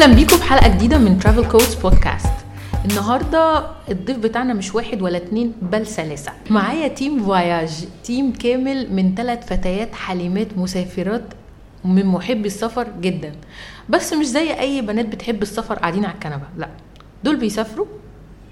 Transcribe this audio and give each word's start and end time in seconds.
أهلا 0.00 0.14
بيكم 0.14 0.36
في 0.36 0.42
حلقة 0.42 0.68
جديدة 0.68 0.98
من 0.98 1.18
Travel 1.18 1.48
Codes 1.48 1.74
Podcast 1.74 2.32
النهارده 2.84 3.66
الضيف 3.88 4.16
بتاعنا 4.16 4.54
مش 4.54 4.74
واحد 4.74 5.02
ولا 5.02 5.16
اتنين 5.16 5.52
بل 5.62 5.86
ثلاثة 5.86 6.32
معايا 6.50 6.88
team 6.88 7.24
Voyage 7.24 7.84
team 8.04 8.32
كامل 8.32 8.92
من 8.92 9.14
ثلاث 9.14 9.46
فتيات 9.46 9.94
حالمات 9.94 10.58
مسافرات 10.58 11.22
من 11.84 12.06
محبي 12.06 12.46
السفر 12.46 12.86
جدا. 13.00 13.32
بس 13.88 14.12
مش 14.12 14.26
زي 14.26 14.60
أي 14.60 14.80
بنات 14.80 15.06
بتحب 15.06 15.42
السفر 15.42 15.74
قاعدين 15.74 16.04
على 16.04 16.14
الكنبة 16.14 16.46
لا. 16.56 16.68
دول 17.24 17.36
بيسافروا 17.36 17.86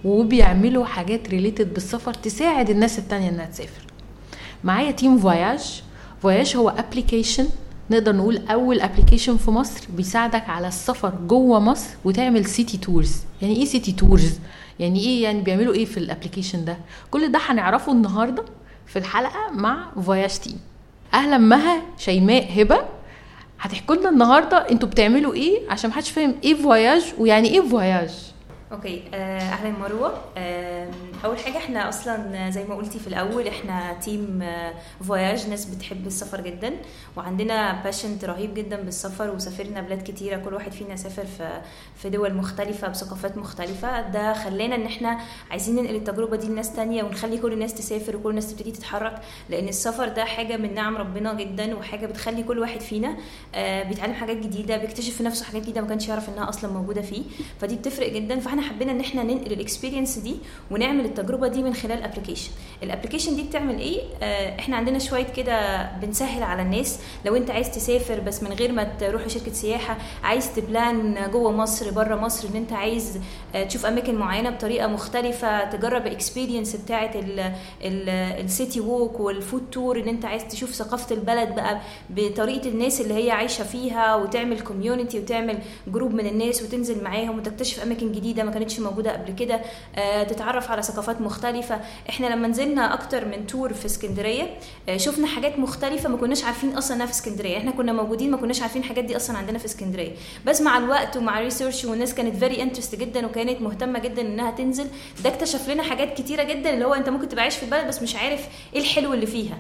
وبيعملوا 0.05 0.85
حاجات 0.85 1.29
related 1.29 1.75
بالسفر 1.75 2.15
تساعد 2.15 2.71
الناس 2.71 2.99
التانية 2.99 3.29
إنها 3.29 3.47
تسافر. 3.47 3.83
معايا 4.65 4.91
team 4.91 5.19
Voyage. 5.19 5.83
Voyage 6.23 6.57
هو 6.57 6.69
application 6.69 7.47
نقدر 7.91 8.17
نقول 8.17 8.41
أول 8.51 8.81
application 8.81 9.37
في 9.37 9.51
مصر 9.51 9.87
بيساعدك 9.97 10.49
على 10.49 10.69
السفر 10.69 11.13
جوه 11.27 11.61
مصر 11.61 11.89
وتعمل 12.05 12.45
city 12.45 12.77
tours 12.79 13.17
يعني 13.43 13.57
إيه 13.57 13.65
city 13.65 13.93
tours 13.93 14.39
يعني 14.79 15.01
إيه 15.01 15.23
يعني 15.23 15.41
بيعملوا 15.41 15.75
إيه 15.75 15.85
في 15.85 15.97
ال 15.97 16.03
application 16.03 16.65
ده؟ 16.65 16.77
كل 17.11 17.33
ده 17.33 17.39
هنعرفه 17.47 17.93
النهارده 17.93 18.45
في 18.87 18.99
الحلقة 18.99 19.51
مع 19.53 19.87
Voyage 20.07 20.39
team 20.39 20.61
أهلا 21.15 21.39
مها 21.39 21.83
شيماء 21.99 22.63
هبة. 22.63 22.79
هتحكوا 23.61 23.95
لنا 23.97 24.09
النهارده 24.09 24.57
أنتوا 24.57 24.89
بتعملوا 24.89 25.35
إيه 25.35 25.71
عشان 25.71 25.91
محدش 25.91 26.11
فاهم 26.11 26.35
إيه 26.45 26.55
Voyage 26.55 27.03
ويعني 27.19 27.49
إيه 27.49 27.61
Voyage 27.61 28.11
okay 28.73 29.03
آه، 29.15 29.39
أهلا 29.41 29.71
مروة. 29.79 30.15
أول 31.25 31.39
حاجة 31.39 31.57
إحنا 31.57 31.89
أصلا 31.89 32.51
زي 32.51 32.65
ما 32.65 32.75
قلتي 32.75 32.99
في 32.99 33.07
الأول 33.07 33.47
إحنا 33.49 33.93
team 33.93 34.45
Voyage 35.09 35.49
ناس 35.49 35.65
بتحب 35.65 36.07
السفر 36.07 36.41
جدا 36.41 36.73
وعندنا 37.17 37.83
passion 37.85 38.25
رهيب 38.25 38.55
جدا 38.55 38.77
بالسفر 38.77 39.31
وسافرنا 39.35 39.81
بلاد 39.81 40.03
كتيرة 40.03 40.37
كل 40.37 40.55
واحد 40.55 40.73
فينا 40.73 40.97
سافر 40.97 41.25
في 41.27 41.61
في 41.97 42.11
دول 42.11 42.35
مختلفة 42.35 42.89
بثقافات 42.89 43.37
مختلفة. 43.37 44.01
ده 44.09 44.33
خلانا 44.33 44.75
إن 44.75 44.83
إحنا 44.87 45.19
عايزين 45.51 45.77
ننقل 45.77 45.95
التجربة 45.97 46.37
دي 46.37 46.47
لناس 46.47 46.73
تانية 46.77 47.03
ونخلي 47.03 47.39
كل 47.39 47.53
الناس 47.53 47.75
تسافر 47.75 48.17
وكل 48.17 48.31
الناس 48.31 48.51
تبتدي 48.55 48.71
تتحرك. 48.73 49.21
لأن 49.51 49.69
السفر 49.69 50.09
ده 50.09 50.25
حاجة 50.25 50.57
من 50.57 50.75
نعم 50.75 50.97
ربنا 50.97 51.35
جدا 51.35 51.77
وحاجة 51.77 52.07
بتخلي 52.07 52.43
كل 52.43 52.59
واحد 52.59 52.81
فينا 52.81 53.17
آه، 53.55 53.83
بيتعلم 53.83 54.15
حاجات 54.15 54.37
جديدة 54.37 54.77
بيكتشف 54.77 55.17
في 55.17 55.23
نفسه 55.23 55.45
حاجات 55.45 55.63
جديدة 55.63 55.81
ما 55.81 55.89
كانش 55.89 56.09
يعرف 56.09 56.29
إنها 56.29 56.49
أصلا 56.49 56.73
موجودة 56.73 57.03
فيه. 57.03 57.23
فدي 57.61 57.77
بتفرق 57.77 58.13
جدا. 58.13 58.41
فإحنا 58.41 58.63
حبينا 58.63 58.93
إن 58.93 59.01
إحنا 59.01 59.23
ننقل 59.23 59.53
ال 59.53 59.59
experience 59.59 60.19
دي 60.19 60.37
ونعمل 60.71 61.08
التجربة 61.09 61.49
دي 61.49 61.63
من 61.63 61.75
خلال 61.75 62.03
application 62.03 62.51
ال 62.83 62.87
application 62.87 63.37
دي 63.37 63.43
بتعمل 63.43 63.79
إيه؟ 63.79 64.01
آه، 64.23 64.59
إحنا 64.59 64.77
عندنا 64.77 64.99
شوية 64.99 65.23
كده 65.37 65.83
بنسهل 66.03 66.43
على 66.43 66.63
الناس. 66.63 66.99
لو 67.27 67.37
أنت 67.37 67.51
عايز 67.51 67.71
تسافر 67.71 68.21
بس 68.21 68.43
من 68.43 68.53
غير 68.53 68.73
ما 68.73 68.85
تروح 69.01 69.27
لشركه 69.27 69.53
سياحة 69.53 69.97
عايز 70.25 70.55
ت 70.55 70.70
plan 70.70 71.31
جوه 71.33 71.53
مصر 71.53 71.91
بره 71.91 72.17
مصر 72.17 72.49
إن 72.49 72.57
أنت 72.57 72.73
عايز 72.73 73.19
آه، 73.55 73.65
تشوف 73.65 73.87
أماكن 73.87 74.15
معينة 74.15 74.51
بطريقة 74.51 74.87
مختلفة 74.87 75.65
تجرب 75.71 76.07
ال 76.07 76.13
experience 76.13 76.77
بتاعه 76.77 77.11
ال 77.83 78.02
city 78.02 78.81
walk 78.81 79.21
وال 79.21 79.35
food 79.35 79.63
tour 79.73 80.01
إن 80.01 80.09
أنت 80.09 80.25
عايز 80.25 80.49
تشوف 80.49 80.71
ثقافة 80.75 81.15
البلد 81.15 81.55
بقى 81.55 81.81
بطريقة 82.11 82.69
الناس 82.69 83.01
اللي 83.01 83.15
هي 83.15 83.31
عايشة 83.31 83.65
فيها 83.65 84.15
وتعمل 84.15 84.61
community 84.61 85.19
وتعمل 85.21 85.59
group 85.89 86.15
من 86.15 86.27
الناس 86.27 86.63
وتنزل 86.63 87.05
معاهم 87.05 87.39
وتكتشف 87.39 87.83
أماكن 87.83 88.13
جديدة 88.13 88.43
ما 88.43 88.51
كانتش 88.51 88.81
موجودة 88.81 89.13
قبل 89.13 89.33
كده. 89.35 89.61
آه، 89.97 90.23
تتعرف 90.23 90.71
على 90.71 90.83
ثقافات 90.99 91.21
مختلفة. 91.21 91.81
إحنا 92.09 92.27
لما 92.27 92.49
نزلنا 92.49 92.95
أكتر 92.95 93.25
من 93.25 93.47
tour 93.47 93.73
في 93.73 93.87
اسكندرية 93.87 94.51
آه، 94.89 94.97
شفنا 94.97 95.27
حاجات 95.27 95.59
مختلفة 95.59 96.09
ما 96.09 96.17
كناش 96.17 96.45
عارفين 96.45 96.77
أصلا 96.77 96.97
إنها 96.97 97.07
في 97.07 97.13
اسكندرية. 97.13 97.57
إحنا 97.59 97.71
كنا 97.71 97.93
موجودين 97.93 98.31
ما 98.31 98.37
كناش 98.37 98.63
عارفين 98.63 98.83
الحاجات 98.83 99.05
دي 99.05 99.17
أصلا 99.17 99.39
عندنا 99.39 99.59
في 99.59 99.65
اسكندرية. 99.65 100.13
بس 100.47 100.61
مع 100.61 100.79
الوقت 100.79 101.17
ومع 101.17 101.39
ال 101.39 101.44
research 101.44 101.85
والناس 101.85 102.15
كانت 102.15 102.37
very 102.37 102.63
interest 102.63 102.95
جدا 102.95 103.27
وكانت 103.27 103.61
مهتمة 103.63 103.99
جدا 103.99 104.23
إنها 104.23 104.51
تنزل 104.51 104.87
ده 105.25 105.31
اكتشف 105.31 105.69
لنا 105.69 105.83
حاجات 105.83 106.21
كتيرة 106.21 106.43
جدا 106.43 106.75
اللي 106.75 106.85
هو 106.85 106.95
أنت 106.95 107.09
ممكن 107.09 107.29
تبقى 107.29 107.43
عايش 107.43 107.57
في 107.57 107.63
البلد 107.63 107.87
بس 107.89 108.03
مش 108.03 108.17
عارف 108.17 108.49
إيه 108.75 108.81
الحلو 108.81 109.15
اللي 109.15 109.27
فيها. 109.27 109.59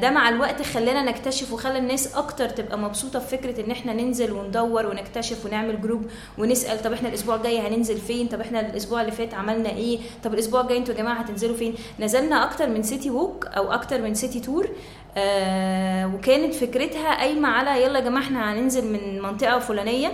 ده 0.00 0.10
مع 0.10 0.28
الوقت 0.28 0.62
خلانا 0.62 1.02
نكتشف 1.02 1.52
وخلى 1.52 1.78
الناس 1.78 2.14
أكتر 2.16 2.48
تبقى 2.48 2.78
مبسوطة 2.78 3.18
في 3.18 3.36
فكرة 3.36 3.64
إن 3.64 3.70
إحنا 3.70 3.92
ننزل 3.92 4.32
وندور 4.32 4.86
ونكتشف 4.86 5.46
ونعمل 5.46 5.80
group 5.80 6.06
ونسأل 6.38 6.82
طب 6.82 6.92
إحنا 6.92 7.08
الأسبوع 7.08 7.34
الجاي 7.36 7.58
هننزل 7.60 7.98
فين؟ 7.98 8.26
طب 8.28 8.40
إحنا 8.40 8.60
الأسبوع 8.60 9.00
اللي 9.00 9.12
فات 9.12 9.34
عملنا 9.34 9.70
إيه؟ 9.70 9.98
طب 10.24 10.34
الأسبوع 10.34 10.60
الجاي 10.60 10.78
أنتوا 10.78 10.94
يا 10.94 10.98
جماعة 10.98 11.14
هتنزلوا 11.14 11.56
فين؟ 11.56 11.74
نزلنا 12.00 12.44
أكتر 12.44 12.68
من 12.68 12.82
city 12.82 13.10
walk 13.10 13.46
أو 13.46 13.72
أكتر 13.72 14.02
من 14.02 14.14
city 14.14 14.40
tour 14.40 14.68
آه 15.16 16.14
وكانت 16.14 16.54
فكرتها 16.54 17.14
قايمة 17.18 17.48
على 17.48 17.82
يلا 17.82 17.98
يا 17.98 18.04
جماعة 18.04 18.22
إحنا 18.22 18.52
هننزل 18.52 18.92
من 18.92 19.22
منطقة 19.22 19.58
فلانية. 19.58 20.12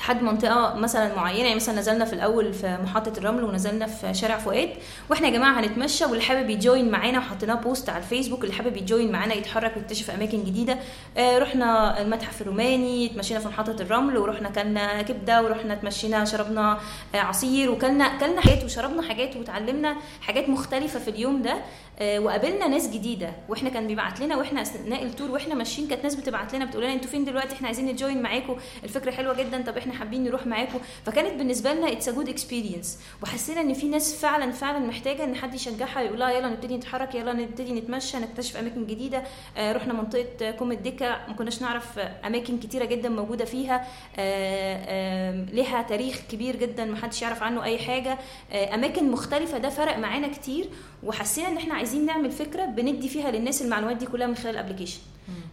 لحد 0.00 0.22
منطقة 0.22 0.74
مثلا 0.74 1.14
معينة 1.16 1.42
يعني 1.42 1.54
مثلا 1.54 1.78
نزلنا 1.78 2.04
في 2.04 2.12
الأول 2.12 2.52
في 2.52 2.78
محطة 2.82 3.18
الرمل 3.18 3.44
ونزلنا 3.44 3.86
في 3.86 4.14
شارع 4.14 4.38
فؤاد. 4.38 4.70
وإحنا 5.10 5.28
يا 5.28 5.32
جماعة 5.32 5.60
هنتمشى 5.60 6.04
واللي 6.04 6.22
حابب 6.22 6.50
ي 6.50 6.58
join 6.58 6.90
معانا 6.90 7.18
وحطيناه 7.18 7.54
post 7.54 7.88
على 7.88 7.98
الفيسبوك 7.98 8.44
اللي 8.44 8.54
حابب 8.54 8.76
ي 8.76 8.83
join 8.83 9.12
معانا 9.12 9.34
يتحرك 9.34 9.76
ويكتشف 9.76 10.10
أماكن 10.10 10.44
جديدة. 10.44 10.78
آه 11.16 11.38
رحنا 11.38 12.00
المتحف 12.02 12.40
الروماني 12.42 13.06
اتمشينا 13.06 13.40
في 13.40 13.48
محطة 13.48 13.76
الرمل 13.82 14.18
ورحنا 14.18 14.48
كلنا 14.50 15.02
كبدة 15.02 15.42
ورحنا 15.42 15.72
اتمشينا 15.72 16.24
شربنا 16.24 16.78
آه 17.14 17.18
عصير 17.18 17.70
وكلنا 17.70 18.18
كلنا 18.18 18.40
حاجات 18.40 18.64
وشربنا 18.64 19.02
حاجات 19.02 19.36
وتعلمنا 19.36 19.96
حاجات 20.20 20.48
مختلفة 20.48 20.98
في 21.00 21.10
اليوم 21.10 21.42
ده. 21.42 21.56
آه 21.98 22.18
وقابلنا 22.18 22.68
ناس 22.68 22.88
جديدة. 22.90 23.32
وإحنا 23.48 23.70
كان 23.70 23.86
بيبعت 23.86 24.20
لنا 24.20 24.36
وإحنا 24.36 24.62
أثناء 24.62 25.02
ال 25.02 25.08
tour 25.08 25.30
وإحنا 25.30 25.54
ماشيين 25.54 25.88
كانت 25.88 26.04
ناس 26.04 26.14
بتبعت 26.14 26.54
لنا 26.54 26.64
بتقول 26.64 26.84
لنا 26.84 26.92
أنتوا 26.92 27.10
فين 27.10 27.24
دلوقتي؟ 27.24 27.54
إحنا 27.54 27.66
عايزين 27.66 27.86
ن 27.86 27.93
join 27.93 28.22
معاكم 28.22 28.56
الفكرة 28.84 29.10
حلوة 29.10 29.34
جدا. 29.34 29.62
طب 29.62 29.76
إحنا 29.76 29.89
حابين 29.92 30.24
نروح 30.24 30.46
معاكم. 30.46 30.78
فكانت 31.06 31.34
بالنسبة 31.38 31.72
لنا 31.72 31.92
it's 31.92 32.08
good 32.08 32.28
experience 32.28 32.98
وحسينا 33.22 33.60
إن 33.60 33.74
في 33.74 33.88
ناس 33.88 34.16
فعلا 34.16 34.52
فعلا 34.52 34.78
محتاجة 34.78 35.24
إن 35.24 35.34
حد 35.34 35.54
يشجعها 35.54 36.00
يقول 36.00 36.20
لها 36.20 36.30
يلا 36.30 36.48
نبتدي 36.48 36.76
نتحرك 36.76 37.14
يلا 37.14 37.32
نبتدي 37.32 37.72
نتمشى 37.72 38.18
نكتشف 38.18 38.56
أماكن 38.56 38.86
جديدة. 38.86 39.22
آه 39.56 39.72
رحنا 39.72 39.92
منطقة 39.92 40.50
كوم 40.50 40.72
الدكه 40.72 41.08
ما 41.28 41.34
كناش 41.38 41.62
نعرف 41.62 41.98
أماكن 41.98 42.58
كتيرة 42.58 42.84
جدا 42.84 43.08
موجودة 43.08 43.44
فيها. 43.44 43.86
آه 44.18 44.84
آه 44.86 45.44
ليها 45.52 45.82
تاريخ 45.82 46.20
كبير 46.30 46.56
جدا 46.56 46.84
ما 46.84 46.96
حدش 46.96 47.22
يعرف 47.22 47.42
عنه 47.42 47.64
أي 47.64 47.78
حاجة. 47.78 48.18
آه 48.52 48.74
أماكن 48.74 49.10
مختلفة 49.10 49.58
ده 49.58 49.68
فرق 49.68 49.98
معانا 49.98 50.28
كتير. 50.28 50.68
وحسينا 51.02 51.48
إن 51.48 51.56
إحنا 51.56 51.74
عايزين 51.74 52.06
نعمل 52.06 52.30
فكرة 52.30 52.64
بندي 52.64 53.08
فيها 53.08 53.30
للناس 53.30 53.62
المعلومات 53.62 53.96
دي 53.96 54.06
كلها 54.06 54.26
من 54.26 54.34
خلال 54.34 54.54
ال 54.54 54.57
application. 54.57 55.00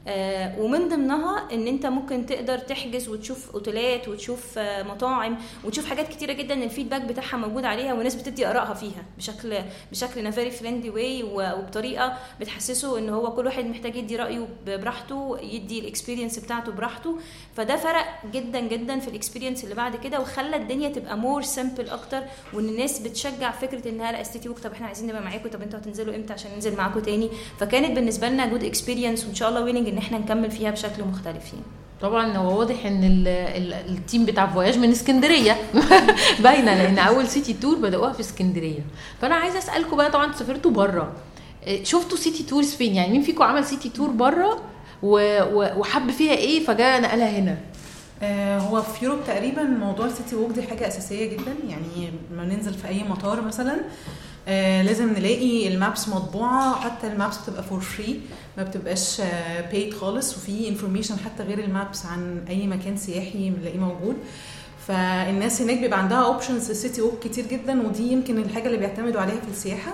آه 0.08 0.60
ومن 0.62 0.88
ضمنها 0.90 1.48
إن 1.54 1.68
أنت 1.68 1.86
ممكن 1.86 2.26
تقدر 2.26 2.58
تحجز 2.58 3.10
وتشوف 3.10 3.52
أوتيلات 3.54 4.08
وتشوف 4.08 4.58
آه 4.58 4.84
مطاعم 4.84 5.38
وتشوف 5.64 5.86
حاجات 5.86 6.08
كتيرة 6.08 6.34
جدا 6.34 6.54
ال 6.64 6.68
feedback 6.68 7.02
بتاعها 7.02 7.38
موجود 7.38 7.66
عليها 7.66 7.94
وناس 7.94 8.16
بتدي 8.16 8.48
آرائها 8.48 8.74
فيها 8.74 9.04
بشكل 9.18 9.58
بشكل 9.92 10.32
very 10.34 10.52
friendly 10.52 10.90
way 10.90 11.24
وبطريقة 11.24 12.18
بتحسسه 12.42 12.98
إن 13.00 13.10
هو 13.10 13.36
كل 13.36 13.46
واحد 13.46 13.66
محتاج 13.66 13.96
يدي 13.96 14.16
رأيه 14.16 14.48
براحته 14.68 15.38
يدي 15.42 15.80
ال 15.80 15.85
experience 15.85 16.40
بتاعته 16.40 16.72
براحته. 16.72 17.20
فده 17.56 17.76
فرق 17.76 18.06
جدا 18.34 18.60
جدا 18.60 19.00
في 19.00 19.08
ال 19.08 19.13
experience 19.13 19.64
اللي 19.64 19.76
بعد 19.76 19.96
كده 19.96 20.20
وخلى 20.20 20.56
الدنيا 20.56 20.90
تبقى 20.90 21.18
more 21.18 21.42
simple 21.42 21.90
أكتر 21.90 22.24
وإن 22.54 22.66
الناس 22.70 23.00
بتشجع 23.00 23.52
فكرة 23.52 23.90
انها 23.90 24.12
لا 24.12 24.22
استيتي 24.22 24.50
طب 24.50 24.72
إحنا 24.72 24.88
عايزين 24.88 25.08
نبقى 25.10 25.22
معاكم 25.22 25.50
طب 25.50 25.62
أنتوا 25.62 25.80
هتنزلوا 25.80 26.16
إمتى 26.16 26.34
عشان 26.34 26.52
ننزل 26.56 26.76
معاكم 26.78 27.00
تاني. 27.00 27.30
فكانت 27.60 27.96
بالنسبة 27.96 28.30
لنا 28.30 28.46
good 28.46 28.64
experience 28.64 29.26
وإن 29.26 29.36
شاء 29.36 29.50
الله 29.50 29.62
ويننج 29.68 29.88
إن 29.88 29.98
إحنا 29.98 30.18
نكمل 30.18 30.52
فيها 30.52 30.72
بشكل 30.72 31.04
مختلف 31.04 31.46
يعني. 31.54 31.66
طبعا 32.02 32.38
هو 32.38 32.60
واضح 32.60 32.86
إن 32.86 33.04
ال 33.04 33.28
ال 33.28 33.74
ال 33.74 33.84
team 33.84 34.26
بتاع 34.26 34.48
فواياج 34.48 34.78
من 34.78 34.92
اسكندرية. 34.92 35.58
باينة 36.44 36.74
لأن 36.84 36.98
أول 37.00 37.28
city 37.28 37.54
tour 37.54 37.76
بدأوها 37.76 38.14
في 38.14 38.20
اسكندرية. 38.20 38.80
فأنا 39.22 39.36
عايزة 39.36 39.58
أسألكم 39.58 39.98
بقى 39.98 40.12
طبعا 40.12 40.34
سافرتوا 40.34 40.72
بره 40.72 41.12
شفتوا 41.84 42.18
city 42.18 42.44
tours 42.44 42.76
فين؟ 42.76 42.96
يعني 42.96 43.12
مين 43.12 43.22
فيكم 43.22 43.44
عمل 43.44 43.66
city 43.66 43.90
tour 43.90 44.10
بره 44.10 44.62
وحب 45.04 46.12
فيها 46.12 46.34
إيه؟ 46.34 46.66
فجاء 46.66 47.02
نقلها 47.02 47.40
هنا. 47.40 47.58
آه، 48.22 48.60
هو 48.60 48.82
في 48.82 49.06
Europe 49.06 49.20
تقريبا 49.28 49.64
موضوع 49.64 50.06
ال 50.06 50.12
city 50.12 50.36
walk 50.36 50.52
دي 50.52 50.64
حاجة 50.64 50.88
أساسية 50.88 51.26
جدا. 51.26 51.56
يعني 51.70 52.12
لما 52.32 52.44
ننزل 52.46 52.74
في 52.74 52.88
أي 52.88 53.04
مطار 53.04 53.42
مثلا. 53.42 53.78
آه 54.48 54.82
لازم 54.82 55.10
نلاقي 55.14 55.68
ال 55.68 55.76
maps 55.76 56.10
مطبوعة. 56.10 56.76
حتى 56.82 57.08
ال 57.08 57.14
maps 57.14 57.38
بتبقى 57.38 57.64
for 57.64 57.80
free 57.80 58.22
ما 58.58 58.64
بتبقاش 58.64 59.22
بيد 59.72 59.94
خالص. 59.94 60.38
وفي 60.38 60.68
information 60.70 61.16
حتى 61.20 61.44
غير 61.44 61.60
ال 61.60 61.69
maps 61.69 62.06
عن 62.06 62.46
أي 62.50 62.68
مكان 62.68 62.98
سياحي 62.98 63.50
بنلاقيه 63.50 63.80
موجود. 63.80 64.16
فالناس 64.88 65.62
هناك 65.62 65.78
بيبقى 65.80 66.00
عندها 66.00 66.18
options 66.26 66.72
city 66.72 67.02
walk 67.02 67.20
كتير 67.24 67.46
جدا 67.48 67.88
ودي 67.88 68.12
يمكن 68.12 68.38
الحاجة 68.38 68.66
اللي 68.68 68.78
بيعتمدوا 68.78 69.22
عليها 69.22 69.42
في 69.42 69.52
السياحة. 69.52 69.92
آه، 69.92 69.94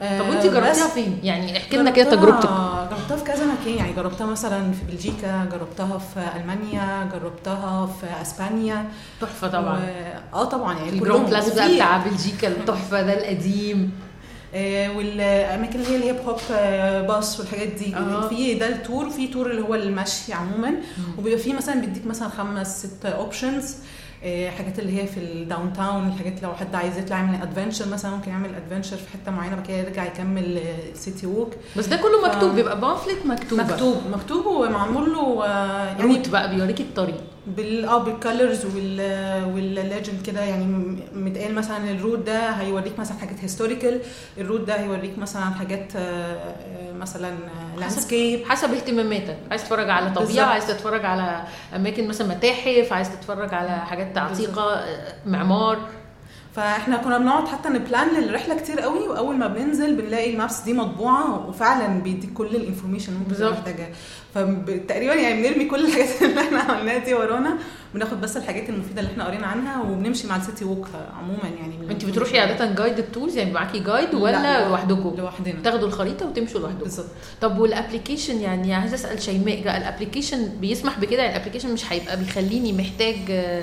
طب 0.00 0.28
وانت 0.28 0.46
جربتيها 0.46 0.88
فين؟ 0.88 1.18
يعني 1.22 1.56
احكي 1.56 1.76
لنا 1.76 1.90
كده 1.90 2.10
تجربتك. 2.10 2.48
جربتها 2.90 3.16
في 3.16 3.24
كذا 3.24 3.44
مكان 3.46 3.74
يعني 3.74 3.92
جربتها 3.92 4.26
مثلا 4.26 4.72
في 4.72 4.84
بلجيكا 4.92 5.44
جربتها 5.52 5.98
في 5.98 6.20
ألمانيا 6.40 7.10
جربتها 7.12 7.86
في 7.86 8.22
أسبانيا. 8.22 8.84
تحفة 9.20 9.48
طبعا. 9.48 9.78
و... 9.78 10.36
آه 10.36 10.44
طبعا 10.44 10.74
يعني 10.78 10.88
ال 10.88 10.91
Grand 10.91 11.08
كلهم. 11.12 11.24
Place 11.30 11.52
بقى 11.54 11.74
بتاع 11.74 11.96
بلجيكا 11.96 12.48
التحفة 12.48 13.02
ده 13.02 13.12
القديم. 13.18 13.92
آه، 14.54 14.96
والأماكن 14.96 15.80
اللي 15.80 15.90
هي 15.90 15.96
الهيب 15.96 16.16
هوب 16.26 16.38
آه، 16.52 17.02
باص 17.02 17.40
والحاجات 17.40 17.68
دي. 17.68 17.96
آه. 17.96 18.28
في 18.28 18.54
ده 18.54 18.68
ال 18.68 18.76
tour 18.76 19.06
وفي 19.06 19.26
tour 19.28 19.50
اللي 19.50 19.62
هو 19.62 19.74
المشي 19.74 20.32
عموما. 20.32 20.74
وبيبقى 21.18 21.38
فيه 21.38 21.54
مثلا 21.54 21.80
بيديك 21.80 22.06
مثلا 22.06 22.28
خمس 22.28 22.86
ست 22.86 23.06
options 23.06 23.76
حاجات 24.58 24.78
اللي 24.78 25.02
هي 25.02 25.06
في 25.06 25.20
ال 25.20 25.72
downtown 25.72 26.06
الحاجات 26.08 26.42
لو 26.42 26.54
حد 26.54 26.74
عايز 26.74 26.98
يطلع 26.98 27.16
يعمل 27.16 27.42
adventure 27.42 27.88
مثلا 27.88 28.10
ممكن 28.16 28.30
يعمل 28.30 28.50
adventure 28.54 28.96
في 28.96 29.08
حتة 29.12 29.32
معينة 29.32 29.56
بعد 29.56 29.66
كده 29.66 29.76
يرجع 29.76 30.04
يكمل 30.06 30.60
city 30.94 31.26
walk 31.26 31.52
بس 31.76 31.86
ده 31.86 31.96
كله 31.96 32.22
ف- 32.22 32.34
مكتوب 32.34 32.54
بيبقى 32.54 32.80
pamphlet 32.80 33.26
مكتوبة. 33.26 33.62
مكتوب 33.64 33.96
مكتوب 34.12 34.46
ومعمول 34.46 35.12
له 35.12 35.44
آه، 35.46 35.84
يعني 35.86 36.02
route 36.02 36.28
بقى 36.28 36.54
بيوريكي 36.56 36.82
الطريق. 36.82 37.20
بال 37.56 37.84
آه 37.84 37.98
بال 37.98 38.15
colors 38.15 38.64
وال 38.66 39.00
وال 39.54 39.71
legend 39.71 40.22
كده. 40.26 40.40
يعني 40.40 40.64
متقال 41.14 41.54
مثلا 41.54 41.90
ال 41.90 41.95
route 41.95 42.18
ده 42.18 42.50
هيوريك 42.50 42.98
مثلا 42.98 43.18
حاجات 43.18 43.36
historical 43.42 44.00
ال 44.38 44.42
route 44.42 44.60
ده 44.60 44.74
هيوريك 44.80 45.18
مثلا 45.18 45.42
حاجات 45.44 45.96
آه، 45.96 46.00
آه، 46.00 46.92
مثلا 46.92 47.34
landscape 47.78 48.44
حسب 48.48 48.72
اهتماماتك. 48.74 49.36
عايز 49.50 49.62
تتفرج 49.62 49.90
على 49.90 50.06
طبيعة 50.10 50.26
بالظبط. 50.26 50.44
عايز 50.44 50.66
تتفرج 50.66 51.04
على 51.04 51.42
أماكن 51.76 52.08
مثلا 52.08 52.26
متاحف 52.36 52.92
عايز 52.92 53.10
تتفرج 53.10 53.54
على 53.54 53.70
حاجات 53.70 54.18
عتيقه 54.18 54.74
آه، 54.74 55.14
معمار. 55.26 55.78
فاحنا 56.58 56.96
كنا 56.96 57.18
بنقعد 57.18 57.48
حتى 57.48 57.68
ن 57.68 57.76
plan 57.76 58.08
للرحلة 58.08 58.54
كتير 58.56 58.80
قوي 58.80 59.08
وأول 59.08 59.36
ما 59.36 59.46
بننزل 59.46 59.96
بنلاقي 59.96 60.30
ال 60.32 60.38
maps 60.38 60.60
دي 60.60 60.72
مطبوعة 60.72 61.48
وفعلا 61.48 61.86
بيديك 62.02 62.32
كل 62.32 62.46
ال 62.46 62.52
information 62.52 63.12
اللي. 63.12 63.50
محتاجها 63.50 63.88
فتقريبا 64.34 65.14
يعني 65.14 65.42
بنرمي 65.48 65.64
كل 65.64 65.86
الحاجات 65.86 66.22
اللي 66.22 66.40
إحنا 66.40 66.58
عملناها 66.60 66.98
دي 66.98 67.14
ورانا 67.14 67.58
بناخد 67.94 68.20
بس 68.20 68.36
الحاجات 68.36 68.68
المفيدة 68.68 69.00
اللي 69.00 69.12
إحنا 69.12 69.26
قرينا 69.26 69.46
عنها 69.46 69.82
وبنمشي 69.82 70.26
مع 70.26 70.36
ال 70.36 70.42
city 70.42 70.64
walk 70.64 70.88
عموما 71.18 71.42
يعني. 71.60 71.90
انت 71.90 72.04
بتروحي 72.04 72.38
عادة 72.40 72.74
guided 72.74 73.04
tours 73.12 73.36
يعني 73.36 73.52
معاكي 73.52 73.78
guide 73.80 74.14
ولا 74.14 74.42
لا، 74.42 74.68
لوحدكم؟ 74.68 75.14
لوحدنا. 75.18 75.62
تاخدوا 75.64 75.88
الخريطة 75.88 76.26
وتمشوا 76.26 76.60
لوحدكم. 76.60 76.78
بالظبط. 76.78 77.06
طب 77.40 77.58
وال 77.58 77.71
application 77.71 78.40
يعني 78.40 78.74
عايزة 78.74 78.94
أسأل 78.94 79.22
شيماء 79.22 79.62
بقى 79.64 79.78
ال 79.78 79.84
application 79.84 80.48
بيسمح 80.48 80.98
بكده؟ 80.98 81.22
يعني 81.22 81.36
ال 81.36 81.39
application 81.39 81.72
مش 81.72 81.92
هيبقى 81.92 82.16
بيخليني 82.16 82.72
محتاج 82.72 83.16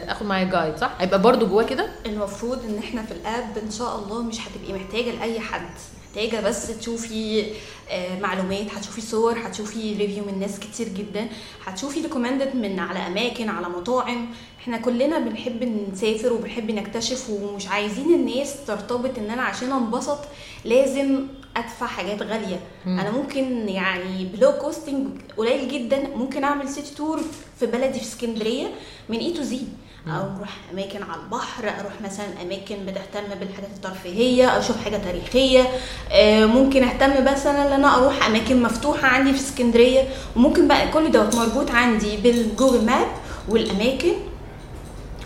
آخد 0.09 0.25
معايا 0.25 0.43
guide 0.45 0.77
صح؟ 0.77 0.91
هيبقى 0.99 1.21
برضو 1.21 1.47
جواه 1.47 1.63
كده؟ 1.63 1.87
المفروض 2.05 2.59
إن 2.69 2.77
إحنا 2.77 3.01
في 3.03 3.11
ال 3.11 3.23
app 3.23 3.57
إن 3.65 3.71
شاء 3.71 3.99
الله 3.99 4.23
مش 4.23 4.37
هتبقي 4.47 4.73
محتاجة 4.73 5.11
لأي 5.11 5.39
حد. 5.39 5.69
محتاجة 6.15 6.41
بس 6.41 6.79
تشوفي 6.79 7.43
آه، 7.89 8.19
معلومات 8.19 8.71
هتشوفي 8.73 9.01
صور 9.01 9.37
هتشوفي 9.39 9.93
review 9.97 10.25
من 10.25 10.39
ناس 10.39 10.59
كتير 10.59 10.87
جدا. 10.87 11.27
هتشوفي 11.65 12.01
recommended 12.01 12.55
من 12.55 12.79
على 12.79 12.99
أماكن 12.99 13.49
على 13.49 13.69
مطاعم. 13.69 14.27
إحنا 14.59 14.77
كلنا 14.77 15.19
بنحب 15.19 15.63
نسافر 15.93 16.33
وبنحب 16.33 16.71
نكتشف 16.71 17.29
ومش 17.29 17.67
عايزين 17.67 18.13
الناس 18.13 18.65
ترتبط 18.67 19.17
إن 19.17 19.29
أنا 19.29 19.41
عشان 19.41 19.71
أنبسط 19.71 20.19
لازم 20.65 21.27
أدفع 21.57 21.85
حاجات 21.85 22.21
غالية. 22.21 22.59
مم. 22.85 22.99
أنا 22.99 23.11
ممكن 23.11 23.69
يعني 23.69 24.25
ب 24.25 24.32
low 24.32 24.51
costing 24.51 25.07
قليل 25.37 25.67
جدا. 25.67 26.07
ممكن 26.15 26.43
أعمل 26.43 26.69
city 26.69 26.95
tour 26.95 27.19
في 27.59 27.65
بلدي 27.65 27.99
في 27.99 28.05
اسكندرية 28.05 28.67
من 29.09 29.17
A 29.17 29.33
to 29.33 29.41
Z 29.43 29.59
أو 30.07 30.21
أروح 30.37 30.49
أماكن 30.73 31.03
على 31.03 31.21
البحر 31.21 31.63
أروح 31.63 31.93
مثلا 32.03 32.25
أماكن 32.41 32.75
بتهتم 32.85 33.39
بالحاجات 33.39 33.69
الترفيهية 33.75 34.59
أشوف 34.59 34.83
حاجة 34.83 34.97
تاريخية. 34.97 35.67
آه، 36.11 36.45
ممكن 36.45 36.83
أهتم 36.83 37.23
مثلا 37.33 37.67
إن 37.67 37.71
أنا 37.73 37.97
أروح 37.97 38.25
أماكن 38.27 38.63
مفتوحة 38.63 39.07
عندي 39.07 39.33
في 39.33 39.39
اسكندرية. 39.39 40.01
وممكن 40.35 40.67
بقى 40.67 40.87
كل 40.91 41.11
دوت 41.11 41.35
مربوط 41.35 41.71
عندي 41.71 42.17
بال 42.17 42.34
Google 42.34 42.85
Map 42.85 43.07
والأماكن. 43.49 44.13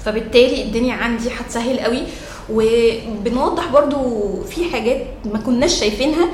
فبالتالي 0.05 0.63
الدنيا 0.63 0.93
عندي 0.93 1.29
هتسهل 1.29 1.79
قوي. 1.79 2.01
وبنوضح 2.49 3.67
برضو 3.67 3.99
في 4.43 4.71
حاجات 4.71 5.07
ما 5.25 5.39
كناش 5.39 5.79
شايفينها. 5.79 6.29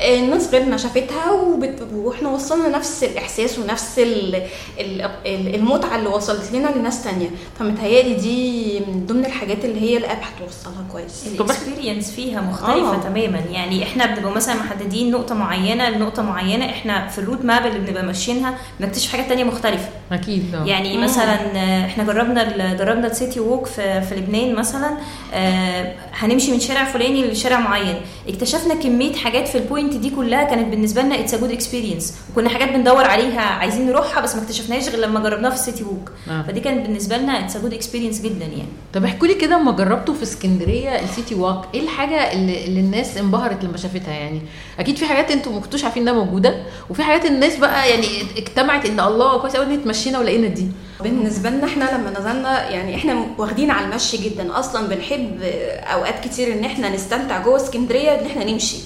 الناس 0.00 0.48
غيرنا 0.54 0.76
شافتها 0.76 1.30
وبت... 1.30 1.88
وإحنا 1.94 2.28
وصلنا 2.28 2.68
نفس 2.68 3.04
الإحساس 3.04 3.58
ونفس 3.58 3.98
ال... 3.98 4.34
ال... 4.80 5.00
ال- 5.26 5.54
المتعة 5.54 5.96
اللي 5.96 6.08
وصلت 6.08 6.52
لنا 6.52 6.68
لناس 6.76 7.04
تانية. 7.04 7.28
فمتهيألي 7.58 8.14
دي 8.14 8.80
من 8.80 9.06
ضمن 9.06 9.24
الحاجات 9.26 9.64
اللي 9.64 9.80
هي 9.80 9.96
ال 9.96 10.02
app 10.02 10.18
هتوصلها 10.22 10.84
كويس. 10.92 11.26
ال 11.26 11.34
experience 11.34 12.10
فيها 12.10 12.40
مختلفة 12.40 12.94
آه. 12.94 12.96
تماما. 12.96 13.38
يعني 13.52 13.82
إحنا 13.82 14.06
بنبقى 14.06 14.32
مثلا 14.32 14.54
محددين 14.54 15.10
نقطة 15.10 15.34
معينة 15.34 15.88
لنقطة 15.90 16.22
معينة. 16.22 16.64
إحنا 16.64 17.08
في 17.08 17.18
ال 17.18 17.22
route 17.22 17.44
map 17.44 17.66
اللي 17.66 17.78
بنبقى 17.78 18.02
ماشيينها 18.02 18.54
بنكتشف 18.80 19.12
حاجات 19.12 19.28
تانية 19.28 19.44
مختلفة. 19.44 19.88
أكيد 20.12 20.54
آه. 20.54 20.64
يعني 20.64 20.96
مم. 20.96 21.04
مثلا 21.04 21.34
آه، 21.56 21.86
إحنا 21.86 22.04
جربنا 22.04 22.42
ال- 22.42 22.76
جربنا 22.76 23.06
ال 23.06 23.13
city 23.13 23.40
walk 23.40 23.66
في, 23.66 24.00
في 24.02 24.14
لبنان 24.16 24.54
مثلا. 24.54 24.90
آه، 25.34 25.94
هنمشي 26.12 26.52
من 26.52 26.60
شارع 26.60 26.84
فلاني 26.84 27.24
لشارع 27.26 27.60
معين. 27.60 28.00
اكتشفنا 28.28 28.74
كمية 28.74 29.12
حاجات 29.14 29.48
في 29.48 29.58
ال 29.58 29.63
point 29.63 29.89
دي 29.96 30.10
كلها 30.10 30.44
كانت 30.44 30.68
بالنسبة 30.68 31.02
لنا 31.02 31.20
it's 31.20 31.34
good 31.34 31.50
experience 31.52 32.14
وكنا 32.32 32.48
حاجات 32.48 32.68
بندور 32.72 33.04
عليها 33.04 33.40
عايزين 33.40 33.86
نروحها 33.86 34.20
بس 34.20 34.36
ما 34.36 34.42
اكتشفناش 34.42 34.88
غير 34.88 34.98
لما 35.00 35.20
جربناها 35.20 35.50
في 35.50 35.56
ال 35.56 35.62
city 35.62 35.84
walk 35.84 36.10
آه. 36.30 36.42
فدي 36.42 36.60
كانت 36.60 36.86
بالنسبة 36.86 37.16
لنا 37.16 37.44
it's 37.44 37.56
good 37.56 37.74
experience 37.74 38.20
جدا 38.20 38.44
يعني. 38.44 38.68
طب 38.94 39.04
احكوا 39.04 39.26
لي 39.26 39.34
كده 39.34 39.56
لما 39.56 39.72
جربتوا 39.72 40.14
في 40.14 40.22
اسكندرية 40.22 41.00
ال 41.00 41.07
city 41.07 41.34
walk 41.34 41.64
إيه 41.74 41.80
الحاجة 41.80 42.32
اللي, 42.32 42.64
اللي 42.64 42.80
الناس 42.80 43.16
انبهرت 43.16 43.64
لما 43.64 43.76
شافتها 43.76 44.14
يعني؟ 44.14 44.42
أكيد 44.78 44.96
في 44.96 45.06
حاجات 45.06 45.30
أنتوا 45.30 45.52
ما 45.52 45.60
كنتوش 45.60 45.84
عارفين 45.84 46.02
إنها 46.08 46.24
موجودة 46.24 46.62
وفي 46.90 47.02
حاجات 47.02 47.24
الناس 47.24 47.56
بقى 47.56 47.90
يعني 47.90 48.06
اجتمعت 48.36 48.86
إن 48.86 49.00
الله 49.00 49.38
كويس 49.38 49.56
قوي 49.56 49.66
إن 49.66 49.72
اتمشينا 49.72 50.18
ولقينا 50.18 50.48
دي. 50.48 50.66
بالنسبة 51.00 51.50
لنا 51.50 51.66
إحنا 51.66 51.84
لما 51.84 52.20
نزلنا 52.20 52.70
يعني 52.70 52.94
إحنا 52.94 53.26
واخدين 53.38 53.70
على 53.70 53.86
المشي 53.86 54.16
جدا. 54.16 54.58
أصلا 54.58 54.88
بنحب 54.88 55.40
أوقات 55.82 56.24
كتير 56.24 56.52
إن 56.52 56.64
إحنا 56.64 56.88
نستمتع 56.94 57.42
جوه 57.42 57.56
اسكندرية 57.56 58.10
إن 58.20 58.26
إحنا 58.26 58.44
نمشي. 58.44 58.76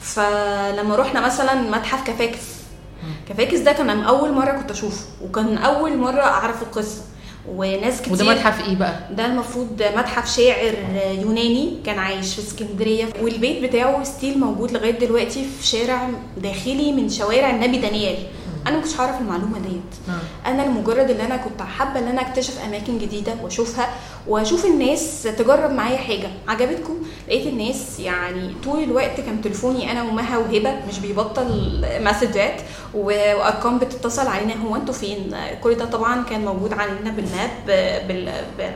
فلما 0.00 0.96
رحنا 0.96 1.20
مثلا 1.20 1.54
متحف 1.54 2.06
كفافيس 2.06 2.38
كفافيس 3.28 3.58
ده 3.58 3.72
كان 3.72 3.90
أول 4.02 4.32
مرة 4.32 4.50
كنت 4.52 4.70
أشوفه 4.70 5.04
وكان 5.24 5.58
أول 5.58 5.96
مرة 5.98 6.20
اعرف 6.22 6.62
القصة 6.62 7.00
وناس 7.48 8.00
كتير 8.00 8.12
وده 8.12 8.24
متحف 8.24 8.68
إيه 8.68 8.76
بقى؟ 8.76 8.94
ده 9.10 9.26
المفروض 9.26 9.82
متحف 9.96 10.36
شاعر 10.36 10.74
يوناني 11.20 11.76
كان 11.86 11.98
عايش 11.98 12.34
في 12.34 12.40
اسكندرية. 12.40 13.04
والبيت 13.22 13.62
بتاعه 13.62 14.04
still 14.04 14.38
موجود 14.38 14.72
لغاية 14.72 14.98
دلوقتي 14.98 15.44
في 15.60 15.66
شارع 15.66 16.08
داخلي 16.36 16.92
من 16.92 17.08
شوارع 17.08 17.50
النبي 17.50 17.78
دانيال. 17.78 18.16
أنا 18.66 18.76
ما 18.76 18.82
كنتش 18.82 19.00
عارف 19.00 19.20
المعلومة 19.20 19.58
ديت. 19.58 20.16
أنا 20.46 20.62
لمجرد 20.62 21.10
ان 21.10 21.20
أنا 21.20 21.36
كنت 21.36 21.62
حابة 21.62 22.00
إن 22.00 22.08
أنا 22.08 22.20
أكتشف 22.20 22.64
أماكن 22.64 22.98
جديدة 22.98 23.34
وأشوفها 23.42 23.88
وأشوف 24.28 24.64
الناس 24.66 25.22
تجرب 25.22 25.70
معايا 25.72 25.96
حاجة. 25.96 26.28
عجبتكم؟ 26.48 26.94
لقيت 27.28 27.46
الناس 27.46 28.00
يعني 28.00 28.54
طول 28.64 28.82
الوقت 28.82 29.20
كان 29.20 29.42
تليفوني 29.42 29.92
أنا 29.92 30.02
ومها 30.02 30.38
وهبة 30.38 30.74
مش 30.88 30.98
بيبطل 30.98 31.80
مسجات 32.00 32.60
وأرقام 32.94 33.78
بتتصل 33.78 34.26
علينا 34.26 34.54
هو 34.54 34.76
أنتوا 34.76 34.94
فين؟ 34.94 35.36
كل 35.62 35.74
ده 35.74 35.84
طبعا 35.84 36.24
كان 36.24 36.44
موجود 36.44 36.72
علينا 36.72 37.10
بال 37.10 37.26
map 37.26 37.50
بال... 38.08 38.32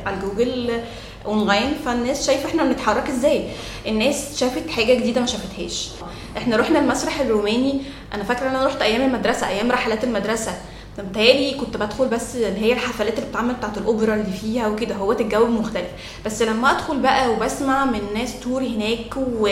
على 0.07 0.17
جوجل 0.23 0.81
أونلاين. 1.27 1.75
فالناس 1.85 2.27
شايفة 2.27 2.49
إحنا 2.49 2.65
بنتحرك 2.65 3.09
إزاي؟ 3.09 3.49
الناس 3.87 4.41
شافت 4.41 4.71
حاجة 4.71 4.95
جديدة 4.95 5.21
ما 5.21 5.27
شافتهاش. 5.27 5.91
إحنا 6.37 6.57
رحنا 6.57 6.79
المسرح 6.79 7.21
الروماني 7.21 7.81
أنا 8.15 8.25
فاكرة 8.25 8.49
إن 8.49 8.55
أنا 8.55 8.67
رحت 8.67 8.83
أيام 8.83 9.03
المدرسة 9.03 9.49
أيام 9.49 9.71
رحلات 9.73 10.05
المدرسة. 10.05 10.53
متهيألي 10.99 11.55
كنت 11.61 11.77
بدخل 11.77 12.09
بس 12.09 12.37
اللي 12.37 12.61
هي 12.61 12.73
الحفلات 12.73 13.19
اللي 13.19 13.27
بتتعمل 13.29 13.55
بتاعت 13.55 13.79
الأوبرا 13.79 14.15
اللي 14.15 14.33
فيها 14.41 14.69
وكده 14.69 14.95
هو 14.95 15.13
الجو 15.13 15.47
مختلف. 15.47 15.89
بس 16.27 16.43
لما 16.43 16.71
أدخل 16.71 16.99
بقى 17.01 17.33
وبسمع 17.33 17.85
من 17.85 18.01
ناس 18.15 18.41
تور 18.41 18.63
هناك 18.63 19.17
و 19.17 19.49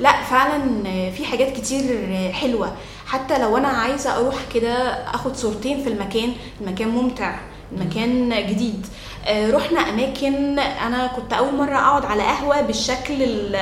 لا 0.00 0.22
فعلا 0.22 0.82
في 1.10 1.24
حاجات 1.24 1.56
كتير 1.56 2.08
حلوة. 2.32 2.72
حتى 3.06 3.38
لو 3.38 3.56
أنا 3.56 3.68
عايزة 3.68 4.16
أروح 4.16 4.36
كده 4.54 4.72
أخد 5.14 5.36
صورتين 5.36 5.82
في 5.82 5.88
المكان 5.88 6.32
المكان 6.60 6.88
ممتع 6.88 7.34
المكان 7.72 8.28
جديد. 8.48 8.86
رحنا 9.28 9.80
أماكن. 9.80 10.58
أنا 10.58 11.06
كنت 11.06 11.32
أول 11.32 11.54
مرة 11.54 11.76
أقعد 11.76 12.04
على 12.04 12.22
قهوة 12.22 12.60
بالشكل 12.60 13.22
ال 13.22 13.56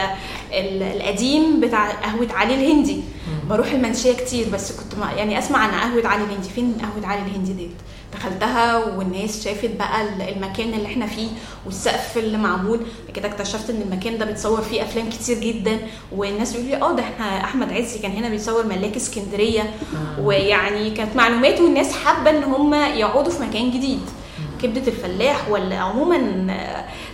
ال 0.53 0.83
القديم 0.83 1.61
بتاع 1.61 1.91
قهوة 1.91 2.29
علي 2.33 2.55
الهندي. 2.55 3.01
بروح 3.51 3.73
المنشية 3.73 4.13
كتير 4.13 4.47
بس 4.53 4.73
كنت 4.73 4.93
يعني 5.17 5.39
أسمع 5.39 5.59
عن 5.59 5.71
قهوة 5.71 6.09
علي 6.09 6.25
الهندي. 6.25 6.49
فين 6.49 6.75
قهوة 6.83 7.07
علي 7.07 7.21
الهندي 7.23 7.53
ديت؟ 7.53 7.71
دخلتها 8.15 8.85
والناس 8.97 9.45
شافت 9.45 9.71
بقى 9.79 10.03
ال- 10.03 10.37
المكان 10.37 10.75
اللي 10.75 10.87
إحنا 10.87 11.07
فيه 11.07 11.29
والسقف 11.67 12.19
اللي 12.19 12.39
معمول. 12.39 12.81
كده 13.15 13.29
اكتشفت 13.29 13.71
إن 13.71 13.83
المكان 13.83 14.19
ده 14.19 14.25
بيتصور 14.25 14.61
فيه 14.63 14.83
أفلام 14.83 15.11
كتير 15.11 15.39
جدا. 15.39 15.79
والناس 16.13 16.57
بيقولوا 16.57 16.77
لي 16.79 16.85
آه 16.85 16.93
ده 16.97 17.03
إحنا 17.03 17.45
أحمد 17.45 17.73
عزي 17.73 17.99
كان 17.99 18.11
هنا 18.11 18.29
بيصور 18.29 18.67
ملاك 18.67 18.97
اسكندرية. 18.97 19.75
ويعني 20.21 20.91
كانت 20.91 21.17
معلومات 21.17 21.61
والناس 21.61 21.93
حابة 21.93 22.31
إن 22.31 22.45
هم 22.45 22.75
يقعدوا 22.75 23.33
في 23.33 23.43
مكان 23.43 23.71
جديد. 23.71 24.01
كبدة 24.63 24.83
الفلاح 24.93 25.49
ولا 25.51 25.77
عموما 25.79 26.19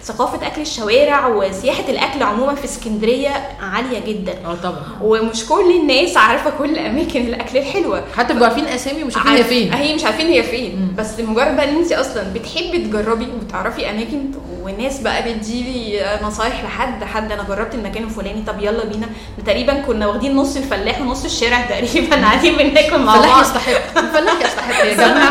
ثقافة 0.03 0.47
أكل 0.47 0.61
الشوارع 0.63 1.27
وسياحة 1.27 1.85
الأكل 1.89 2.23
عموما 2.23 2.55
في 2.55 2.65
اسكندرية 2.65 3.29
عالية 3.61 3.99
جدا. 4.07 4.33
آه 4.45 4.55
طبعا. 4.55 4.83
ومش 5.03 5.47
كل 5.47 5.71
الناس 5.81 6.17
عارفة 6.17 6.51
كل 6.51 6.79
أماكن 6.79 7.21
الأكل 7.21 7.59
الحلوة. 7.59 8.05
حتى 8.17 8.33
بيبقوا 8.33 8.49
عارفين 8.49 8.67
أسامي 8.67 9.03
ومش 9.05 9.17
عارفين 9.17 9.33
هي 9.37 9.45
فين. 9.45 9.73
هي 9.73 9.95
مش 9.95 10.05
عارفين 10.05 10.27
هي 10.27 10.43
فين. 10.43 10.95
بس 10.99 11.21
لمجرد 11.21 11.57
بقى 11.57 11.71
إن 11.71 11.77
انت 11.77 11.93
أصلا 11.93 12.33
بتحبي 12.35 12.79
تجربي 12.79 13.27
وتعرفي 13.41 13.91
أماكن 13.91 14.31
والناس 14.63 15.01
بقى 15.01 15.23
بتديلي 15.23 16.07
نصايح 16.23 16.65
لحد 16.65 17.05
حد 17.05 17.33
أنا 17.33 17.43
جربت 17.43 17.75
المكان 17.75 18.05
الفلاني 18.05 18.43
طب 18.47 18.61
يلا 18.61 18.85
بينا. 18.85 19.07
تقريبا 19.47 19.75
كنا 19.81 20.07
واخدين 20.07 20.37
نص 20.37 20.57
الفلاح 20.57 21.01
ونص 21.01 21.25
الشارع 21.25 21.61
تقريبا. 21.61 22.17
قاعدين 22.25 22.57
بناكل 22.57 22.99
مع 22.99 23.15
الفلاح 23.15 23.35
بعض. 23.35 23.45
يستحق. 23.45 23.99
الفلاح 23.99 24.41
يستحق 24.41 24.85
يا 24.85 24.95
جماعة. 24.95 25.31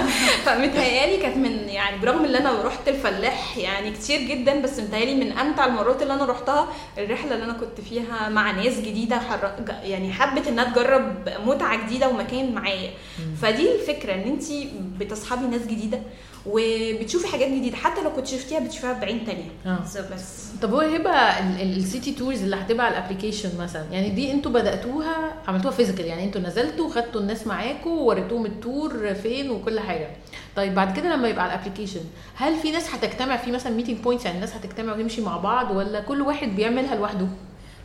فمتهيألي 0.46 1.16
كانت 1.16 1.36
من 1.36 1.57
يعني 1.88 2.00
برغم 2.00 2.24
إن 2.24 2.34
أنا 2.34 2.62
رحت 2.62 2.88
الفلاح 2.88 3.56
يعني 3.58 3.90
كتير 3.90 4.20
جدا 4.20 4.60
بس 4.62 4.80
متهيألي 4.80 5.14
من 5.14 5.32
أمتع 5.32 5.66
المرات 5.66 6.02
اللي 6.02 6.14
أنا 6.14 6.24
رحتها 6.24 6.68
الرحلة 6.98 7.34
اللي 7.34 7.44
أنا 7.44 7.52
كنت 7.52 7.80
فيها 7.80 8.28
مع 8.28 8.50
ناس 8.50 8.80
جديدة 8.80 9.18
حر... 9.18 9.52
يعني 9.82 10.12
حبت 10.12 10.46
إنها 10.46 10.64
تجرب 10.64 11.28
متعة 11.46 11.86
جديدة 11.86 12.08
ومكان 12.08 12.54
معايا. 12.54 12.90
فدي 13.42 13.72
الفكرة 13.74 14.14
إن 14.14 14.20
انت 14.20 14.44
بتصحبي 15.00 15.46
ناس 15.46 15.66
جديدة 15.66 16.00
وبتشوفي 16.46 17.26
حاجات 17.26 17.48
جديدة. 17.48 17.76
حتى 17.76 18.02
لو 18.02 18.10
كنت 18.12 18.26
شفتيها 18.26 18.58
بتشوفيها 18.60 18.92
بعين 18.92 19.24
تانية. 19.26 19.50
آه. 19.66 19.78
بس. 20.14 20.44
طب 20.62 20.72
هو 20.74 20.80
هبه 20.80 21.10
ال- 21.10 21.60
ال- 21.62 21.76
ال 21.76 21.83
city 21.83 22.12
tours 22.12 22.42
اللي 22.42 22.56
هتبقى 22.56 22.86
على 22.86 22.98
ال 22.98 23.02
application 23.02 23.50
مثلا؟ 23.60 23.84
يعني 23.92 24.10
دي 24.10 24.32
أنتوا 24.32 24.52
بدأتوها 24.52 25.34
عملتوها 25.48 25.72
physical 25.74 26.06
يعني 26.06 26.24
أنتوا 26.24 26.40
نزلتوا 26.40 26.86
وخدتوا 26.86 27.20
الناس 27.20 27.46
معاكم 27.46 27.90
ووريتوهم 27.90 28.46
ال 28.46 28.60
tour 28.60 29.14
فين 29.14 29.50
وكل 29.50 29.80
حاجة. 29.80 30.08
طيب 30.56 30.74
بعد 30.74 30.96
كده 30.96 31.14
لما 31.16 31.28
يبقى 31.28 31.44
على 31.44 31.54
ال 31.54 31.58
application 31.58 32.00
هل 32.34 32.56
في 32.56 32.70
ناس 32.70 32.94
هتجتمع 32.94 33.36
في 33.36 33.52
مثلا 33.52 33.72
meeting 33.72 33.96
points 33.96 34.24
يعني 34.24 34.36
الناس 34.36 34.54
هتجتمع 34.54 34.94
ويمشي 34.94 35.20
مع 35.20 35.36
بعض 35.36 35.70
ولا 35.76 36.00
كل 36.00 36.22
واحد 36.22 36.48
بيعملها 36.56 36.94
لوحده؟ 36.96 37.26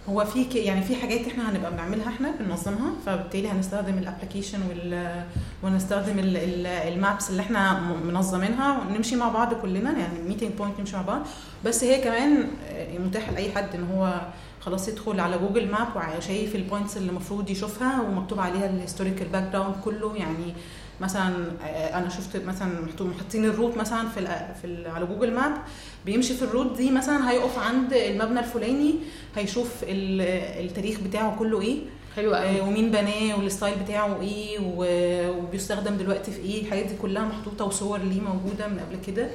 هو 0.09 0.25
في 0.25 0.43
يعني 0.43 0.81
في 0.83 0.95
حاجات 0.95 1.27
إحنا 1.27 1.49
هنبقى 1.51 1.71
بنعملها 1.71 2.07
إحنا 2.09 2.31
بننظمها 2.39 2.91
فبالتالي 3.05 3.47
هنستخدم 3.47 3.97
ال 3.97 4.02
application 4.02 4.59
وال 4.69 5.23
ونستخدم 5.63 6.19
ال- 6.19 6.37
ال- 6.37 6.67
ال 6.67 6.79
maps 6.79 7.29
اللي 7.29 7.41
إحنا 7.41 7.79
منظمينها 8.03 8.79
ونمشي 8.79 9.15
مع 9.15 9.29
بعض 9.29 9.53
كلنا 9.53 9.91
يعني 9.99 10.19
ال 10.19 10.23
meeting 10.23 10.51
point 10.51 10.79
نمشي 10.79 10.95
مع 10.95 11.01
بعض. 11.01 11.21
بس 11.65 11.83
هي 11.83 12.01
كمان 12.03 12.47
آه، 12.69 12.97
متاح 12.97 13.29
لأي 13.29 13.51
حد 13.51 13.75
إن 13.75 13.83
هو 13.95 14.21
خلاص 14.61 14.87
يدخل 14.87 15.19
على 15.19 15.37
جوجل 15.37 15.71
map 15.71 15.87
وشايف 16.17 16.55
ال 16.55 16.61
points 16.61 16.97
اللي 16.97 17.09
المفروض 17.09 17.49
يشوفها 17.49 18.01
ومكتوب 18.01 18.39
عليها 18.39 18.65
ال 18.69 19.27
historical 19.27 19.43
background 19.53 19.75
كله. 19.83 20.15
يعني 20.15 20.53
مثلا 21.01 21.33
آه، 21.63 21.97
أنا 21.97 22.09
شفت 22.09 22.37
مثلا 22.45 22.81
محطين 23.01 23.45
ال 23.45 23.50
route 23.50 23.77
مثلا 23.77 24.09
في 24.09 24.21
في 24.61 24.89
على 24.89 25.05
جوجل 25.05 25.33
map 25.33 25.53
بيمشي 26.05 26.33
في 26.33 26.41
ال 26.41 26.47
route 26.47 26.77
دي 26.77 26.91
مثلا 26.91 27.31
هيقف 27.31 27.59
عند 27.59 27.93
المبنى 27.93 28.39
الفلاني 28.39 28.95
هيشوف 29.35 29.69
ال- 29.83 30.65
التاريخ 30.65 30.99
بتاعه 30.99 31.35
كله 31.39 31.61
إيه. 31.61 31.77
حلو 32.15 32.33
قوي. 32.35 32.45
آه، 32.59 32.63
ومين 32.67 32.91
بناه 32.91 33.37
وال 33.39 33.49
style 33.49 33.75
بتاعه 33.85 34.21
إيه 34.21 34.59
وبيستخدم 35.29 35.97
دلوقتي 35.97 36.31
في 36.31 36.39
إيه. 36.41 36.61
الحاجات 36.61 36.85
دي 36.85 36.93
كلها 37.01 37.25
محطوطة 37.25 37.65
وصور 37.65 37.97
ليه 37.99 38.21
موجودة 38.21 38.67
من 38.67 38.79
قبل 38.79 38.97
كده. 39.07 39.29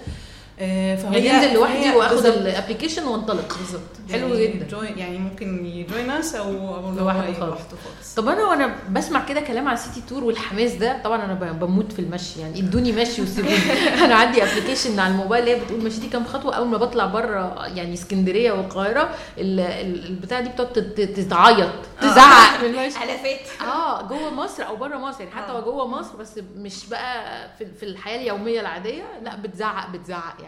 آه، 0.60 0.96
فهي 0.96 1.24
يعني 1.24 1.44
انزل 1.46 1.54
لوحدي 1.54 1.90
وآخد. 1.96 2.26
ال 2.26 2.33
application 2.33 3.04
وانطلق. 3.06 3.56
بالظبط. 3.58 3.80
حلو 4.12 4.28
يعني 4.34 4.46
جدا. 4.46 4.76
join- 4.78 4.98
يعني 4.98 5.18
ممكن 5.18 5.66
ي 5.66 5.75
join 5.75 6.10
us 6.10 6.34
أو 6.34 6.52
لوحده 6.96 7.24
خالص. 7.24 7.38
لوحده 7.38 7.76
خالص. 7.84 8.14
طب 8.16 8.28
أنا 8.28 8.44
وأنا 8.44 8.74
بسمع 8.90 9.24
كده 9.24 9.40
كلام 9.40 9.68
على 9.68 9.76
city 9.76 10.02
tour 10.08 10.24
والحماس 10.24 10.72
ده 10.72 11.02
طبعا 11.04 11.24
أنا 11.24 11.34
ب- 11.34 11.60
بموت 11.60 11.92
في 11.92 11.98
المشي. 11.98 12.40
يعني 12.40 12.58
إدوني 12.60 12.92
مشي 12.92 13.22
وسيبوني. 13.22 13.56
أنا 14.04 14.14
عندي 14.14 14.42
application 14.42 14.98
على 15.00 15.12
الموبايل 15.12 15.42
اللي 15.44 15.56
هي 15.56 15.60
بتقول 15.64 15.84
مشيتي 15.84 16.08
كام 16.08 16.24
خطوة. 16.24 16.54
أول 16.54 16.66
ما 16.68 16.78
بطلع 16.78 17.06
بره 17.06 17.66
يعني 17.66 17.94
اسكندرية 17.94 18.52
والقاهرة 18.52 19.10
ال- 19.38 19.60
ال- 19.60 20.06
البتاع 20.06 20.40
دي 20.40 20.48
بتقعد 20.48 20.72
تت- 20.72 21.00
تتعيط 21.00 21.70
تزعق. 22.00 22.60
من 22.62 22.68
المشي 22.68 23.04
الافات 23.04 23.40
آه 23.60 24.02
جوه 24.08 24.34
مصر 24.34 24.66
أو 24.66 24.76
بره 24.76 24.96
مصر. 24.96 25.20
يعني 25.20 25.32
حتى 25.34 25.52
آه. 25.52 25.54
لو 25.58 25.64
جوه 25.64 25.86
مصر 25.88 26.16
بس 26.16 26.40
مش 26.56 26.86
بقى 26.88 27.24
في, 27.58 27.66
في 27.80 27.82
الحياة 27.82 28.16
اليومية 28.20 28.60
العادية. 28.60 29.02
لا 29.22 29.36
بتزعق 29.36 29.90
بتزعق 29.90 30.36
يعني. 30.40 30.47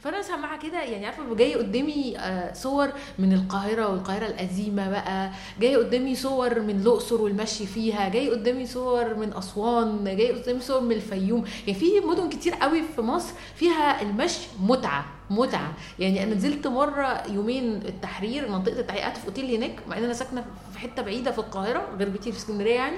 فأنا 0.00 0.22
سامعة 0.22 0.58
كده 0.58 0.82
يعني 0.82 1.06
عارفة 1.06 1.34
جاي 1.34 1.54
قدامي 1.54 2.18
آه، 2.18 2.52
صور 2.52 2.88
من 3.18 3.32
القاهرة 3.32 3.88
والقاهرة 3.88 4.26
القديمة 4.26 4.90
بقى 4.90 5.30
جاي 5.60 5.76
قدامي 5.76 6.14
صور 6.14 6.60
من 6.60 6.80
الأقصر 6.80 7.22
والمشي 7.22 7.66
فيها 7.66 8.08
جاي 8.08 8.30
قدامي 8.30 8.66
صور 8.66 9.14
من 9.14 9.32
أسوان 9.36 10.04
جاي 10.04 10.32
قدامي 10.32 10.60
صور 10.60 10.80
من 10.80 10.92
الفيوم. 10.92 11.44
يعني 11.66 11.78
في 11.80 12.00
مدن 12.00 12.28
كتير 12.28 12.54
قوي 12.54 12.82
في 12.96 13.02
مصر 13.02 13.32
فيها 13.56 14.02
المشي 14.02 14.40
متعة 14.60 15.04
متعة. 15.30 15.72
يعني 15.98 16.22
أنا 16.22 16.34
نزلت 16.34 16.66
مرة 16.66 17.22
يومين 17.32 17.74
التحرير 17.76 18.48
منطقة 18.48 18.80
التحرير 18.80 19.02
قعدت 19.02 19.16
في 19.16 19.26
أوتيل 19.26 19.54
هناك 19.54 19.76
مع 19.88 19.98
إن 19.98 20.04
أنا 20.04 20.12
ساكنة 20.12 20.44
في 20.72 20.78
حتة 20.78 21.02
بعيدة 21.02 21.30
في 21.30 21.38
القاهرة 21.38 21.88
غير 21.98 22.08
بيتي 22.08 22.32
في 22.32 22.38
اسكندرية 22.38 22.74
يعني. 22.74 22.96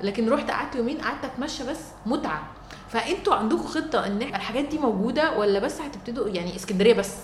لكن 0.00 0.28
رحت 0.28 0.50
قعدت 0.50 0.74
يومين 0.76 0.98
قعدت 0.98 1.24
أتمشى 1.24 1.64
بس 1.64 1.80
متعة. 2.06 2.48
فانتوا 2.88 3.34
عندكم 3.34 3.62
خطة 3.62 4.06
ان 4.06 4.22
الحاجات 4.22 4.64
دي 4.64 4.78
موجودة 4.78 5.38
ولا 5.38 5.58
بس 5.58 5.80
هتبتدوا 5.80 6.28
يعني 6.28 6.56
اسكندرية 6.56 6.94
بس؟ 6.94 7.14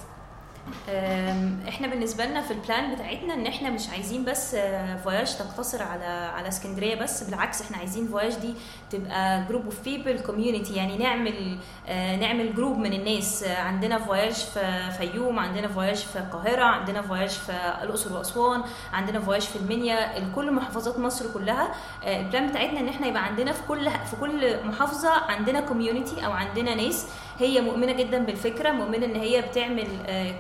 إحنا 1.69 1.87
بالنسبة 1.89 2.25
لنا 2.27 2.41
في 2.43 2.51
ال 2.51 2.60
plan 2.60 2.95
بتاعتنا 2.95 3.35
ان 3.35 3.47
إحنا 3.47 3.71
مش 3.71 3.89
عايزين 3.89 4.25
بس 4.25 4.55
آه، 4.55 4.97
فواياج 4.97 5.37
تقتصر 5.37 5.83
على 5.83 6.05
على 6.05 6.49
اسكندرية 6.49 6.95
بس 6.95 7.23
بالعكس 7.23 7.63
إحنا 7.63 7.77
عايزين 7.77 8.07
فواياج 8.09 8.35
دي 8.35 8.55
تبقى 8.91 9.45
group 9.49 9.65
of 9.65 9.81
people 9.85 10.19
community 10.21 10.75
يعني 10.75 10.99
نعمل 10.99 11.59
آه، 11.89 12.17
نعمل 12.17 12.55
group 12.55 12.79
من 12.79 12.93
الناس. 12.93 13.43
آه، 13.43 13.57
عندنا 13.63 13.99
فواياج 13.99 14.33
في 14.33 14.91
فيوم 14.99 15.39
عندنا 15.39 15.69
فواياج 15.69 15.97
في 15.97 16.19
القاهرة 16.19 16.65
عندنا 16.65 17.03
فواياج 17.03 17.29
في 17.31 17.53
الأقصر 17.83 18.13
وأسوان 18.17 18.63
عندنا 18.93 19.21
فواياج 19.21 19.43
في 19.43 19.57
المنيا 19.57 20.29
كل 20.35 20.53
محافظات 20.53 20.99
مصر 20.99 21.33
كلها. 21.35 21.69
آه، 22.05 22.21
ال 22.21 22.26
plan 22.26 22.47
بتاعتنا 22.49 22.81
ان 22.81 22.89
إحنا 22.89 23.07
يبقى 23.07 23.25
عندنا 23.25 23.53
في 23.53 23.63
كل 23.69 23.91
في 23.91 24.17
كل 24.21 24.67
محافظة 24.67 25.11
عندنا 25.11 25.61
community 25.61 26.27
أو 26.27 26.33
عندنا 26.33 26.75
ناس. 26.75 27.07
هي 27.39 27.61
مؤمنة 27.61 27.93
جدا 27.93 28.19
بالفكرة 28.19 28.71
مؤمنة 28.71 29.07
إن 29.07 29.17
هي 29.17 29.43
بتعمل 29.43 29.87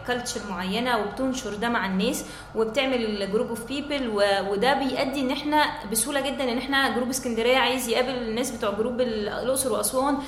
culture 0.06 0.40
معينة 0.50 0.98
وبتنشر 0.98 1.54
ده 1.54 1.68
مع 1.68 1.86
الناس 1.86 2.24
وبتعمل 2.54 3.32
group 3.32 3.48
of 3.48 3.64
people 3.66 4.08
وده 4.48 4.74
بيؤدي 4.74 5.20
إن 5.20 5.30
إحنا 5.30 5.64
بسهولة 5.92 6.20
جدا 6.20 6.52
إن 6.52 6.58
إحنا 6.58 6.88
group 6.94 7.08
اسكندرية 7.08 7.56
عايز 7.56 7.88
يقابل 7.88 8.10
الناس 8.10 8.50
بتوع 8.50 8.70
group 8.70 9.00
الأقصر 9.00 9.72
وأسوان 9.72 10.18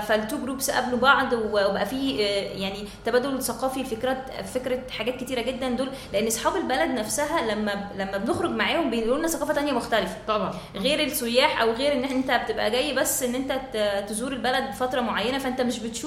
فال 0.00 0.15
two 0.15 0.38
groups 0.38 0.70
قابلوا 0.70 0.98
بعض 0.98 1.32
وبقى 1.32 1.86
في 1.86 2.24
آه، 2.24 2.58
يعني 2.58 2.78
تبادل 3.04 3.42
ثقافي 3.42 3.82
لفكرات 3.82 4.18
فكرة 4.54 4.82
حاجات 4.90 5.16
كتيرة 5.16 5.42
جدا 5.42 5.68
دول 5.70 5.88
لأن 6.12 6.26
أصحاب 6.26 6.56
البلد 6.56 6.90
نفسها 6.90 7.54
لما 7.54 7.90
لما 7.98 8.18
بنخرج 8.18 8.50
معاهم 8.50 8.90
بيقولوا 8.90 9.18
لنا 9.18 9.28
ثقافة 9.28 9.52
تانية 9.54 9.72
مختلفة. 9.72 10.16
طبعا. 10.28 10.54
غير 10.76 11.02
السياح 11.02 11.60
أو 11.62 11.72
غير 11.72 11.92
إن 11.92 12.04
أنت 12.04 12.30
بتبقى 12.30 12.70
جاي 12.70 12.94
بس 12.94 13.22
إن 13.22 13.34
أنت 13.34 13.60
تزور 14.08 14.32
البلد 14.32 14.70
فترة 14.72 15.00
معينة 15.00 15.38
فأنت 15.38 15.60
مش 15.60 15.78
بتشوف 15.78 16.03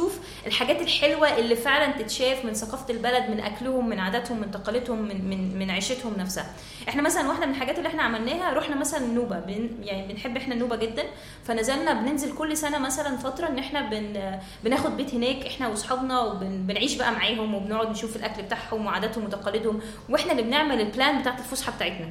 الحاجات 0.48 0.82
الحلوة 0.82 1.38
اللي 1.38 1.56
فعلا 1.56 1.92
تتشاف 1.92 2.46
من 2.46 2.54
ثقافة 2.54 2.94
البلد 2.94 3.30
من 3.30 3.39
أكلهم 3.39 3.89
من 3.89 4.00
عاداتهم 4.00 4.39
من 4.42 4.51
تقاليدهم 4.51 5.01
من 5.01 5.30
من 5.30 5.60
من 5.60 5.72
عيشتهم 5.72 6.13
نفسها. 6.18 6.54
إحنا 6.89 7.01
مثلا 7.01 7.27
واحدة 7.27 7.46
من 7.46 7.51
الحاجات 7.51 7.77
اللي 7.77 7.89
إحنا 7.89 8.04
عملناها 8.04 8.54
رحنا 8.54 8.75
مثلا 8.75 9.00
النوبه 9.06 9.39
بن 9.39 9.70
يعني 9.84 10.13
بنحب 10.13 10.38
إحنا 10.38 10.54
النوبه 10.54 10.75
جدا 10.75 11.04
فنزلنا 11.46 11.94
بننزل 11.94 12.36
كل 12.36 12.58
سنة 12.58 12.77
مثلا 12.77 13.18
فترة 13.18 13.48
إن 13.48 13.58
إحنا 13.60 13.82
بن 13.89 14.38
بناخد 14.63 14.98
بيت 14.98 15.13
هناك 15.13 15.46
إحنا 15.46 15.68
وأصحابنا 15.68 16.20
وبنعيش 16.20 16.96
بقى 16.96 17.12
معاهم 17.12 17.54
وبنقعد 17.56 17.89
نشوف 17.89 18.16
الأكل 18.16 18.42
بتاعهم 18.44 18.86
وعاداتهم 18.86 19.25
وتقاليدهم 19.25 19.80
وإحنا 20.10 20.32
اللي 20.32 20.44
بنعمل 20.44 20.82
ال 20.81 20.89
plan 20.89 21.22
بتاعت 21.22 21.39
الفسحة 21.39 21.72
بتاعتنا. 21.72 22.10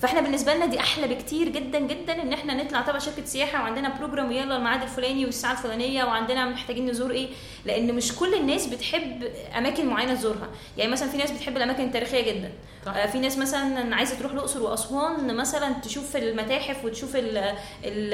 فاحنا 0.00 0.20
بالنسبة 0.20 0.54
لنا 0.54 0.66
دي 0.66 0.80
أحلى 0.80 1.06
بكتير 1.14 1.48
جدا 1.48 1.78
جدا 1.78 2.22
إن 2.22 2.32
إحنا 2.32 2.54
نطلع 2.64 2.80
تبع 2.80 2.98
شركة 2.98 3.24
سياحة 3.24 3.62
وعندنا 3.62 3.88
program 3.98 4.32
يلا 4.32 4.56
الميعاد 4.56 4.82
الفلاني 4.82 5.24
والساعة 5.24 5.52
الفلانية 5.52 6.04
وعندنا 6.04 6.44
محتاجين 6.46 6.86
نزور 6.90 7.10
إيه 7.10 7.28
لأن 7.64 7.94
مش 7.94 8.12
كل 8.14 8.34
الناس 8.34 8.66
بتحب 8.66 9.24
أماكن 9.58 9.86
معينة 9.86 10.14
تزورها 10.14 10.48
يعني 10.76 10.92
مثلا 10.92 11.08
في 11.08 11.16
ناس 11.16 11.30
بتحب 11.30 11.56
الأماكن 11.56 11.84
التاريخية 11.84 12.32
جدا 12.32 12.52
صح. 12.86 12.96
آه، 12.96 13.06
في 13.06 13.18
ناس 13.18 13.38
مثلا 13.38 13.96
عايزة 13.96 14.18
تروح 14.18 14.32
الأقصر 14.32 14.62
وأسوان 14.62 15.36
مثلا 15.36 15.72
تشوف 15.72 16.16
المتاحف 16.16 16.84
وتشوف 16.84 17.16
ال 17.16 17.36
ال 17.38 17.54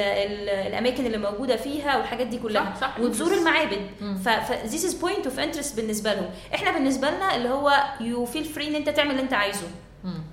ال 0.00 0.48
الأماكن 0.48 1.06
اللي 1.06 1.18
موجودة 1.18 1.56
فيها 1.56 1.96
والحاجات 1.96 2.26
دي 2.26 2.38
كلها 2.38 2.74
صح، 2.74 2.80
صح. 2.80 3.00
وتزور 3.00 3.34
المعابد 3.34 3.80
مم. 4.00 4.16
ف 4.16 4.28
ف- 4.28 4.72
this 4.72 4.80
is 4.90 4.92
point 5.04 5.24
of 5.26 5.38
interest 5.44 5.76
بالنسبة 5.76 6.14
لهم 6.14 6.30
إحنا 6.54 6.70
بالنسبة 6.72 7.10
لنا 7.10 7.36
اللي 7.36 7.48
هو 7.48 7.72
you 8.00 8.28
feel 8.34 8.56
free 8.56 8.62
إن 8.66 8.74
أنت 8.74 8.88
تعمل 8.88 9.10
اللي 9.10 9.22
أنت 9.22 9.32
عايزه. 9.34 9.66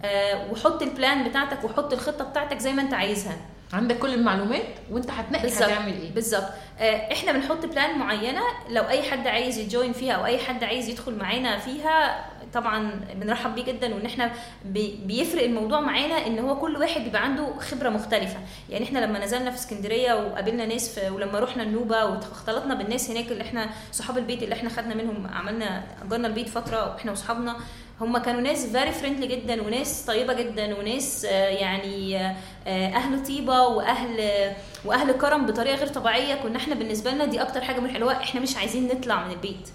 آه، 0.04 0.52
وحط 0.52 0.82
البلان 0.82 1.30
بتاعتك 1.30 1.64
وحط 1.64 1.94
الخطة 1.94 2.26
بتاعتك 2.26 2.58
زي 2.58 2.74
ما 2.74 2.82
انت 2.82 2.94
عايزها. 2.94 3.38
عندك 3.74 3.98
كل 4.00 4.14
المعلومات 4.14 4.64
وانت 4.92 5.12
هتنقي 5.12 5.48
هتعمل 5.48 5.94
إيه. 5.94 6.12
بالظبط. 6.14 6.44
آه، 6.80 7.12
إحنا 7.14 7.32
بنحط 7.32 7.66
plan 7.66 8.00
معينة 8.00 8.42
لو 8.70 8.84
أي 8.84 9.12
حد 9.12 9.28
عايز 9.28 9.58
ي 9.58 9.65
join 9.65 9.94
فيها 9.94 10.14
أو 10.14 10.26
أي 10.26 10.38
حد 10.38 10.64
عايز 10.64 10.90
يدخل 10.90 11.16
معانا 11.16 11.58
فيها 11.58 12.26
طبعا 12.54 13.00
بنرحب 13.16 13.56
بيه 13.56 13.64
جدا 13.64 13.96
وإن 13.96 14.06
إحنا 14.06 14.32
بي- 14.66 15.00
بيفرق 15.06 15.44
الموضوع 15.44 15.80
معانا 15.80 16.28
إن 16.28 16.40
هو 16.40 16.60
كل 16.60 16.78
واحد 16.78 17.02
بيبقى 17.04 17.24
عنده 17.24 17.60
خبرة 17.60 17.90
مختلفة. 17.90 18.40
يعني 18.70 18.86
إحنا 18.86 19.00
لما 19.00 19.20
نزلنا 19.20 19.52
في 19.52 19.58
اسكندرية 19.58 20.14
وقابلنا 20.14 20.66
ناس 20.66 21.00
في 21.00 21.10
ولما 21.10 21.40
رحنا 21.40 21.64
النوبه 21.64 22.06
واختلطنا 22.06 22.74
بالناس 22.76 23.10
هناك 23.12 23.32
اللي 23.32 23.44
إحنا 23.44 23.70
صحاب 23.92 24.18
البيت 24.18 24.44
اللي 24.44 24.56
إحنا 24.56 24.70
خدنا 24.70 24.96
منهم 24.96 25.28
عملنا 25.34 25.84
أجرنا 26.06 26.28
البيت 26.28 26.50
فترة 26.50 26.92
وإحنا 26.94 27.12
واصحابنا 27.12 27.56
هم 28.02 28.18
كانوا 28.18 28.42
ناس 28.42 28.66
very 28.66 28.92
friendly 28.92 29.28
جدا 29.28 29.62
وناس 29.62 30.06
طيبة 30.06 30.34
جدا 30.34 30.76
وناس 30.80 31.26
آه، 31.26 31.50
يعني 31.50 32.18
آه، 32.18 32.36
آه، 32.68 32.88
أهل 32.88 33.24
طيبة 33.24 33.62
وأهل 33.68 34.20
وأهل 34.86 35.12
كرم 35.12 35.46
بطريقة 35.46 35.76
غير 35.76 35.88
طبيعية. 35.88 36.36
كنا 36.36 36.58
إحنا 36.58 36.76
بالنسبة 36.76 37.12
لنا 37.12 37.26
دي 37.26 37.42
أكتر 37.42 37.62
حاجة 37.62 37.78
اللي 37.78 38.06
هو 38.06 38.10
إحنا 38.10 38.42
مش 38.42 38.56
عايزين 38.58 38.88
نطلع 38.88 39.26
من 39.26 39.32
البيت. 39.32 39.70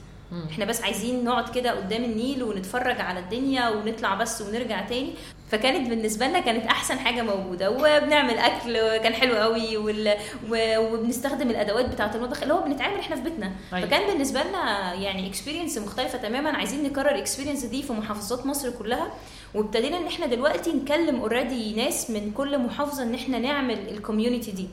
إحنا 0.50 0.64
بس 0.64 0.82
عايزين 0.82 1.24
نقعد 1.24 1.54
كده 1.54 1.70
قدام 1.70 2.04
النيل 2.04 2.42
ونتفرج 2.42 3.00
على 3.00 3.20
الدنيا 3.20 3.68
ونطلع 3.68 4.14
بس 4.14 4.42
ونرجع 4.42 4.80
تاني. 4.80 5.12
فكانت 5.50 5.88
بالنسبة 5.88 6.26
لنا 6.26 6.40
كانت 6.40 6.66
أحسن 6.66 6.98
حاجة 6.98 7.22
موجودة. 7.22 7.70
وبنعمل 7.70 8.38
أكل 8.38 8.72
كان 8.96 9.14
حلو 9.14 9.36
قوي 9.36 9.76
وال... 9.76 10.16
و... 10.50 10.78
وبنستخدم 10.78 11.50
الأدوات 11.50 11.88
بتاعة 11.88 12.14
المطبخ 12.14 12.42
اللي 12.42 12.54
هو 12.54 12.62
بنتعامل 12.62 12.98
إحنا 12.98 13.16
في 13.16 13.22
بيتنا. 13.22 13.52
أيوة. 13.72 13.86
فكان 13.88 14.12
بالنسبة 14.12 14.42
لنا 14.42 14.94
يعني 14.94 15.28
experience 15.28 15.78
مختلفة 15.78 16.18
تماما. 16.18 16.50
عايزين 16.50 16.82
نكرر 16.82 17.10
ال 17.10 17.15
experience 17.15 17.64
دي 17.64 17.82
في 17.82 17.92
محافظات 17.92 18.46
مصر 18.46 18.70
كلها. 18.70 19.08
وابتدينا 19.54 19.96
إن 19.96 20.06
إحنا 20.06 20.26
دلوقتي 20.26 20.72
نكلم 20.72 21.20
already 21.20 21.74
ناس 21.74 22.10
من 22.10 22.32
كل 22.32 22.58
محافظة 22.58 23.02
إن 23.02 23.14
إحنا 23.14 23.38
نعمل 23.38 23.88
ال 23.88 23.94
community 23.94 24.50
دي. 24.50 24.68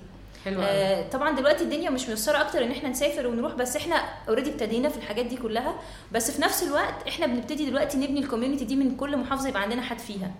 حلو 0.45 0.61
آه، 0.61 1.09
طبعا 1.09 1.35
دلوقتي 1.35 1.63
الدنيا 1.63 1.89
مش 1.89 2.09
ميسرة 2.09 2.41
أكتر 2.41 2.63
إن 2.63 2.71
إحنا 2.71 2.89
نسافر 2.89 3.27
ونروح 3.27 3.53
بس 3.53 3.75
إحنا 3.75 3.95
already 4.29 4.49
ابتدينا 4.49 4.89
في 4.89 4.97
الحاجات 4.97 5.25
دي 5.25 5.37
كلها. 5.37 5.75
بس 6.11 6.31
في 6.31 6.41
نفس 6.41 6.63
الوقت 6.63 7.07
إحنا 7.07 7.25
بنبتدي 7.25 7.65
دلوقتي 7.65 7.97
نبني 7.97 8.19
ال 8.19 8.24
community 8.24 8.65
دي 8.65 8.75
من 8.75 8.95
كل 8.95 9.17
محافظة 9.17 9.49
يبقى 9.49 9.61
عندنا 9.61 9.81
حد 9.81 9.99
فيها. 9.99 10.31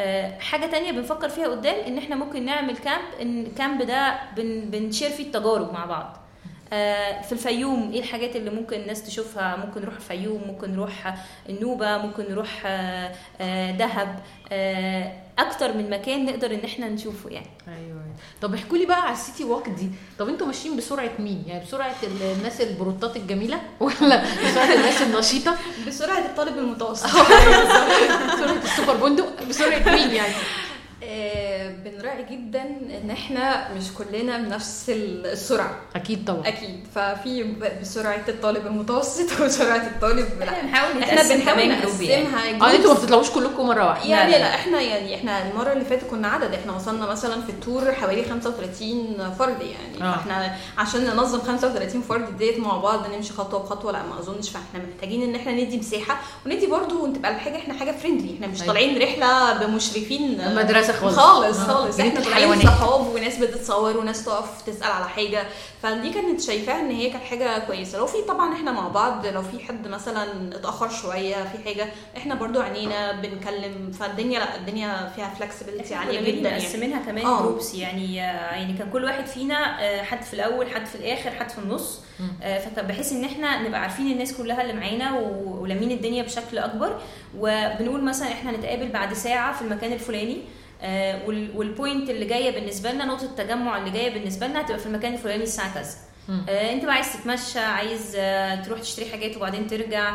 آه، 0.00 0.38
حاجة 0.38 0.66
تانية 0.66 0.90
بنفكر 0.92 1.28
فيها 1.28 1.48
قدام 1.48 1.74
إن 1.86 1.98
إحنا 1.98 2.16
ممكن 2.16 2.44
نعمل 2.44 2.76
camp 2.76 3.04
إن 3.22 3.40
ال 3.46 3.53
camp 3.53 3.82
ده 3.82 4.18
بن 4.36 4.60
بن 4.70 4.81
share 4.81 5.10
فيه 5.10 5.24
التجارب 5.26 5.72
مع 5.72 5.84
بعض. 5.84 6.16
في 7.22 7.32
الفيوم 7.32 7.90
إيه 7.92 8.00
الحاجات 8.00 8.36
اللي 8.36 8.50
ممكن 8.50 8.76
الناس 8.76 9.02
تشوفها؟ 9.02 9.56
ممكن 9.56 9.80
نروح 9.80 9.94
الفيوم 9.94 10.42
ممكن 10.46 10.70
نروح 10.72 11.14
النوبه 11.48 11.98
ممكن 11.98 12.24
نروح 12.30 12.62
آه، 12.66 13.12
آه، 13.40 13.70
دهب. 13.70 14.20
آه، 14.52 15.12
أكتر 15.38 15.72
من 15.76 15.90
مكان 15.90 16.24
نقدر 16.26 16.54
إن 16.54 16.60
إحنا 16.64 16.88
نشوفه 16.88 17.30
يعني. 17.30 17.46
أيوه 17.68 17.78
أيوة. 17.78 18.14
طب 18.42 18.54
احكوا 18.54 18.78
لي 18.78 18.86
بقى 18.86 19.02
على 19.02 19.12
السيتي 19.12 19.44
ووك 19.44 19.68
دي. 19.68 19.90
طب 20.18 20.28
أنتوا 20.28 20.46
ماشيين 20.46 20.76
بسرعة 20.76 21.10
مين؟ 21.18 21.44
يعني 21.46 21.64
بسرعة 21.64 21.94
ال- 22.02 22.36
الناس 22.38 22.60
البروتات 22.60 23.16
الجميلة 23.16 23.60
ولا 23.80 24.22
بسرعة 24.44 24.74
الناس 24.74 25.02
النشيطة؟ 25.02 25.54
بسرعة 25.86 26.18
الطالب 26.18 26.58
المتوسط. 26.58 27.06
بسرعة 28.34 28.62
السوبر 28.64 28.96
بندق؟ 28.96 29.42
بسرعة 29.48 29.78
مين 29.94 30.10
يعني؟ 30.10 30.34
آه، 30.34 30.71
بنراعي 31.84 32.24
جدا 32.30 32.62
إن 33.02 33.10
إحنا 33.10 33.72
مش 33.74 33.84
كلنا 33.98 34.38
بنفس 34.38 34.84
السرعة 34.90 35.74
أكيد 35.96 36.24
طبعا 36.24 36.48
أكيد 36.48 36.80
ففي 36.94 37.54
بسرعة 37.80 38.22
الطالب 38.28 38.66
المتوسط 38.66 39.26
وسرعة 39.40 39.76
الطالب 39.86 40.26
لا 40.40 40.48
إحنا 40.48 40.62
بنحاول 40.62 41.02
إحنا 41.02 41.22
بنحاول 41.34 41.80
group 41.82 42.00
يعني. 42.00 42.24
نقسمها 42.24 42.72
أه 42.72 42.76
أنتوا 42.76 42.94
ما. 42.94 42.98
بتطلعوش 43.00 43.30
كلكم 43.30 43.66
مرة 43.66 43.86
واحدة 43.86 44.08
يعني 44.10 44.32
لا، 44.32 44.36
لا, 44.36 44.42
لا. 44.42 44.54
إحنا 44.54 44.80
يعني 44.80 45.14
إحنا 45.14 45.50
المرة 45.50 45.72
اللي 45.72 45.84
فاتت 45.84 46.04
كنا 46.10 46.28
عدد 46.28 46.54
إحنا 46.54 46.72
وصلنا 46.72 47.06
مثلا 47.06 47.40
في 47.42 47.48
ال 47.52 47.60
tour 47.60 47.92
حوالي 47.92 48.24
35 48.24 49.34
فرد 49.38 49.60
يعني 49.62 50.02
آه. 50.12 50.12
فإحنا 50.16 50.56
عشان 50.78 51.04
ننظم 51.04 51.40
35 51.40 52.02
فرد 52.02 52.38
ديت 52.38 52.58
مع 52.58 52.76
بعض 52.76 53.06
نمشي 53.14 53.32
خطوة 53.32 53.60
بخطوة 53.60 53.92
لا 53.92 54.02
ما 54.02 54.18
أظنش 54.18 54.50
فإحنا 54.50 54.88
محتاجين 54.94 55.22
إن 55.22 55.34
إحنا 55.34 55.52
ندي 55.52 55.78
مساحة 55.78 56.20
وندي 56.46 56.66
برضو 56.66 57.06
تبقى 57.06 57.34
الحاجة 57.34 57.56
إحنا 57.56 57.74
حاجة 57.74 57.92
friendly 57.92 58.34
إحنا 58.34 58.46
مش 58.46 58.56
أيوة. 58.62 58.66
طالعين 58.74 59.02
رحلة 59.02 59.52
بمشرفين 59.66 60.54
مدرسه 60.54 60.92
خالص 60.92 61.16
خالص 61.16 61.58
آه. 61.58 61.71
خالص. 61.74 62.00
إحنا 62.00 62.20
الحيوانات. 62.20 62.64
صحاب 62.64 63.06
وناس 63.14 63.38
بتتصور 63.38 63.96
وناس 63.96 64.24
تقف 64.24 64.62
تسأل 64.62 64.90
على 64.90 65.08
حاجة. 65.08 65.46
فدي 65.82 66.10
كانت 66.10 66.40
شايفاها 66.40 66.80
إن 66.80 66.90
هي 66.90 67.10
كانت 67.10 67.24
حاجة 67.24 67.58
كويسة. 67.58 67.98
لو 67.98 68.06
في 68.06 68.22
طبعا 68.28 68.52
إحنا 68.54 68.72
مع 68.72 68.88
بعض 68.88 69.26
لو 69.26 69.42
في 69.42 69.60
حد 69.64 69.88
مثلا 69.88 70.56
اتأخر 70.56 70.88
شوية 70.88 71.34
في 71.34 71.58
حاجة 71.64 71.86
إحنا 72.16 72.34
برضو 72.34 72.60
عينينا 72.60 73.12
بنكلم. 73.12 73.90
فالدنيا 74.00 74.38
لأ 74.40 74.56
الدنيا 74.56 75.12
فيها 75.16 75.28
flexibility 75.38 75.94
عالية 75.94 76.20
كنا 76.20 76.28
جدا 76.30 76.48
يعني. 76.50 76.62
مقسمينها 76.64 77.02
كمان 77.02 77.26
آه. 77.26 77.42
groups 77.42 77.74
يعني 77.74 78.16
يعني 78.16 78.72
كان 78.72 78.90
كل 78.90 79.04
واحد 79.04 79.26
فينا 79.26 79.82
آه، 79.84 80.02
حد 80.02 80.22
في 80.22 80.34
الأول 80.34 80.70
حد 80.70 80.86
في 80.86 80.94
الآخر 80.94 81.30
حد 81.30 81.50
في 81.50 81.58
النص. 81.58 82.00
آه، 82.42 82.58
فكان 82.58 82.86
بحيث 82.86 83.12
إن 83.12 83.24
إحنا 83.24 83.62
نبقى 83.68 83.80
عارفين 83.80 84.12
الناس 84.12 84.32
كلها 84.36 84.62
اللي 84.62 84.72
معانا 84.72 85.18
ولامين 85.44 85.90
الدنيا 85.90 86.22
بشكل 86.22 86.58
أكبر. 86.58 87.00
وبنقول 87.38 88.04
مثلا 88.04 88.28
إحنا 88.28 88.50
هنتقابل 88.50 88.88
بعد 88.88 89.12
ساعة 89.14 89.52
في 89.56 89.62
المكان 89.62 89.92
الفلاني. 89.92 90.42
وال 91.56 91.71
point 91.71 92.10
اللي 92.10 92.24
جاية 92.24 92.50
بالنسبة 92.60 92.92
لنا 92.92 93.04
نقطة 93.04 93.24
التجمع 93.24 93.78
اللي 93.78 93.90
جاية 93.90 94.14
بالنسبة 94.14 94.46
لنا 94.46 94.60
هتبقى 94.60 94.78
في 94.78 94.86
المكان 94.86 95.12
الفلاني 95.14 95.42
الساعة 95.42 95.74
كذا. 95.74 95.94
آه، 96.48 96.72
انت 96.72 96.84
بقى 96.84 96.94
عايز 96.94 97.12
تتمشى 97.12 97.58
عايز 97.58 98.12
آه، 98.16 98.54
تروح 98.54 98.80
تشتري 98.80 99.06
حاجات 99.10 99.36
وبعدين 99.36 99.66
ترجع 99.66 100.14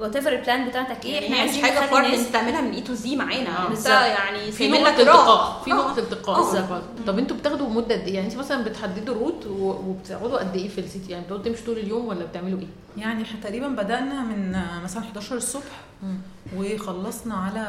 whatever 0.00 0.16
ال 0.16 0.32
plan 0.32 0.68
بتاعتك 0.68 1.04
إيه 1.04 1.12
يعني 1.14 1.26
إحنا 1.26 1.36
عايزين 1.38 1.64
حاجة 1.64 1.86
فرد 1.86 2.04
انت 2.04 2.28
تعملها 2.32 2.60
من 2.60 2.72
A 2.72 2.80
to 2.80 2.94
Z 2.94 3.16
معانا 3.16 3.66
آه. 3.66 3.70
انت. 3.70 3.86
يعني 3.86 4.52
في 4.52 4.68
راحة. 4.70 4.90
التقاء 5.00 5.62
في 5.64 5.72
آه. 5.72 5.74
نقطة 5.74 5.98
التقاء 5.98 6.56
آه. 6.56 6.82
طب 7.06 7.18
أنتوا 7.18 7.36
بتاخدوا 7.36 7.68
مدة 7.68 7.94
قد 7.94 8.06
إيه؟ 8.06 8.14
يعني 8.14 8.26
انت 8.26 8.36
مثلا 8.36 8.64
بتحددوا 8.64 9.14
route 9.14 9.46
وبتقعدوا 9.46 10.38
قد 10.38 10.56
إيه 10.56 10.68
في 10.68 10.78
ال 10.78 10.84
city؟ 10.84 11.12
يعني 11.12 11.24
بتقعدوا 11.24 11.44
تمشوا 11.44 11.66
طول 11.66 11.78
اليوم 11.78 12.06
ولا 12.08 12.24
بتعملوا 12.24 12.58
إيه؟ 12.60 12.66
يعني 12.96 13.22
إحنا 13.22 13.40
تقريبا 13.40 13.68
بدأنا 13.68 14.20
من 14.22 14.54
آه، 14.54 14.80
مثلا 14.80 15.02
11 15.02 15.36
الصبح 15.36 15.80
وخلصنا 16.56 17.34
على 17.34 17.66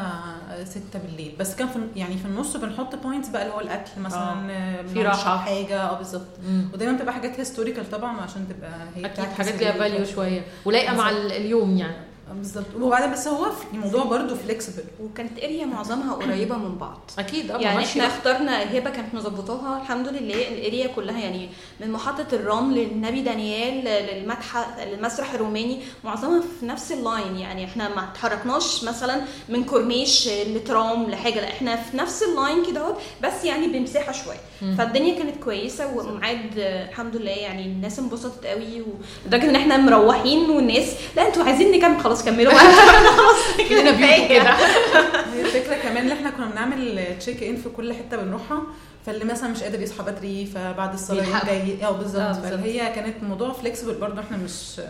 6 0.65 0.99
بالليل. 0.99 1.35
بس 1.39 1.55
كان 1.55 1.67
في 1.67 1.79
يعني 1.95 2.17
في 2.17 2.25
النص 2.25 2.57
بنحط 2.57 2.95
points 2.95 3.29
بقى 3.29 3.41
اللي 3.43 3.53
هو 3.53 3.59
الأكل 3.59 3.91
مثلا 4.01 4.51
آه، 4.51 4.81
في 4.81 4.87
بنشرب 4.87 5.05
راحة. 5.05 5.37
حاجة. 5.37 5.81
آه 5.83 5.97
بالظبط. 5.97 6.27
ودايما 6.73 6.97
بتبقى 6.97 7.13
حاجات 7.13 7.39
historical 7.39 7.89
طبعا 7.89 8.21
عشان 8.21 8.47
تبقى 8.49 8.71
هي 8.95 9.05
أكيد 9.05 9.25
حاجات 9.25 9.55
ليها 9.55 9.71
value 9.71 10.05
شوية. 10.05 10.41
ولايقة 10.65 10.95
مع 10.95 11.09
ال- 11.09 11.31
اليوم 11.31 11.77
يعني. 11.77 11.93
آه، 11.93 12.12
بالظبط. 12.31 12.65
وبعدين 12.81 13.11
بس 13.11 13.27
هو 13.27 13.45
في- 13.51 13.63
الموضوع 13.73 14.03
برضو 14.03 14.35
flexible 14.35 14.83
وكانت 15.03 15.39
area 15.43 15.65
معظمها 15.65 16.13
قريبة 16.13 16.57
من 16.57 16.75
بعض. 16.77 16.99
أكيد 17.19 17.51
آه 17.51 17.57
يعني 17.57 17.83
إحنا. 17.85 18.07
اخترنا 18.07 18.77
هبه 18.77 18.89
كانت 18.89 19.13
مظبطاها. 19.15 19.81
الحمد 19.81 20.07
لله 20.07 20.47
ال 20.47 20.55
area 20.55 20.87
كلها 20.87 21.19
يعني 21.19 21.49
من 21.81 21.91
محطة 21.91 22.25
الرمل 22.33 22.75
للنبي 22.75 23.21
دانيال 23.21 23.83
للمتحف 23.85 24.79
المسرح 24.79 25.33
الروماني 25.33 25.79
معظمها 26.03 26.41
في 26.59 26.65
نفس 26.65 26.91
ال 26.91 27.00
line 27.00 27.35
يعني 27.37 27.65
إحنا 27.65 27.89
ما 27.95 28.03
اتحركناش 28.11 28.83
مثلا 28.83 29.21
من 29.49 29.63
كورنيش 29.63 30.27
لترام 30.27 31.09
لحاجة. 31.09 31.39
لا 31.41 31.47
إحنا 31.47 31.75
في 31.75 31.97
نفس 31.97 32.23
ال 32.23 32.32
line 32.32 32.65
كده 32.71 32.81
أهوت 32.85 32.97
بس 33.23 33.45
يعني 33.45 33.67
بمساحة 33.67 34.11
شوية. 34.11 34.73
فالدنيا 34.77 35.19
كانت 35.19 35.43
كويسة 35.43 35.97
وميعاد 35.97 36.59
آه، 36.59 36.89
الحمد 36.89 37.15
لله 37.15 37.31
يعني 37.31 37.65
الناس 37.65 37.99
انبسطت 37.99 38.45
قوي 38.45 38.83
لدرجة 39.25 39.49
إن 39.49 39.55
إحنا 39.55 39.77
مروحين 39.77 40.49
والناس 40.49 40.87
لا 41.15 41.27
أنتوا 41.27 41.43
عايزين 41.43 41.71
نكمل 41.71 41.99
خلاص 42.01 42.12
كملوا. 42.21 42.53
خلاص 43.17 43.67
كلنا 43.69 43.91
بيوتو 43.91 44.27
كده. 44.29 44.51
هي 45.33 45.41
الفكرة 45.41 45.75
كمان 45.75 45.97
إن 45.97 46.11
إحنا 46.11 46.29
كنا 46.29 46.45
بنعمل 46.45 47.05
check 47.19 47.43
in 47.43 47.55
في 47.55 47.69
كل 47.69 47.93
حتة 47.93 48.17
بنروحها 48.17 48.61
فاللي 49.05 49.25
مثلا 49.25 49.49
مش 49.49 49.63
قادر 49.63 49.81
يصحى 49.81 50.03
بدري 50.03 50.45
فبعد 50.45 50.93
الصلاة. 50.93 51.45
جاي. 51.45 51.77
آه 51.83 51.87
آه، 51.87 51.91
بالظبط 51.91 52.21
بالظبط. 52.21 52.45
فهي 52.45 52.91
كانت 52.95 53.15
الموضوع 53.23 53.53
flexible 53.53 53.93
برضه 53.93 54.21
إحنا 54.21 54.37
مش 54.37 54.81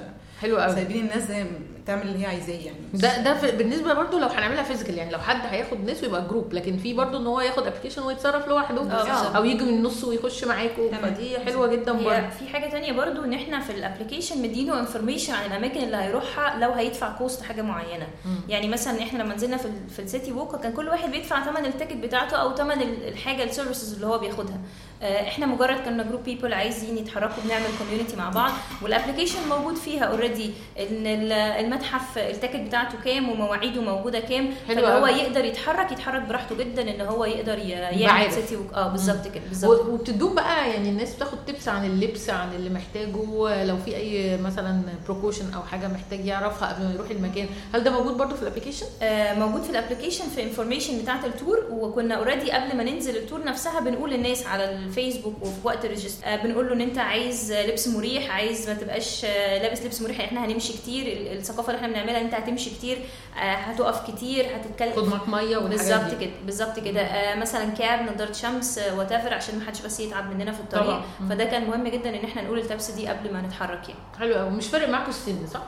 حلو 0.43 0.57
قوي 0.57 0.75
سايبين 0.75 1.05
الناس 1.05 1.27
زي 1.27 1.45
تعمل 1.85 2.01
اللي 2.01 2.19
هي 2.21 2.25
عايزاه 2.25 2.53
يعني 2.53 2.77
ده 2.93 3.21
ده 3.23 3.33
في- 3.37 3.51
بالنسبة 3.57 3.93
برضو 3.93 4.19
لو 4.19 4.27
هنعملها 4.27 4.63
physical 4.63 4.97
يعني 4.97 5.11
لو 5.11 5.19
حد 5.19 5.41
هياخد 5.45 5.79
ناس 5.85 6.03
ويبقى 6.03 6.27
group 6.27 6.53
لكن 6.53 6.77
في 6.77 6.93
برضو 6.93 7.17
إن 7.17 7.27
هو 7.27 7.41
ياخد 7.41 7.67
application 7.67 8.01
ويتصرف 8.01 8.47
لوحده 8.47 8.81
بالظبط. 8.81 9.35
أو 9.35 9.43
يجي 9.45 9.63
من 9.63 9.69
النص 9.69 10.03
ويخش 10.03 10.43
معاكم 10.43 10.87
تمام. 10.87 11.01
فدي 11.13 11.39
حلوة 11.39 11.67
جدا 11.67 11.91
برضو 11.91 12.27
في 12.39 12.47
حاجة 12.53 12.69
تانية 12.71 12.91
برضو 12.91 13.23
إن 13.23 13.33
إحنا 13.33 13.59
في 13.59 13.69
ال 13.69 13.75
application 13.75 14.41
مدينه 14.41 14.79
information 14.79 15.33
عن 15.33 15.45
الأماكن 15.51 15.83
اللي 15.83 15.97
هيروحها 15.97 16.59
لو 16.59 16.71
هيدفع 16.71 17.17
cost 17.17 17.41
حاجة 17.43 17.61
معينة 17.61 18.07
مم. 18.25 18.35
يعني 18.49 18.67
مثلا 18.67 18.99
إحنا 19.03 19.23
لما 19.23 19.35
نزلنا 19.35 19.57
في 19.57 19.67
في 19.95 20.01
ال 20.01 20.07
city 20.07 20.31
walk 20.31 20.55
كان 20.55 20.73
كل 20.73 20.87
واحد 20.89 21.11
بيدفع 21.11 21.43
ثمن 21.45 21.65
ال 21.65 21.69
ticket 21.69 21.93
بتاعته 21.97 22.37
أو 22.37 22.55
ثمن 22.55 22.81
ال- 22.81 23.07
الحاجة 23.07 23.43
ال 23.43 23.49
services 23.49 23.93
اللي 23.93 24.07
هو 24.07 24.17
بياخدها 24.19 24.57
آه، 24.57 24.92
إحنا 25.03 25.45
مجرد 25.45 25.77
كنا 25.85 26.03
group 26.03 26.23
people 26.23 26.53
عايزين 26.53 26.97
يتحركوا 26.97 27.43
بنعمل 27.45 27.65
community 27.79 28.15
مع 28.15 28.29
بعض 28.29 28.51
وال 28.81 28.90
application 28.90 29.39
موجود 29.49 29.75
فيها 29.75 30.03
already 30.03 30.51
إن 30.79 31.07
ال- 31.07 31.31
المتحف 31.31 32.17
ال 32.17 32.22
ticket 32.22 32.55
بتاعته 32.55 32.97
كام 33.05 33.29
ومواعيده 33.29 33.81
موجودة 33.81 34.19
كام 34.19 34.49
فهو. 34.67 35.07
يقدر 35.07 35.45
يتحرك 35.45 35.91
يتحرك 35.91 36.21
براحته 36.21 36.55
جدا 36.55 36.95
إن 36.95 37.01
هو 37.01 37.25
يقدر 37.25 37.57
يعمل. 37.57 38.31
city 38.31 38.55
walk- 38.55 38.73
آه 38.73 38.87
بالظبط 38.87 39.27
كده 39.27 39.43
بالظبط 39.49 39.85
وبتدوم 39.85 40.35
بقى 40.35 40.69
يعني 40.69 40.89
الناس 40.89 41.15
بتاخد 41.15 41.37
tips 41.47 41.67
عن 41.67 41.85
اللبس 41.85 42.29
عن 42.29 42.53
اللي 42.55 42.69
محتاجه 42.69 43.63
لو 43.63 43.77
في 43.85 43.95
أي 43.95 44.37
مثلا 44.37 44.81
precaution 45.05 45.53
أو 45.53 45.61
حاجة 45.63 45.87
محتاج 45.87 46.25
يعرفها 46.25 46.73
قبل 46.73 46.83
ما 46.85 46.93
يروح 46.93 47.09
المكان 47.09 47.47
هل 47.73 47.83
ده 47.83 47.91
موجود 47.91 48.17
برضو 48.17 48.35
في 48.35 48.41
ال 48.41 48.45
application 48.45 48.85
آه، 49.01 49.33
موجود 49.33 49.61
في 49.61 49.69
ال 49.69 49.74
application 49.74 50.25
في 50.35 50.43
information 50.43 51.01
بتاعة 51.01 51.25
ال 51.25 51.33
tour 51.33 51.63
وكنا 51.71 52.15
already 52.15 52.51
قبل 52.51 52.77
ما 52.77 52.83
ننزل 52.83 53.15
ال 53.17 53.22
tour 53.22 53.43
نفسها 53.45 53.79
بنقول 53.79 54.11
للناس 54.11 54.47
على 54.47 54.69
الفيسبوك 54.97 55.35
وفي 55.41 55.67
وقت 55.67 55.85
ال 55.85 55.90
regist 55.90 56.23
آه، 56.23 56.35
بنقول 56.43 56.67
له 56.67 56.73
إن 56.73 56.81
أنت 56.81 56.97
عايز 56.97 57.53
لبس 57.53 57.87
مريح 57.87 58.31
عايز 58.31 58.69
ما 58.69 58.75
تبقاش 58.75 59.25
آه، 59.25 59.61
لابس 59.61 59.81
لبس 59.81 60.01
مريح 60.01 60.19
إحنا 60.19 60.45
هنمشي 60.45 60.73
كتير 60.73 61.07
ال- 61.07 61.37
الثقافة 61.37 61.67
اللي 61.73 61.77
إحنا 61.77 61.87
بنعملها 61.93 62.19
إن 62.21 62.25
أنت 62.25 62.33
هتمشي 62.33 62.69
كتير 62.69 62.97
آه، 63.37 63.39
هتقف 63.39 64.11
كتير 64.11 64.43
خد 64.45 64.51
هتتكلم 64.53 65.09
معاك 65.09 65.29
مية 65.29 65.57
بالظبط 65.57 66.21
كده 66.21 66.31
بالظبط 66.45 66.79
كده. 66.79 67.01
آه 67.01 67.35
مثلا 67.35 67.69
cap 67.69 68.11
نضارة 68.13 68.31
شمس 68.31 68.79
what 68.97 69.11
عشان 69.11 69.59
ما 69.59 69.65
حدش 69.65 69.81
بس 69.81 69.99
يتعب 69.99 70.29
مننا 70.35 70.51
في 70.51 70.59
الطريق. 70.59 70.83
طبعاً. 70.85 71.01
فده 71.29 71.43
كان 71.45 71.67
مهم 71.67 71.87
جدا 71.87 72.09
إن 72.09 72.23
إحنا 72.25 72.41
نقول 72.41 72.59
ال 72.59 72.65
tips 72.65 72.91
دي 72.91 73.07
قبل 73.07 73.33
ما 73.33 73.41
نتحرك 73.41 73.89
يعني. 73.89 74.01
حلو 74.19 74.35
قوي 74.35 74.49
مش 74.49 74.67
فارق 74.67 74.89
معاكم 74.89 75.09
السن 75.09 75.47
صح؟ 75.53 75.61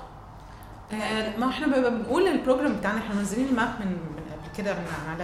آه، 0.93 1.38
ما 1.38 1.49
إحنا 1.49 1.67
بنقول 1.89 2.27
ال 2.28 2.34
program 2.34 2.75
بتاعنا 2.75 2.97
إحنا 2.99 3.15
منزلين 3.15 3.47
ال 3.47 3.53
map 3.53 3.69
من 3.79 3.85
من 3.88 4.23
قبل 4.31 4.57
كده 4.63 4.73
من 4.73 4.85
على 5.09 5.23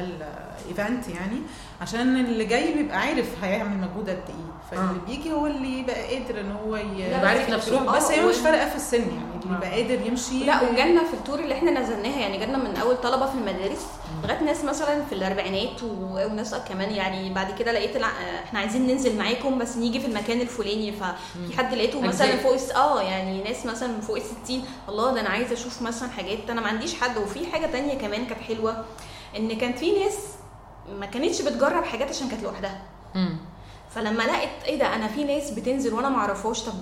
ال 0.65 0.72
event 0.72 1.07
يعني 1.07 1.37
عشان 1.81 2.17
اللي 2.25 2.45
جاي 2.45 2.73
بيبقى 2.73 2.97
عارف 2.97 3.43
هيعمل 3.43 3.77
مجهود 3.77 4.09
قد 4.09 4.23
إيه. 4.29 4.51
فاللي 4.71 4.85
آه. 5.01 5.05
بيجي 5.07 5.31
هو 5.33 5.47
اللي 5.47 5.79
يبقى 5.79 6.15
قادر 6.17 6.39
إن 6.41 6.51
هو 6.51 6.75
يبقى 6.75 7.29
عارف 7.29 7.49
نفسه. 7.49 7.83
بس 7.91 8.11
آه، 8.11 8.13
هي 8.13 8.25
مش 8.25 8.35
و- 8.35 8.43
فارقة 8.43 8.69
في 8.69 8.75
السن 8.75 8.97
يعني 9.01 9.43
اللي 9.45 9.53
آه. 9.55 9.57
يبقى 9.57 9.71
قادر 9.81 10.07
يمشي. 10.07 10.43
لا 10.43 10.61
وجالنا 10.63 11.03
في 11.03 11.13
ال 11.13 11.18
tour 11.18 11.39
اللي 11.39 11.53
إحنا 11.53 11.71
نزلناها 11.81 12.19
يعني 12.19 12.37
جالنا 12.37 12.57
من 12.57 12.75
أول 12.75 12.97
طلبة 12.97 13.25
في 13.25 13.35
المدارس 13.35 13.85
لغاية 14.23 14.43
ناس 14.43 14.63
مثلا 14.63 15.05
في 15.05 15.15
الأربعينات 15.15 15.83
وناس 15.83 16.55
كمان 16.55 16.91
يعني 16.91 17.33
بعد 17.33 17.59
كده 17.59 17.71
لقيت 17.71 17.95
الع- 17.95 18.41
إحنا 18.45 18.59
عايزين 18.59 18.87
ننزل 18.87 19.17
معاكم 19.17 19.57
بس 19.57 19.77
نيجي 19.77 19.99
في 19.99 20.07
المكان 20.07 20.41
الفلاني. 20.41 20.91
ففي 20.91 21.57
حد 21.57 21.73
لقيته 21.73 22.01
مثلا 22.01 22.27
أجزاء. 22.33 22.43
فوق 22.57 22.75
آه 22.77 23.01
يعني 23.01 23.43
ناس 23.43 23.65
مثلا 23.65 24.01
فوق 24.01 24.15
ال 24.15 24.21
60 24.45 24.63
الله 24.89 25.13
ده 25.13 25.21
أنا 25.21 25.29
عايزة 25.29 25.53
أشوف 25.53 25.81
مثلا 25.81 26.09
حاجات 26.09 26.49
أنا 26.49 26.61
ما 26.61 26.67
عنديش 26.67 26.95
حد. 26.95 27.17
وفي 27.17 27.51
حاجة 27.51 27.65
تانية 27.65 27.93
كمان 27.93 28.25
كانت 28.25 28.41
حلوة 28.41 28.85
إن 29.37 29.57
كان 29.57 29.73
في 29.73 29.91
ناس 29.99 30.15
ما 30.99 31.05
كانتش 31.05 31.41
بتجرب 31.41 31.83
حاجات 31.83 32.09
عشان 32.09 32.29
كانت 32.29 32.43
لوحدها. 32.43 32.81
امم 33.15 33.37
فلما 33.89 34.23
لقيت 34.23 34.63
إيه 34.65 34.79
ده 34.79 34.95
أنا 34.95 35.07
في 35.07 35.23
ناس 35.23 35.51
بتنزل 35.51 35.93
وأنا 35.93 36.09
ما 36.09 36.17
أعرفهاش 36.17 36.61
طب 36.63 36.73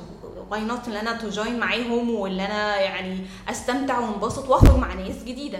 why 0.52 0.62
not 0.62 0.88
إن 0.88 0.96
أنا 0.96 1.14
to 1.18 1.32
join 1.32 1.60
معاهم 1.60 2.10
واللي 2.16 2.46
أنا 2.46 2.78
يعني 2.80 3.26
أستمتع 3.50 4.00
وانبسط 4.00 4.50
وأخرج 4.50 4.76
مع 4.78 4.94
ناس 4.94 5.24
جديدة. 5.24 5.60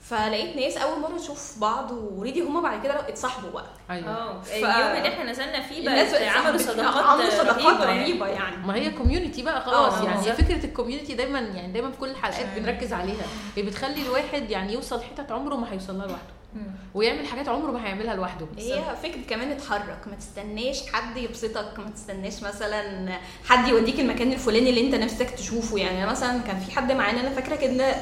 فلقيت 0.00 0.56
ناس 0.56 0.76
أول 0.76 1.00
مرة 1.00 1.12
نشوف 1.14 1.58
بعض 1.60 1.90
already 1.92 2.42
هما 2.42 2.60
بعد 2.60 2.82
كده 2.82 3.08
اتصاحبوا 3.08 3.50
بقى. 3.50 3.66
أيوه. 3.90 4.08
آه 4.08 4.40
ف- 4.42 4.52
اليوم 4.52 4.96
اللي 4.96 5.08
إحنا 5.08 5.30
نزلنا 5.30 5.60
فيه 5.62 5.84
بقت 5.88 6.22
عملوا 6.22 6.58
صداقات 6.58 7.04
عملوا 7.04 7.30
صداقات 7.30 7.58
رهيبة 7.80 7.84
يعني. 7.84 8.00
رهيبة 8.02 8.26
يعني. 8.26 8.56
ما 8.56 8.74
هي 8.74 8.90
community 8.90 9.42
بقى 9.42 9.60
خلاص 9.64 9.92
آه، 9.94 10.04
يعني. 10.04 10.26
هي. 10.26 10.32
فكرة 10.32 10.64
ال 10.64 10.69
community 10.69 11.14
دايما 11.14 11.38
يعني 11.38 11.72
دايما 11.72 11.90
في 11.90 11.98
كل 11.98 12.10
الحلقات 12.10 12.46
بنركز 12.56 12.92
عليها. 12.92 13.24
هي 13.56 13.62
بتخلي 13.62 14.02
الواحد 14.02 14.50
يعني 14.50 14.72
يوصل 14.72 15.02
حتت 15.02 15.32
عمره 15.32 15.54
ما 15.56 15.72
هيوصل 15.72 15.98
لها 15.98 16.06
لوحده. 16.06 16.32
ويعمل 16.94 17.26
حاجات 17.26 17.48
عمره 17.48 17.70
ما 17.70 17.86
هيعملها 17.86 18.14
لوحده. 18.14 18.46
هي 18.58 18.82
فكرة 19.02 19.20
كمان 19.30 19.50
اتحرك. 19.50 19.98
ما 20.06 20.16
تستناش 20.16 20.92
حد 20.92 21.16
يبسطك. 21.16 21.78
ما 21.78 21.90
تستناش 21.90 22.42
مثلا 22.42 23.08
حد 23.44 23.68
يوديك 23.68 24.00
المكان 24.00 24.32
الفلاني 24.32 24.70
اللي 24.70 24.80
انت 24.86 24.94
نفسك 24.94 25.30
تشوفه. 25.30 25.78
يعني 25.78 26.06
مثلا 26.06 26.38
كان 26.42 26.60
في 26.60 26.72
حد 26.72 26.92
معانا 26.92 27.20
أنا 27.20 27.30
فاكرة 27.30 27.56
كده 27.56 27.94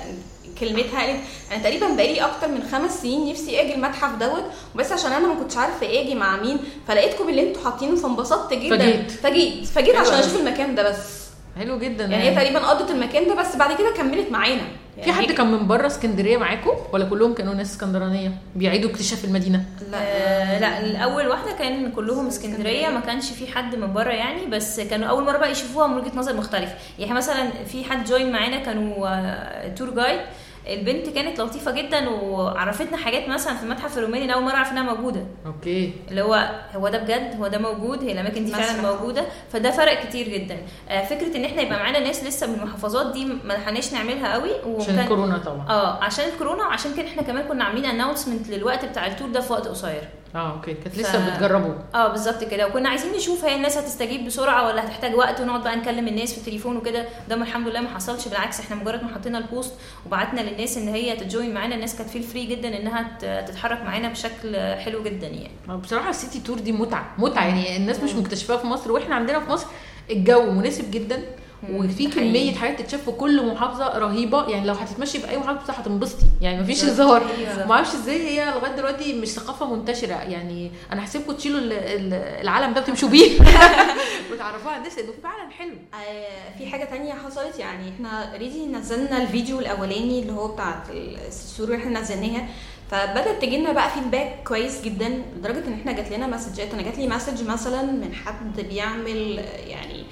كلمتها 0.61 1.01
قالت 1.01 1.21
أنا 1.53 1.63
تقريبا 1.63 1.89
بقالي 1.89 2.21
أكتر 2.21 2.49
من 2.49 2.63
خمس 2.73 3.03
سنين 3.03 3.31
نفسي 3.31 3.61
آجي 3.61 3.75
المتحف 3.75 4.15
دوت 4.19 4.45
وبس 4.75 4.93
عشان 4.93 5.13
أنا 5.13 5.29
ما 5.29 5.35
كنتش 5.35 5.57
عارفة 5.57 5.87
آجي 5.87 6.15
مع 6.15 6.37
مين 6.37 6.59
فلقيتكم 6.89 7.29
اللي 7.29 7.49
أنتوا 7.49 7.65
حاطينه 7.65 7.97
فانبسطت 7.97 8.55
جدا. 8.55 8.79
فجيت. 8.79 9.11
فجيت. 9.11 9.67
فجيت 9.67 9.97
عشان. 9.97 10.15
أشوف 10.15 10.37
المكان 10.41 10.75
ده 10.75 10.91
بس. 10.91 11.25
حلو 11.59 11.79
جدا 11.79 12.05
يعني 12.05 12.31
هي 12.31 12.35
تقريبا 12.35 12.59
قضت 12.59 12.91
المكان 12.91 13.29
ده 13.29 13.35
بس 13.35 13.57
بعد 13.57 13.79
كده 13.79 13.91
كملت 13.97 14.31
معانا. 14.31 14.67
يعني 14.99 15.13
في 15.13 15.19
حد 15.19 15.31
هي- 15.31 15.37
كان 15.37 15.53
من 15.53 15.67
بره 15.67 15.87
اسكندرية 15.87 16.37
معاكم؟ 16.37 16.71
ولا 16.93 17.05
كلهم 17.05 17.35
كانوا 17.35 17.55
ناس 17.55 17.71
اسكندرانية؟ 17.73 18.33
بيعيدوا 18.57 18.91
اكتشاف 18.91 19.25
المدينة. 19.25 19.65
آه 19.95 20.59
لا 20.59 20.81
الأول 20.81 21.27
واحدة 21.29 21.53
كان 21.59 21.91
كلهم 21.93 22.27
اسكندرية. 22.27 22.89
ما 22.89 23.01
كانش 23.01 23.31
في 23.31 23.53
حد 23.55 23.75
من 23.75 23.93
بره 23.93 24.13
يعني 24.13 24.47
بس 24.47 24.81
كانوا 24.81 25.09
أول 25.09 25.25
مرة 25.25 25.39
بقى 25.39 25.51
يشوفوها 25.51 25.87
من 25.87 25.97
وجهة 25.97 26.13
نظر 26.17 26.37
مختلفة. 26.37 26.75
يعني 26.99 27.13
مثلا 27.15 27.51
في 27.73 27.85
حد 27.85 28.05
join 28.05 28.33
معانا 28.33 28.59
كانوا 28.59 29.09
آه، 29.09 29.69
tour 29.75 29.91
guide 29.91 30.21
البنت 30.69 31.09
كانت 31.09 31.41
لطيفة 31.41 31.71
جدا 31.71 32.09
وعرفتنا 32.09 32.97
حاجات 32.97 33.29
مثلا 33.29 33.55
في 33.55 33.63
المتحف 33.63 33.99
الروماني 33.99 34.35
أول 34.35 34.43
مرة 34.43 34.53
أعرف 34.55 34.73
إنها 34.73 34.83
موجودة. 34.95 35.27
أوكي. 35.47 35.93
اللي 36.11 36.23
هو 36.23 36.51
هو 36.77 36.89
ده 36.89 36.99
بجد؟ 36.99 37.37
هو 37.41 37.47
ده 37.47 37.59
موجود؟ 37.59 38.03
هي 38.05 38.13
الأماكن 38.13 38.45
دي 38.45 38.53
فعلا. 38.53 38.83
موجودة؟ 38.93 39.25
فده 39.53 39.71
فرق 39.71 40.07
كتير 40.07 40.29
جدا. 40.29 40.57
آه، 40.89 41.05
فكرة 41.05 41.37
إن 41.37 41.45
إحنا 41.45 41.63
يبقى 41.63 41.79
معانا 41.79 41.99
ناس 41.99 42.25
لسه 42.25 42.47
من 42.47 42.55
المحافظات 42.55 43.13
دي 43.13 43.25
ما 43.25 43.53
لحقناش 43.53 43.93
نعملها 43.93 44.33
قوي 44.33 44.51
عشان 44.81 44.99
الكورونا 44.99 45.39
طبعا. 45.39 45.69
آه 45.69 46.05
عشان 46.05 46.25
الكورونا 46.35 46.63
وعشان 46.67 46.95
كده 46.97 47.07
إحنا 47.09 47.23
كمان 47.23 47.45
كنا 47.49 47.65
عاملين 47.65 47.85
announcement 47.85 48.49
للوقت 48.49 48.85
بتاع 48.85 49.07
ال 49.07 49.11
tour 49.11 49.29
ده 49.29 49.41
في 49.41 49.53
وقت 49.53 49.69
قصير. 49.69 50.09
آه 50.35 50.53
أوكي. 50.53 50.75
كانت 50.75 50.89
ف- 50.95 50.99
لسه 50.99 51.35
بتجربوا 51.37 51.75
آه 51.95 52.09
بالظبط 52.09 52.45
كده. 52.45 52.67
وكنا 52.67 52.89
عايزين 52.89 53.13
نشوف 53.13 53.45
هي 53.45 53.57
الناس 53.57 53.77
هتستجيب 53.79 54.25
بسرعة 54.27 54.67
ولا 54.67 54.85
هتحتاج 54.85 55.15
وقت 55.15 55.41
ونقعد 55.41 55.63
بقى 55.65 55.77
نكلم 55.77 56.09
الناس 56.09 56.33
في 56.33 56.39
التليفون 56.39 56.77
وكده. 56.77 57.05
ده 57.29 57.35
الحمد 57.35 57.69
لله 57.69 57.81
ما 57.81 57.89
حصلش. 57.89 58.29
بالعكس 58.29 58.61
إحنا 58.61 58.77
مجرد 58.77 59.03
ما 59.03 59.15
حطينا 59.15 59.39
ال 59.39 59.45
post 59.45 59.73
وبعتنا 60.07 60.41
للناس 60.41 60.77
إن 60.77 60.89
هي 60.89 61.17
ت 61.17 61.24
join 61.24 61.55
معانا 61.55 61.75
الناس 61.75 61.97
كانت 61.97 62.11
feel 62.11 62.23
free 62.23 62.47
جدا 62.47 62.77
إنها 62.81 63.19
تتحرك 63.47 63.83
معانا 63.83 64.09
بشكل 64.09 64.57
حلو 64.57 65.03
جدا 65.03 65.27
يعني. 65.27 65.79
بصراحة 65.83 66.11
السيتي 66.11 66.41
تور 66.41 66.59
دي 66.59 66.73
متعة 66.73 67.15
متعة 67.19 67.45
يعني. 67.47 67.77
الناس 67.77 68.01
مش 68.01 68.15
مكتشفاها 68.15 68.57
في 68.57 68.67
مصر 68.67 68.93
وإحنا 68.93 69.15
عندنا 69.15 69.41
في 69.41 69.51
مصر 69.51 69.67
الجو 70.11 70.51
مناسب 70.51 70.91
جدا. 70.91 71.23
وفي. 71.73 72.07
كمية 72.07 72.55
حاجات 72.55 72.81
تتشاف 72.81 73.05
في 73.05 73.11
كل 73.11 73.47
محافظة 73.47 73.99
رهيبة. 73.99 74.49
يعني 74.49 74.67
لو 74.67 74.75
هتتمشي 74.75 75.19
في 75.19 75.31
أي 75.31 75.39
محافظة 75.39 75.73
هتنبسطي. 75.73 76.27
يعني 76.41 76.61
مفيش 76.63 76.85
هزار. 76.85 77.25
ما 77.67 77.73
أعرفش 77.73 77.95
إزاي 77.95 78.29
هي 78.29 78.51
لغاية 78.51 78.77
دلوقتي 78.77 79.13
مش 79.21 79.29
ثقافة 79.29 79.75
منتشرة. 79.75 80.15
يعني 80.15 80.71
أنا 80.93 81.05
هسيبكم 81.05 81.33
تشيلوا 81.33 81.59
ال- 81.59 81.73
ال- 81.73 82.15
العلم 82.43 82.75
ده 82.75 82.81
وتمشوا 82.81 83.09
بيه. 83.09 83.41
وتعرفوها 84.33 84.73
على 84.73 84.79
الناس 84.79 84.95
فعلا 85.23 85.51
حلو. 85.59 85.75
آه، 85.95 86.59
في 86.59 86.67
حاجة 86.67 86.85
تانية 86.85 87.13
حصلت. 87.13 87.59
يعني 87.59 87.91
إحنا 87.97 88.33
ريدي 88.39 88.67
نزلنا 88.67 89.23
الفيديو 89.23 89.59
الأولاني 89.59 90.21
اللي 90.21 90.33
هو 90.33 90.49
بتاع 90.49 90.83
الصورة 91.29 91.67
اللي 91.67 91.77
إحنا 91.77 92.01
نزلناها. 92.01 92.49
فبدأت 92.91 93.43
تجي 93.43 93.59
لنا 93.59 93.73
بقى 93.73 93.91
feedback 93.91 94.37
كويس 94.47 94.83
جدا 94.83 95.09
لدرجة 95.37 95.67
إن 95.69 95.73
إحنا 95.73 95.93
جات 95.93 96.13
لنا 96.13 96.27
message 96.27 96.69
ات 96.69 96.75
أنا 96.75 96.83
جات 96.83 96.99
لي 96.99 97.09
message 97.09 97.45
مثلا 97.49 97.83
من 97.83 98.15
حد 98.15 98.61
بيعمل 98.61 99.45
يعني 99.67 100.04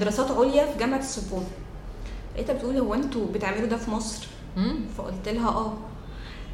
دراسات 0.00 0.30
عليا 0.30 0.66
في 0.72 0.78
جامعة 0.78 0.98
السوربون 0.98 1.44
لقيتها 2.34 2.52
بتقول 2.52 2.76
هو 2.76 2.94
أنتوا 2.94 3.26
بتعملوا 3.34 3.66
ده 3.68 3.76
في 3.76 3.90
مصر؟ 3.90 4.26
فقلت 4.98 5.28
لها 5.28 5.48
آه. 5.48 5.72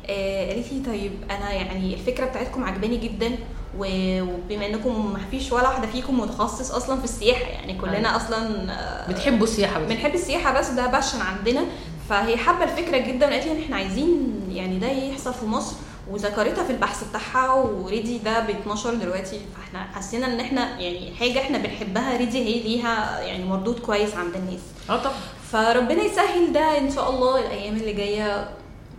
آه، 0.08 0.52
قالت 0.52 0.72
لي 0.72 0.82
طيب 0.86 1.12
أنا 1.30 1.52
يعني 1.52 1.94
الفكرة 1.94 2.24
بتاعتكم 2.26 2.64
عجباني 2.64 2.96
جدا 2.96 3.30
وبما 3.78 4.66
إنكم 4.66 5.12
ما 5.12 5.20
فيش 5.30 5.52
ولا 5.52 5.68
واحدة 5.68 5.86
فيكم 5.86 6.20
متخصص 6.20 6.70
أصلا 6.70 6.98
في 6.98 7.04
السياحة 7.04 7.44
يعني 7.50 7.74
كلنا 7.78 7.96
أيوة. 7.96 8.16
أصلا 8.16 8.72
آه، 8.72 9.10
بتحبوا 9.10 9.44
السياحة 9.46 9.80
بس. 9.80 9.88
بنحب 9.92 10.14
السياحة 10.14 10.58
بس 10.58 10.68
ده 10.70 10.86
passion 10.86 11.20
عندنا. 11.20 11.64
فهي 12.08 12.36
حابة 12.36 12.64
الفكرة 12.64 12.98
جدا 12.98 13.26
وقالت 13.26 13.44
لي 13.46 13.52
ان 13.52 13.62
إحنا 13.62 13.76
عايزين 13.76 14.40
يعني 14.52 14.78
ده 14.78 14.86
يحصل 14.90 15.34
في 15.34 15.46
مصر. 15.46 15.76
وذكرتها 16.10 16.64
في 16.64 16.72
البحث 16.72 17.08
بتاعها 17.08 17.52
وريدي 17.54 18.18
ده 18.18 18.40
بيتنشر 18.40 18.94
دلوقتي. 18.94 19.40
فاحنا 19.56 19.86
حسينا 19.94 20.26
إن 20.26 20.40
إحنا 20.40 20.80
يعني 20.80 21.14
حاجة 21.14 21.38
إحنا 21.40 21.58
بنحبها 21.58 22.16
ريدي 22.16 22.38
هي 22.38 22.62
ليها 22.62 23.20
يعني 23.20 23.44
مردود 23.44 23.78
كويس 23.78 24.14
عند 24.14 24.34
الناس. 24.36 24.60
آه 24.90 24.96
طبعا. 24.96 25.14
فربنا 25.52 26.02
يسهل 26.02 26.52
ده 26.52 26.78
إن 26.78 26.90
شاء 26.90 27.10
الله 27.10 27.38
الأيام 27.38 27.76
اللي 27.76 27.92
جاية 27.92 28.50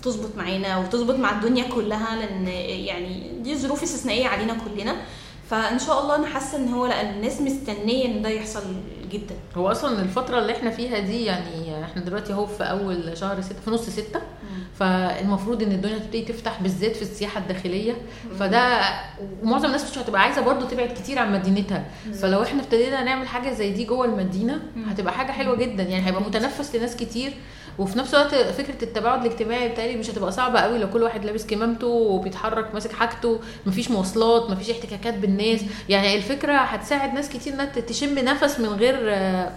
تظبط 0.04 0.36
معانا 0.38 0.78
وتظبط 0.78 1.15
مع 1.15 1.32
الدنيا 1.32 1.63
كلها 1.63 2.15
لأن 2.15 2.47
يعني 2.88 3.32
دي 3.39 3.58
ظروف 3.58 3.84
استثنائية 3.84 4.28
علينا 4.28 4.58
كلنا. 4.65 4.95
فإن 5.52 5.80
شاء 5.80 6.02
الله 6.04 6.16
أنا 6.16 6.28
حاسة 6.28 6.58
إن 6.58 6.68
هو 6.74 6.86
لأ 6.86 7.02
الناس 7.10 7.42
مستنية 7.42 8.06
إن 8.06 8.22
ده 8.22 8.30
يحصل 8.30 8.62
جدا. 9.12 9.36
هو 9.56 9.72
أصلا 9.72 10.02
الفترة 10.02 10.40
اللي 10.40 10.54
إحنا 10.54 10.70
فيها 10.70 11.00
دي 11.00 11.26
يعني 11.26 11.84
إحنا 11.84 12.02
دلوقتي 12.02 12.34
أهو 12.34 12.46
في 12.46 12.64
أول 12.64 13.18
شهر 13.18 13.42
ستة 13.42 13.62
في 13.66 13.72
نص 13.72 13.90
ستة. 13.90 14.22
فالمفروض 14.80 15.64
إن 15.64 15.72
الدنيا 15.72 15.98
تبتدي 15.98 16.22
تفتح 16.22 16.62
بالذات 16.62 16.96
في 16.96 17.02
السياحة 17.02 17.40
الداخلية. 17.40 17.94
فده 18.40 18.80
ومعظم 19.44 19.66
الناس 19.66 19.92
مش 19.92 19.98
هتبقى 19.98 20.22
عايزة 20.22 20.42
برضو 20.42 20.66
تبعد 20.66 20.90
كتير 20.90 21.20
عن 21.20 21.34
مدينتها. 21.34 21.86
فلو 22.22 22.44
إحنا 22.44 22.62
ابتدينا 22.62 23.04
نعمل 23.04 23.28
حاجة 23.28 23.54
زي 23.54 23.72
دي 23.72 23.84
جوه 23.86 24.06
المدينة 24.06 24.62
هتبقى 24.88 25.14
حاجة 25.14 25.32
حلوة 25.32 25.56
جدا. 25.56 25.84
يعني 25.84 26.08
هيبقى 26.08 26.22
متنفس 26.22 26.76
لناس 26.76 26.96
كتير. 26.96 27.34
وفي 27.79 27.99
نفس 27.99 28.13
الوقت 28.13 28.36
فكرة 28.36 28.84
التباعد 28.84 29.25
الاجتماعي 29.25 29.69
بتاعي 29.69 29.95
مش 29.95 30.10
هتبقى 30.10 30.31
صعبة 30.31 30.60
قوي 30.60 30.77
لو 30.77 30.89
كل 30.89 31.03
واحد 31.03 31.25
لابس 31.25 31.45
كمامته 31.45 31.88
وبيتحرك 31.88 32.73
ماسك 32.73 32.91
حاجته 32.91 33.39
مفيش 33.65 33.91
مواصلات 33.91 34.49
مفيش 34.49 34.69
احتكاكات 34.69 35.13
بالناس. 35.13 35.62
يعني 35.89 36.15
الفكرة 36.15 36.53
هتساعد 36.53 37.13
ناس 37.13 37.29
كتير 37.29 37.53
إنها 37.53 37.65
تشم 37.65 38.19
نفس 38.19 38.60
من 38.60 38.69
غير 38.69 38.95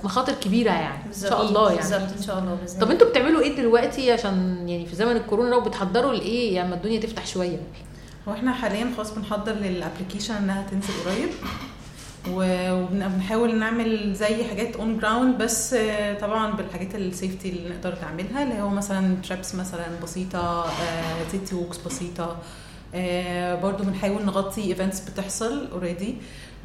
مخاطر 0.05 0.33
كبيرة 0.33 0.71
يعني 0.71 1.05
إن 1.07 1.29
شاء 1.29 1.43
الله 1.43 1.67
يعني. 1.69 1.81
بالظبط 1.81 2.17
إن 2.19 2.23
شاء 2.27 2.39
الله 2.39 2.55
بإذن 2.55 2.81
طب. 2.81 2.91
أنتوا 2.91 3.09
بتعملوا 3.09 3.41
إيه 3.41 3.57
دلوقتي 3.57 4.13
عشان 4.13 4.69
يعني 4.69 4.87
في 4.87 4.97
زمن 4.97 5.17
الكورونا 5.17 5.51
لو 5.51 5.61
بتحضروا 5.61 6.13
لإيه؟ 6.13 6.55
يعني 6.55 6.69
ما 6.69 6.75
الدنيا 6.75 7.01
تفتح 7.01 7.27
شوية. 7.27 7.61
هو 8.29 8.33
إحنا 8.33 8.53
حاليا 8.53 8.91
خلاص 8.97 9.11
بنحضر 9.15 9.53
لل 9.53 9.65
application 9.65 10.35
إنها 10.35 10.67
تنزل 10.71 10.93
قريب. 11.07 11.29
وبنحاول 12.31 13.59
نعمل 13.59 14.15
زي 14.15 14.45
حاجات 14.45 14.77
on 14.77 14.99
ground 14.99 15.39
بس 15.39 15.75
آه، 15.75 16.15
طبعا 16.15 16.53
بالحاجات 16.57 16.95
ال 16.95 17.02
safety 17.02 17.49
اللي 17.49 17.69
نقدر 17.69 17.95
نعملها 18.03 18.43
اللي 18.43 18.61
هو 18.63 18.69
مثلا 18.69 19.17
trips 19.29 19.55
مثلا 19.55 19.85
بسيطة 20.03 20.67
city 21.31 21.55
walks 21.55 21.79
بسيطة. 21.79 22.37
آه، 22.95 23.55
برضو 23.55 23.85
بنحاول 23.85 24.25
نغطي 24.25 24.61
events 24.65 25.01
بتحصل 25.01 25.69
already 25.73 26.15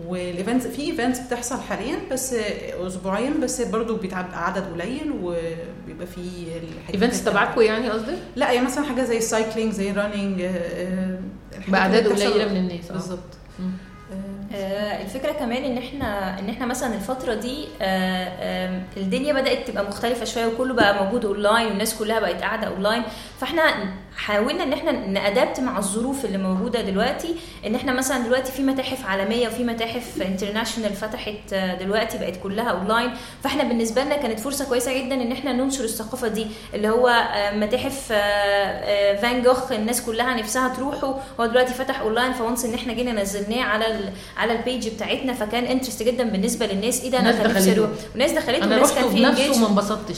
وال 0.07 0.22
events 0.22 0.67
في 0.67 0.81
events 0.81 1.19
بتحصل 1.19 1.61
حاليا 1.61 1.97
بس 2.11 2.33
آه، 2.33 2.87
اسبوعيا 2.87 3.33
بس 3.43 3.61
برضو 3.61 3.95
بيبقى 3.95 4.27
بعدد 4.33 4.63
قليل 4.73 5.11
وبيبقى 5.21 6.07
في 6.07 6.21
events 6.93 7.23
تبعكم 7.23 7.61
يعني 7.61 7.89
قصدك؟ 7.89 8.17
لا 8.35 8.51
يعني 8.51 8.65
مثلا 8.67 8.85
حاجة 8.85 9.03
زي 9.03 9.17
ال 9.17 9.24
cycling 9.24 9.73
زي 9.73 9.91
ال 9.91 9.98
running 9.98 10.45
بأعداد 11.67 12.07
قليلة 12.07 12.49
من 12.49 12.57
الناس 12.57 12.89
آه. 12.89 12.93
بالظبط. 12.93 13.19
آه، 13.59 13.63
الفكرة 14.53 15.31
كمان 15.31 15.63
إن 15.63 15.77
إحنا 15.77 16.39
إن 16.39 16.49
إحنا 16.49 16.65
مثلا 16.65 16.93
الفترة 16.95 17.33
دي 17.33 17.67
آه، 17.81 18.27
آه، 18.39 18.81
الدنيا 18.97 19.33
بدأت 19.33 19.67
تبقى 19.67 19.83
مختلفة 19.83 20.25
شوية 20.25 20.45
وكله 20.47 20.73
بقى 20.73 21.03
موجود 21.05 21.25
اونلاين 21.25 21.67
والناس 21.67 21.95
كلها 21.97 22.19
بقت 22.19 22.41
قاعدة 22.41 22.67
اونلاين 22.67 23.03
فإحنا 23.39 23.61
حاولنا 24.25 24.63
ان 24.63 24.73
إحنا 24.73 24.91
ن 24.91 25.03
adapt 25.03 25.59
مع 25.59 25.77
الظروف 25.77 26.25
اللي 26.25 26.37
موجودة 26.37 26.81
دلوقتي 26.81 27.35
ان 27.67 27.75
إحنا 27.75 27.93
مثلا 27.93 28.17
دلوقتي 28.17 28.51
في 28.51 28.61
متاحف 28.63 29.05
عالمية 29.05 29.47
وفي 29.47 29.63
متاحف 29.63 30.21
international 30.21 30.93
فتحت 30.93 31.53
آه، 31.53 31.75
دلوقتي 31.75 32.17
بقت 32.17 32.33
كلها 32.43 32.69
اونلاين 32.69 33.11
فاحنا 33.43 33.63
بالنسبة 33.63 34.03
لنا 34.03 34.17
كانت 34.17 34.39
فرصة 34.39 34.65
كويسة 34.65 34.93
جدا 34.93 35.15
ان 35.15 35.31
إحنا 35.31 35.53
ننشر 35.53 35.83
الثقافة 35.83 36.27
دي 36.27 36.47
اللي 36.73 36.89
هو 36.89 37.07
آه، 37.07 37.55
متاحف 37.55 38.07
آه، 38.11 38.15
آه، 38.15 39.15
فان 39.15 39.41
جوخ 39.41 39.71
الناس 39.71 40.01
كلها 40.01 40.33
نفسها 40.33 40.67
تروحه 40.75 41.15
هو 41.39 41.45
دلوقتي 41.45 41.73
فتح 41.73 41.99
اونلاين 41.99 42.33
ف 42.33 42.40
once 42.40 42.65
ان 42.65 42.73
إحنا 42.73 42.93
جينا 42.93 43.21
نزلناه 43.21 43.63
على 43.63 43.87
ال 43.87 44.09
على 44.37 44.53
ال 44.53 44.61
page 44.61 44.89
بتاعتنا 44.89 45.33
فكان 45.33 45.63
interest 45.63 46.03
جدا 46.03 46.23
بالنسبة 46.23 46.65
للناس 46.65 47.01
إيه 47.03 47.11
ده 47.11 47.19
أنا 47.19 47.29
الناس 47.29 47.41
كان 47.47 47.55
نفسي. 47.55 47.73
أروح 47.73 47.89
وناس 48.15 48.31
دخلته 48.31 48.65
وناس 48.67 48.93
كان 48.93 49.09
في 49.09 49.27
engage 49.27 49.51
وما 49.57 49.67
انبسطتش 49.67 50.17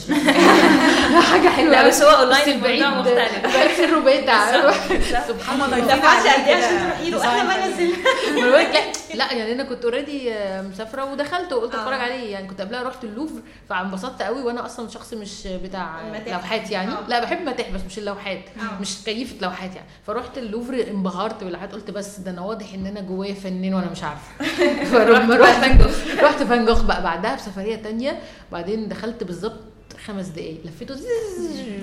حاجة 1.31 1.47
حلوة 1.49 1.71
لا. 1.71 1.87
بس 1.87 2.01
هو 2.01 2.09
اونلاين 2.09 2.65
الموضوع 2.65 2.99
مختلف 3.01 3.90
بيتع 3.99 4.51
بالظبط. 4.51 4.73
سبحان 5.27 5.61
الله. 5.61 5.79
دفعتي 5.79 6.29
عليه 6.29 6.41
قد 6.41 6.47
إيه 6.47 6.55
عشان 6.55 6.79
تروحي 6.79 7.09
له 7.11 7.41
أنا 7.41 7.43
ما 7.43 7.67
ما 8.41 8.49
بقولك 8.49 8.91
لا 9.13 9.33
يعني 9.33 9.51
أنا 9.51 9.63
كنت 9.63 9.83
already 9.85 10.33
مسافرة 10.69 11.03
ودخلت 11.11 11.53
وقلت 11.53 11.75
آه. 11.75 11.79
اتفرج 11.81 11.99
عليه. 11.99 12.31
يعني 12.31 12.47
كنت 12.47 12.61
قبلها 12.61 12.83
رحت 12.83 13.03
اللوفر 13.03 13.41
فانبسطت 13.69 14.21
قوي. 14.21 14.41
وأنا 14.41 14.65
أصلا 14.65 14.89
شخص 14.89 15.13
مش 15.13 15.47
بتاع. 15.47 16.01
لوحات 16.27 16.71
يعني. 16.71 16.91
آه. 16.91 17.07
لا 17.07 17.19
بحب 17.19 17.41
متاحف 17.41 17.71
بس 17.73 17.81
مش 17.89 17.97
اللوحات. 17.97 18.41
آه. 18.57 18.81
مش 18.81 18.95
كيفة 19.05 19.35
لوحات 19.41 19.75
يعني. 19.75 19.87
فرحت 20.07 20.37
اللوفر 20.37 20.85
انبهرت 20.87 21.43
باللوحات 21.43 21.71
قلت 21.71 21.91
بس 21.91 22.19
ده 22.19 22.31
أنا 22.31 22.41
واضح 22.41 22.73
إن 22.73 22.85
أنا 22.85 23.01
جوايا 23.01 23.33
فنان 23.33 23.73
وأنا 23.73 23.91
مش 23.91 24.03
عارفة. 24.03 24.45
فلما 24.91 25.35
رحت 25.35 25.61
فان 25.61 25.77
جوخ. 25.77 26.23
رحت 26.23 26.43
فان 26.43 26.65
جوخ 26.65 26.81
بقى 26.81 27.03
بعدها 27.03 27.35
بسفرية 27.35 27.75
تانية. 27.75 28.19
بعدين 28.51 28.87
دخلت 28.87 29.23
بالظبط 29.23 29.59
خمس 30.05 30.27
دقايق 30.27 30.57
لفيته 30.65 30.95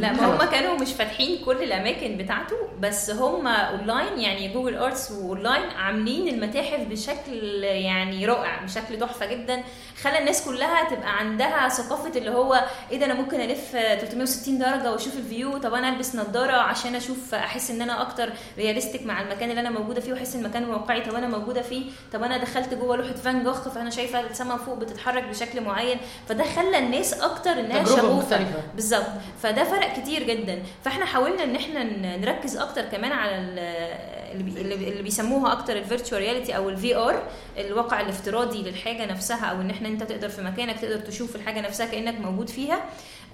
لا 0.00 0.12
ما. 0.12 0.26
هم 0.44 0.50
كانوا 0.50 0.74
مش 0.74 0.92
فاتحين 0.92 1.44
كل 1.44 1.62
الأماكن 1.62 2.16
بتاعته 2.16 2.56
بس 2.80 3.10
هم 3.10 3.46
اونلاين 3.46 4.18
يعني 4.20 4.48
Google 4.52 4.74
Arts 4.76 5.10
واونلاين 5.10 5.62
عاملين 5.70 6.28
المتاحف 6.28 6.80
بشكل 6.80 7.64
يعني 7.64 8.26
رائع 8.26 8.64
بشكل 8.64 8.98
تحفة 9.00 9.26
جدا 9.26 9.62
خلى 10.02 10.18
الناس 10.18 10.44
كلها 10.44 10.90
تبقى 10.90 11.18
عندها 11.18 11.68
ثقافة 11.68 12.18
اللي 12.18 12.30
هو 12.30 12.64
إيه 12.90 12.98
ده 12.98 13.06
أنا 13.06 13.14
ممكن 13.14 13.40
ألف 13.40 13.70
360 13.72 14.58
درجة 14.58 14.92
وأشوف 14.92 15.16
ال 15.16 15.25
view 15.25 15.58
طب 15.58 15.74
أنا 15.74 15.88
ألبس 15.88 16.16
نظاره 16.16 16.52
عشان 16.56 16.94
أشوف 16.94 17.34
أحس 17.34 17.70
إن 17.70 17.82
أنا 17.82 18.02
أكتر 18.02 18.32
realistic 18.58 19.06
مع 19.06 19.22
المكان 19.22 19.50
اللي 19.50 19.60
أنا 19.60 19.70
موجودة 19.70 20.00
فيه 20.00 20.12
وأحس 20.12 20.36
المكان 20.36 20.70
واقعي 20.70 21.00
طب 21.00 21.14
أنا 21.14 21.26
موجودة 21.28 21.62
فيه 21.62 21.84
طب 22.12 22.22
أنا 22.22 22.36
دخلت 22.36 22.74
جوه 22.74 22.96
لوحة 22.96 23.12
فان 23.12 23.44
جوخ 23.44 23.68
فأنا 23.68 23.90
شايفة 23.90 24.20
السما 24.20 24.56
فوق 24.56 24.74
بتتحرك 24.78 25.24
بشكل 25.24 25.60
معين 25.60 25.98
فده 26.28 26.44
خلى 26.44 26.78
الناس 26.78 27.14
أكتر 27.14 27.50
إنها 27.52 27.82
مختلفة. 28.16 28.62
بالظبط. 28.74 29.06
فده 29.42 29.64
فرق 29.64 30.00
كتير 30.00 30.22
جدا. 30.22 30.62
فإحنا 30.84 31.04
حاولنا 31.04 31.44
إن 31.44 31.56
إحنا 31.56 31.82
نركز 32.16 32.56
أكتر 32.56 32.82
كمان 32.82 33.12
على 33.12 33.36
ال- 33.36 34.08
اللي, 34.32 34.42
بي 34.42 34.60
اللي 34.60 34.74
اللي 34.74 35.02
بيسموها 35.02 35.52
أكتر 35.52 35.76
ال 35.76 35.82
virtual 35.82 36.20
reality 36.20 36.56
أو 36.56 36.68
ال 36.68 36.96
VR 36.96 37.22
الواقع 37.58 38.00
الافتراضي 38.00 38.62
للحاجة 38.62 39.06
نفسها 39.06 39.46
أو 39.46 39.60
إن 39.60 39.70
إحنا 39.70 39.88
أنت 39.88 40.02
تقدر 40.02 40.28
في 40.28 40.42
مكانك 40.42 40.78
تقدر 40.80 40.98
تشوف 41.00 41.36
الحاجة 41.36 41.60
نفسها 41.60 41.86
كأنك 41.86 42.20
موجود 42.20 42.48
فيها. 42.48 42.80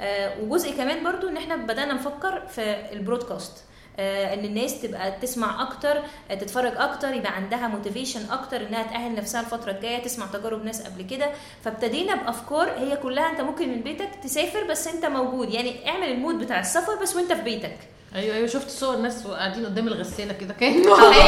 آه، 0.00 0.32
وجزء 0.40 0.76
كمان 0.76 1.04
برضو 1.04 1.28
إن 1.28 1.36
إحنا 1.36 1.56
بدأنا 1.56 1.94
نفكر 1.94 2.42
في 2.46 2.76
ال 2.92 2.98
broadcast. 2.98 3.52
إن 3.98 4.44
الناس 4.44 4.82
تبقى 4.82 5.12
تسمع 5.22 5.62
أكتر 5.62 5.96
آه، 6.30 6.34
تتفرج 6.34 6.72
أكتر 6.76 7.14
يبقى 7.14 7.32
عندها 7.36 7.68
motivation 7.68 8.20
أكتر 8.30 8.56
إنها 8.66 8.82
تأهل 8.82 9.14
نفسها 9.14 9.40
الفترة 9.40 9.70
الجاية 9.70 10.02
تسمع 10.02 10.26
تجارب 10.26 10.64
ناس 10.64 10.82
قبل 10.82 11.02
كده. 11.02 11.30
فابتدينا 11.64 12.14
بأفكار 12.14 12.70
هي 12.78 12.96
كلها 12.96 13.30
أنت 13.30 13.40
ممكن 13.40 13.68
من 13.68 13.80
بيتك 13.80 14.08
تسافر 14.24 14.64
بس 14.64 14.88
أنت 14.88 15.06
موجود. 15.06 15.50
يعني 15.54 15.88
اعمل 15.88 16.08
ال 16.08 16.14
mood 16.14 16.38
بتاع 16.38 16.60
السفر 16.60 16.94
بس 17.02 17.16
وأنت 17.16 17.32
في 17.32 17.42
بيتك. 17.42 17.76
أيوه 18.14 18.36
أيوه 18.36 18.46
شفت 18.46 18.70
صور 18.70 18.96
ناس 18.96 19.26
قاعدين 19.26 19.66
قدام 19.66 19.88
الغسالة 19.88 20.32
كده 20.32 20.54
كأنه 20.54 20.96
دي 21.10 21.18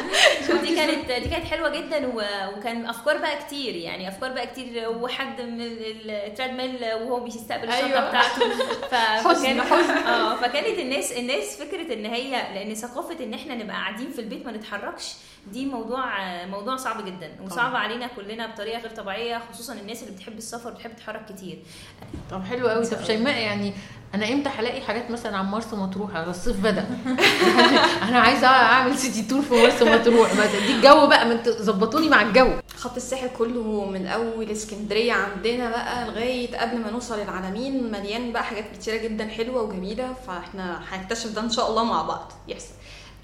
كانت 0.76 1.12
دي 1.12 1.28
كانت 1.28 1.44
حلوة 1.44 1.68
جدا 1.68 2.06
و- 2.06 2.58
وكان 2.58 2.86
أفكار 2.86 3.18
بقى 3.18 3.36
كتير 3.36 3.74
يعني 3.74 4.08
أفكار 4.08 4.32
بقى 4.32 4.46
كتير 4.46 4.88
وحد 4.88 5.40
من 5.40 5.60
ال 5.60 6.50
treadmill 6.50 6.84
وهو 6.94 7.20
بيستقبل 7.20 7.68
الشنطة 7.68 7.86
أيوة. 7.86 8.08
بتاعته. 8.08 8.50
ف- 8.90 8.94
حزن، 9.28 9.60
فكان 9.60 9.60
آه 10.06 10.36
فكانت 10.36 10.78
الناس 10.78 11.12
الناس 11.12 11.62
فكرة 11.62 11.94
إن 11.94 12.06
هي 12.06 12.30
لأن 12.30 12.74
ثقافة 12.74 13.24
إن 13.24 13.34
إحنا 13.34 13.54
نبقى 13.54 13.76
قاعدين 13.76 14.10
في 14.10 14.18
البيت 14.20 14.46
ما 14.46 14.52
نتحركش. 14.52 15.12
دي 15.52 15.66
موضوع 15.66 16.04
موضوع 16.46 16.76
صعب 16.76 17.04
جدا 17.04 17.30
وصعب 17.44 17.76
علينا 17.76 18.06
كلنا 18.06 18.46
بطريقة 18.46 18.78
غير 18.80 18.90
طبيعية 18.90 19.42
خصوصا 19.52 19.72
الناس 19.72 20.02
اللي 20.02 20.14
بتحب 20.14 20.38
السفر 20.38 20.70
وبتحب 20.70 20.96
تتحرك 20.96 21.24
كتير. 21.32 21.58
طب 22.30 22.42
حلو 22.44 22.68
قوي 22.68 22.86
طب 22.86 23.04
شيماء 23.04 23.38
يعني 23.38 23.72
أنا 24.14 24.28
إمتى 24.28 24.48
هلاقي 24.48 24.80
حاجات 24.80 25.10
مثلا 25.10 25.36
عن 25.36 25.46
مرسى 25.46 25.76
مطروح؟ 25.76 26.16
على 26.16 26.30
الصيف 26.30 26.60
بدأ. 26.60 26.86
أنا 28.08 28.18
عايزة 28.18 28.46
أعمل 28.46 28.98
سيتي 28.98 29.22
تور 29.22 29.42
في 29.42 29.54
مرسى 29.54 29.84
مطروح. 29.84 30.32
مثلا 30.32 30.66
دي 30.66 30.72
الجو 30.76 31.06
بقى 31.06 31.28
ما 31.28 31.42
ظبطوني 31.46 32.08
مع 32.08 32.22
الجو. 32.22 32.50
خط 32.76 32.96
الساحل 32.96 33.28
كله 33.38 33.84
من 33.84 34.06
أول 34.06 34.50
اسكندرية 34.50 35.12
عندنا 35.12 35.70
بقى 35.70 36.06
لغاية 36.06 36.56
قبل 36.58 36.78
ما 36.78 36.90
نوصل 36.90 37.18
العالمين 37.20 37.92
مليان 37.92 38.32
بقى 38.32 38.44
حاجات 38.44 38.64
كتيرة 38.72 38.96
جدا 38.96 39.28
حلوة 39.28 39.62
وجميلة 39.62 40.12
فإحنا 40.26 40.80
هنكتشف 40.88 41.32
ده 41.34 41.40
إن 41.40 41.50
شاء 41.50 41.70
الله 41.70 41.84
مع 41.84 42.02
بعض. 42.02 42.32
يحصل 42.48 42.72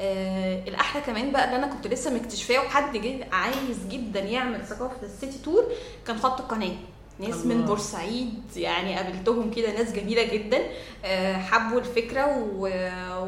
آه 0.01 0.69
الأحلى 0.69 1.03
كمان 1.03 1.33
بقى 1.33 1.45
اللي 1.45 1.57
أنا 1.57 1.67
كنت 1.67 1.87
لسه 1.87 2.15
مكتشفاه 2.15 2.59
وحد 2.59 2.97
جه 2.97 3.27
عايز 3.33 3.87
جدا 3.91 4.21
يعمل 4.21 4.67
ثقافة 4.67 5.03
السيتي 5.07 5.39
تور 5.39 5.65
كان 6.07 6.19
خط 6.19 6.41
القناة. 6.41 6.75
ناس 7.18 7.35
الله. 7.35 7.55
من 7.55 7.62
بورسعيد 7.64 8.35
يعني 8.57 8.96
قابلتهم 8.96 9.51
كده 9.51 9.72
ناس 9.79 9.92
جميلة 9.92 10.22
جدا 10.22 10.59
آه، 11.05 11.37
حبوا 11.37 11.79
الفكرة 11.81 12.27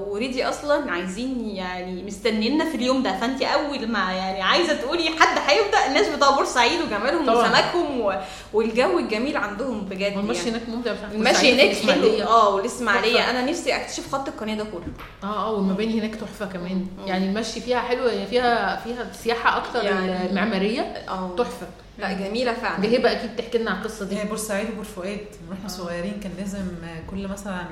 وريدي 0.08 0.48
أصلا 0.48 0.90
عايزين 0.90 1.50
يعني 1.50 2.02
مستنينا 2.02 2.64
في 2.64 2.74
اليوم 2.74 3.02
ده 3.02 3.18
فانت 3.20 3.42
أول 3.42 3.88
ما 3.88 4.12
يعني 4.12 4.42
عايزة 4.42 4.74
تقولي 4.74 5.08
حد 5.08 5.38
هيبدأ 5.48 5.86
الناس 5.86 6.08
بتوع 6.08 6.30
بورسعيد 6.30 6.80
وجمالهم. 6.82 7.28
وسمكهم. 7.28 8.16
والجو 8.52 8.98
الجميل 8.98 9.36
عندهم 9.36 9.80
بجد 9.80 10.16
والمشي 10.16 10.38
يعني. 10.38 10.50
هناك 10.50 10.68
ممتع 10.68 10.92
المشي 11.12 11.52
هناك 11.54 11.76
حلو. 11.76 12.22
آه 12.28 12.54
والإسماعيلية. 12.54 13.30
أنا 13.30 13.44
نفسي 13.50 13.76
أكتشف 13.76 14.12
خط 14.14 14.28
القناة 14.28 14.54
ده 14.54 14.64
كله 14.64 14.92
آه 15.24 15.26
آه 15.48 15.52
والمباني 15.52 16.00
هناك 16.00 16.14
تحفة 16.14 16.46
كمان 16.46 16.86
يعني 17.06 17.28
المشي 17.28 17.60
فيها 17.60 17.80
حلو 17.80 18.06
يعني 18.06 18.26
فيها 18.26 18.76
فيها 18.84 19.12
سياحة 19.12 19.56
أكتر 19.58 19.84
يعني- 19.84 20.30
المعمارية 20.30 20.80
آه 20.82 21.34
تحفة 21.38 21.66
لا 21.98 22.12
جميلة 22.12 22.52
فعلا. 22.52 22.80
دي 22.80 22.96
هبة 22.98 23.12
أكيد 23.12 23.37
تحكي 23.37 23.59
لنا 23.59 23.70
على 23.70 23.80
القصة 23.80 24.04
دي. 24.04 24.18
هي 24.18 24.24
بورسعيد 24.24 24.70
وبور 24.70 24.85
فؤاد 24.85 25.26
وإحنا 25.50 25.68
صغيرين 25.68 26.20
كان 26.22 26.33
لازم 26.38 26.66
كل 27.11 27.28
مثلا 27.28 27.64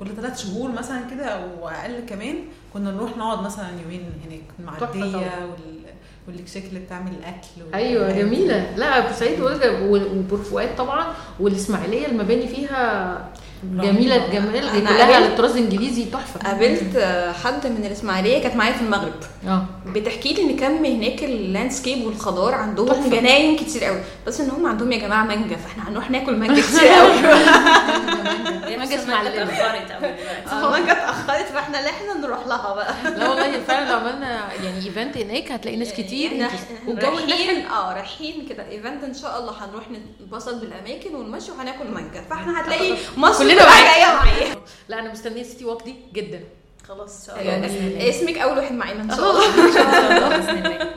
كل 0.00 0.16
ثلاث 0.16 0.42
شهور 0.42 0.72
مثلا 0.72 1.02
كده 1.10 1.24
أو 1.26 1.68
أقل 1.68 2.00
كمان 2.08 2.36
كنا 2.74 2.90
نروح 2.90 3.16
نقعد 3.16 3.42
مثلا 3.44 3.66
يومين 3.82 4.10
هناك 4.26 4.40
تحفة 4.80 4.94
المعديه 4.94 5.12
طبعا. 5.12 5.44
وال 5.44 5.84
والاكشاك 6.28 6.64
اللي 6.64 6.80
بتعمل 6.80 7.12
الاكل 7.20 7.74
أيوه 7.74 8.12
جميلة. 8.12 8.76
لا 8.76 9.00
بورسعيد 9.00 9.40
وبور 9.40 10.38
فؤاد 10.38 10.76
طبعا 10.76 11.14
والإسماعيلية 11.40 12.06
المباني 12.06 12.48
فيها 12.48 13.28
جميلة 13.72 14.16
جمال 14.32 14.56
أنا 14.56 14.80
كلها 14.90 15.02
على 15.04 15.12
قابلت- 15.14 15.30
الطراز 15.30 15.56
الانجليزي 15.56 16.04
تحفة. 16.04 16.40
قابلت 16.40 16.98
حد 17.44 17.66
من 17.66 17.84
الاسماعيليه 17.86 18.42
كانت 18.42 18.56
معايا 18.56 18.72
في 18.72 18.82
المغرب. 18.82 19.12
آه. 19.48 19.64
بتحكي 19.86 20.32
لي 20.34 20.42
إن 20.42 20.56
كم 20.56 20.84
هناك 20.84 21.24
ال 21.24 21.32
landscape 21.32 22.04
والخضار 22.06 22.54
عندهم 22.54 22.86
تحفة. 22.88 23.08
جناين 23.08 23.56
كتير 23.56 23.84
قوي. 23.84 24.00
بس 24.26 24.40
إن 24.40 24.50
هم 24.50 24.66
عندهم 24.66 24.92
يا 24.92 24.98
جماعة 24.98 25.24
مانجا 25.24 25.56
فإحنا 25.56 25.88
هنروح 25.88 26.10
ناكل 26.10 26.36
مانجا 26.36 26.62
كتير 26.68 26.88
قوي. 26.88 27.12
مانجا 28.78 28.94
اسماعيلية. 28.96 29.42
اتأخرت 29.42 29.90
أوي 29.90 30.12
دلوقتي. 30.12 30.66
المانجا 30.66 30.92
اتأخرت 30.92 31.46
فإحنا 31.54 31.76
لا 31.76 31.90
إحنا 31.90 32.14
نروح 32.20 32.46
لها 32.46 32.74
بقى. 32.74 32.94
لا 33.18 33.28
والله 33.28 33.60
فعلا 33.68 33.88
لو 33.90 33.96
عملنا 33.96 34.40
يعني 34.64 34.76
event 34.86 35.16
هناك 35.18 35.52
هتلاقي 35.52 35.76
ناس 35.76 35.92
كتير 35.92 36.30
إحنا 36.32 36.48
والجو 36.86 37.08
رايحين 37.08 37.66
آه 37.66 37.92
رايحين 37.94 38.46
كده. 38.48 38.68
event 38.70 39.04
إن 39.04 39.14
شاء 39.14 39.40
الله 39.40 39.52
هنروح 39.64 39.84
نتبسط 40.20 40.54
بالأماكن 40.54 41.14
ونمشي 41.14 41.50
وهناكل 41.52 41.84
مانجا. 41.94 42.20
فإحنا 42.30 42.60
هتلاقي 42.60 42.94
مصر 43.16 43.44
كلنا 43.54 43.66
معايا 43.66 44.54
لا 44.88 45.00
أنا 45.00 45.12
مستنية 45.12 45.42
city 45.42 45.64
walk 45.64 45.82
دي 45.84 45.94
جدا. 46.14 46.40
خلاص 46.88 47.28
يعني- 47.28 48.08
اسمك 48.08 48.38
أول 48.38 48.58
واحد 48.58 48.72
معانا 48.74 49.02
إن 49.02 49.10
شاء 49.10 49.30
الله. 49.30 49.68
إن 49.68 49.72
شاء 49.74 49.82
الله. 50.16 50.28
بإذن 50.28 50.58
الله 50.66 50.88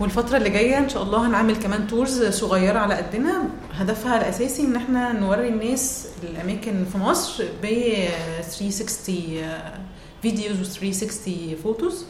والفترة 0.00 0.36
اللي 0.36 0.50
جاية 0.50 0.78
إن 0.78 0.88
شاء 0.88 1.02
الله 1.02 1.26
هنعمل 1.26 1.56
كمان 1.56 1.86
tours 1.86 2.24
صغيرة 2.24 2.78
على 2.78 2.94
قدنا. 2.94 3.42
هدفها 3.74 4.16
الأساسي 4.20 4.62
إن 4.62 4.76
إحنا 4.76 5.12
نوري 5.12 5.48
الناس 5.48 6.06
الأماكن 6.22 6.84
في 6.92 6.98
مصر 6.98 7.44
ب 7.62 7.66
360 8.42 9.16
videos 10.22 10.60
و 10.60 10.64
360 10.64 11.56
photos 11.62 12.04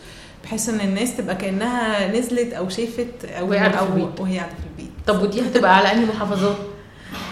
بحيث 0.44 0.68
إن 0.68 0.80
الناس 0.80 1.16
تبقى 1.16 1.34
كأنها 1.36 2.08
نزلت 2.08 2.52
أو 2.52 2.68
شافت 2.68 3.24
أو 3.24 3.48
وهي 3.50 3.58
قاعدة 3.58 3.76
في 3.76 3.78
أو 3.82 3.86
البيت. 3.96 4.20
وهي 4.20 4.38
قاعدة 4.38 4.54
في 4.54 4.66
البيت. 4.82 4.92
طب 5.06 5.22
ودي 5.22 5.40
هتبقى 5.40 5.76
على 5.76 5.92
أنهي 5.92 6.04
محافظات؟ 6.06 6.56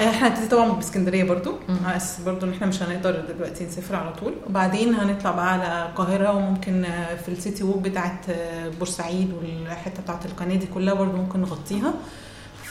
إحنا 0.01 0.29
هنبتدي 0.29 0.49
طبعا 0.49 0.73
بإسكندرية 0.73 1.25
برضو. 1.25 1.53
مم. 1.69 1.77
بس 1.97 2.21
برضو 2.21 2.47
إن 2.47 2.53
إحنا 2.53 2.67
مش 2.67 2.83
هنقدر 2.83 3.21
دلوقتي 3.35 3.65
نسافر 3.65 3.97
على 3.97 4.13
طول. 4.13 4.35
وبعدين 4.49 4.95
هنطلع 4.95 5.31
بقى 5.31 5.53
على 5.53 5.89
القاهرة 5.91 6.33
وممكن 6.33 6.85
آه، 6.85 7.15
في 7.17 7.29
ال 7.29 7.36
city 7.36 7.65
walk 7.65 7.79
بتاعت 7.79 8.31
آه، 8.31 8.69
بورسعيد 8.69 9.33
والحتة 9.33 10.03
بتاعت 10.03 10.27
القناه 10.27 10.55
دي 10.57 10.67
كلها 10.67 10.95
برضو 10.95 11.17
ممكن 11.17 11.41
نغطيها. 11.41 11.95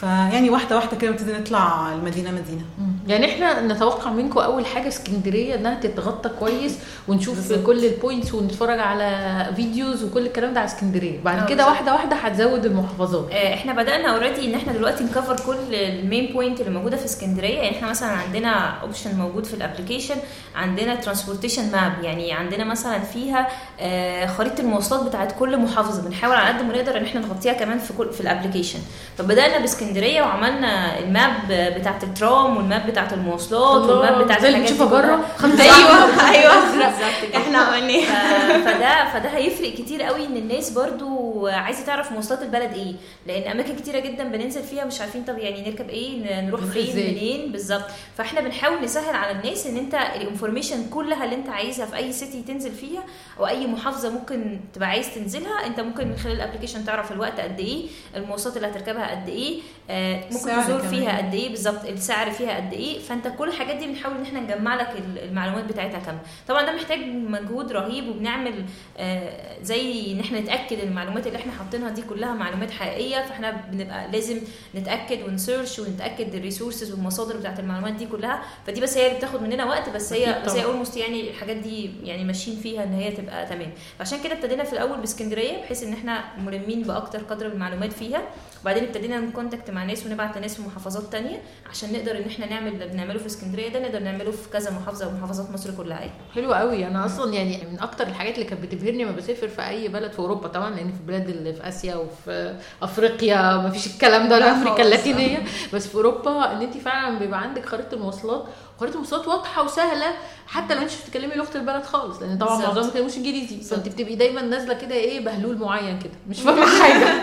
فيعني 0.00 0.50
واحدة 0.50 0.76
واحدة 0.76 0.96
كده 0.96 1.10
نبتدي 1.10 1.32
نطلع 1.32 1.92
المدينة 1.92 2.30
مدينة. 2.30 2.62
يعني 3.08 3.26
إحنا 3.32 3.60
نتوقع 3.60 4.10
منكم 4.10 4.40
أول 4.40 4.66
حاجة 4.66 4.88
اسكندرية 4.88 5.54
إنها 5.54 5.80
تتغطى 5.80 6.28
كويس 6.28 6.78
ونشوف 7.08 7.34
بالظبط. 7.36 7.66
كل 7.66 7.84
ال 7.84 7.91
points 7.91 8.34
ونتفرج 8.34 8.78
على 8.78 9.46
videos 9.56 10.04
وكل 10.04 10.26
الكلام 10.26 10.54
ده 10.54 10.60
على 10.60 10.66
اسكندرية. 10.68 11.20
بعد 11.22 11.38
آه 11.38 11.46
كده. 11.46 11.66
واحدة 11.66 11.92
واحدة 11.92 12.16
هتزود 12.16 12.64
المحافظات. 12.66 13.30
آه، 13.32 13.54
إحنا 13.54 13.72
بدأنا 13.72 14.08
already 14.14 14.48
إن 14.50 14.54
إحنا 14.54 14.72
دلوقتي 14.72 15.04
ن 15.04 15.09
cover 15.09 15.36
كل 15.46 15.74
ال 15.74 15.86
main 15.86 16.32
point 16.32 16.60
اللي 16.60 16.70
موجودة 16.72 16.96
في 16.96 17.04
اسكندرية. 17.04 17.58
يعني 17.58 17.76
إحنا 17.76 17.90
مثلا 17.90 18.08
عندنا 18.08 18.50
option 18.82 19.18
موجود 19.18 19.44
في 19.44 19.54
ال 19.54 19.59
application 19.59 20.16
عندنا 20.54 20.94
transportation 20.94 21.72
map 21.72 21.92
يعني 22.02 22.32
عندنا 22.32 22.64
مثلا 22.64 22.98
فيها 22.98 23.48
آه، 23.80 24.26
خريطة 24.26 24.60
المواصلات 24.60 25.06
بتاعت 25.06 25.32
كل 25.38 25.56
محافظة. 25.56 26.02
بنحاول 26.02 26.36
على 26.36 26.58
قد 26.58 26.64
ما 26.64 26.76
نقدر 26.76 26.96
إن 26.96 27.04
إحنا 27.04 27.20
نغطيها 27.20 27.52
كمان 27.52 27.78
في 27.78 27.92
كل 27.92 28.12
في 28.12 28.20
ال 28.20 28.25
application 28.25 28.78
فبدأنا 29.18 29.58
باسكندرية 29.58 29.85
وعملنا 30.22 30.98
ال 30.98 31.07
map 31.07 31.32
بتاعت 31.48 32.04
الترام 32.04 32.56
وال 32.56 32.68
map 32.68 32.86
بتاعت 32.86 33.12
المواصلات 33.12 33.82
وال 33.90 34.04
map 34.04 34.24
بتاعت 34.24 34.38
اللي 34.44 34.48
الحاجات 34.58 34.72
دي. 34.88 34.90
بره 34.94 35.20
أيوه 35.60 36.30
أيوه. 36.30 36.52
إحنا 37.36 37.58
عملناها 37.58 38.25
فده 38.66 39.10
فده 39.12 39.28
هيفرق 39.28 39.74
كتير 39.74 40.02
قوي 40.02 40.26
إن 40.26 40.36
الناس 40.36 40.70
برضو 40.70 41.46
عايزة 41.46 41.84
تعرف 41.86 42.12
مواصلات 42.12 42.42
البلد 42.42 42.72
إيه. 42.72 42.94
لأن 43.26 43.50
أماكن 43.50 43.76
كتيرة 43.76 43.98
جدا 44.00 44.24
بننزل 44.24 44.62
فيها 44.62 44.84
مش 44.84 45.00
عارفين 45.00 45.24
طب 45.24 45.38
يعني 45.38 45.70
نركب 45.70 45.88
إيه 45.88 46.40
نروح 46.40 46.60
فين؟ 46.60 46.96
منين؟ 46.96 47.52
بالظبط. 47.52 47.84
فإحنا 48.16 48.40
بنحاول 48.40 48.82
نسهل 48.84 49.14
على 49.14 49.38
الناس 49.40 49.66
إن 49.66 49.76
أنت 49.76 49.94
ال 49.94 50.02
information 50.02 50.88
كلها 50.90 51.24
اللي 51.24 51.34
أنت 51.36 51.48
عايزها 51.48 51.86
في 51.86 51.96
أي 51.96 52.12
city 52.12 52.42
تنزل 52.42 52.70
فيها 52.72 53.04
أو 53.38 53.46
أي 53.46 53.66
محافظة 53.66 54.10
ممكن 54.10 54.60
تبقى 54.74 54.88
عايز 54.88 55.14
تنزلها 55.14 55.66
أنت 55.66 55.80
ممكن 55.80 56.08
من 56.08 56.16
خلال 56.16 56.34
ال 56.36 56.40
application 56.40 56.84
تعرف 56.84 57.12
الوقت 57.12 57.40
قد 57.40 57.60
إيه 57.60 57.86
المواصلات 58.16 58.56
اللي 58.56 58.68
هتركبها 58.68 59.10
قد 59.10 59.28
إيه 59.28 59.60
آه، 59.90 60.24
ممكن 60.32 60.62
تزور. 60.64 60.78
فيها 60.78 61.18
قد 61.18 61.34
إيه 61.34 61.48
بالظبط 61.48 61.84
السعر 61.84 62.30
فيها 62.30 62.56
قد 62.56 62.72
إيه. 62.72 62.98
فأنت 62.98 63.28
كل 63.38 63.48
الحاجات 63.48 63.76
دي 63.76 63.86
بنحاول 63.86 64.16
إن 64.16 64.22
إحنا 64.22 64.40
نجمع 64.40 64.74
لك 64.74 64.88
ال- 64.98 65.18
المعلومات 65.28 65.64
بتاعتها 65.64 65.98
كاملة. 65.98 66.20
طبعا 66.48 66.62
ده 66.66 66.72
محتاج 66.72 66.98
مجهود 67.06 67.72
رهيب 67.72 68.08
وبنعمل 68.08 68.55
آه، 68.98 69.62
زي 69.62 70.12
إن 70.12 70.20
إحنا 70.20 70.40
نتأكد 70.40 70.80
إن 70.80 70.88
المعلومات 70.88 71.26
اللي 71.26 71.38
إحنا 71.38 71.52
حاطينها 71.52 71.90
دي 71.90 72.02
كلها 72.02 72.34
معلومات 72.34 72.70
حقيقية 72.70 73.22
فإحنا 73.22 73.50
بنبقى 73.50 74.10
لازم 74.12 74.38
نتأكد 74.74 75.22
ون 75.22 75.36
search 75.36 75.78
ونتاكد 75.78 76.34
ال 76.34 76.40
resources 76.40 76.92
والمصادر 76.92 77.36
بتاعت 77.36 77.60
المعلومات 77.60 77.92
دي 77.94 78.06
كلها. 78.06 78.42
فدي 78.66 78.80
بس 78.80 78.96
هي 78.98 79.06
اللي 79.06 79.18
بتاخد 79.18 79.42
مننا 79.42 79.64
وقت 79.64 79.88
بس 79.88 80.12
هي 80.12 80.42
بس 80.46 80.52
هي. 80.52 80.64
almost 80.64 80.96
يعني 80.96 81.30
الحاجات 81.30 81.56
دي 81.56 81.90
يعني 82.04 82.24
ماشيين 82.24 82.56
فيها 82.60 82.84
إن 82.84 82.92
هي 82.94 83.12
تبقى 83.12 83.46
تمام. 83.46 83.70
فعشان 83.98 84.18
كده 84.24 84.32
ابتدينا 84.32 84.64
في 84.64 84.72
الأول 84.72 84.98
بإسكندرية 85.00 85.62
بحيث 85.62 85.82
إن 85.82 85.92
إحنا 85.92 86.24
ملمين 86.38 86.82
بأكتر 86.82 87.18
قدر 87.18 87.46
من 87.46 87.52
المعلومات 87.52 87.92
فيها. 87.92 88.22
وبعدين 88.66 88.84
ابتدينا 88.84 89.18
ن 89.20 89.26
contact 89.26 89.70
مع 89.70 89.84
ناس 89.84 90.06
ونبعت 90.06 90.36
لناس 90.38 90.54
في 90.56 90.62
محافظات 90.62 91.02
تانية 91.12 91.42
عشان 91.70 91.92
نقدر 91.92 92.16
إن 92.16 92.24
إحنا 92.28 92.46
نعمل 92.46 92.72
اللي 92.72 92.86
بنعمله 92.86 93.18
في 93.18 93.26
اسكندرية 93.26 93.68
ده 93.68 93.80
نقدر 93.80 93.98
نعمله 93.98 94.30
في 94.30 94.48
كذا 94.52 94.70
محافظة 94.70 95.08
ومحافظات 95.08 95.50
مصر 95.50 95.70
كلها 95.76 95.98
يعني. 96.00 96.10
حلو 96.34 96.52
قوي 96.54 96.86
أنا 96.86 97.06
أصلا 97.06 97.34
يعني 97.34 97.66
من 97.72 97.80
أكتر 97.80 98.06
الحاجات 98.06 98.34
اللي 98.34 98.44
كانت 98.44 98.62
بتبهرني 98.62 99.04
لما 99.04 99.12
بسافر 99.12 99.48
في 99.48 99.68
أي 99.68 99.88
بلد 99.88 100.12
في 100.12 100.18
أوروبا 100.18 100.48
طبعا 100.48 100.70
لأن 100.70 100.92
في 100.92 101.00
البلاد 101.00 101.28
اللي 101.28 101.52
في 101.54 101.68
آسيا 101.68 101.94
وفي 101.96 102.56
أفريقيا 102.82 103.56
ما 103.56 103.70
فيش 103.70 103.86
الكلام 103.86 104.28
ده 104.28 104.36
ولا 104.36 104.44
لا 104.44 104.56
افريقيا. 104.62 104.84
اللاتينية 104.84 105.38
بس 105.74 105.86
في 105.86 105.94
أوروبا 105.94 106.52
إن 106.52 106.62
انت 106.62 106.76
فعلا 106.76 107.18
بيبقى 107.18 107.40
عندك 107.42 107.66
خريطة 107.66 107.94
المواصلات 107.94 108.44
خريطة 108.80 108.92
المواصلات 108.94 109.28
واضحة 109.28 109.64
وسهلة 109.64 110.06
حتى 110.46 110.74
لو 110.74 110.80
أنت 110.82 110.90
مش 110.90 110.96
بتتكلمي 111.02 111.34
لغة 111.34 111.56
البلد 111.56 111.82
خالص 111.84 112.22
لأن 112.22 112.38
طبعا. 112.38 112.56
معظمهم 112.58 112.74
ما 112.76 112.82
بيتكلموش 112.82 113.16
إنجليزي. 113.16 113.60
فانت 113.60 113.88
بتبقي 113.88 114.14
دايما 114.14 114.42
نازلة 114.42 114.74
كده 114.74 114.94
إيه 114.94 115.24
بهلول 115.24 115.58
معين 115.58 115.98
كده 115.98 116.12
مش 116.28 116.40
فاهمة 116.46 116.66
حاجة 116.82 117.22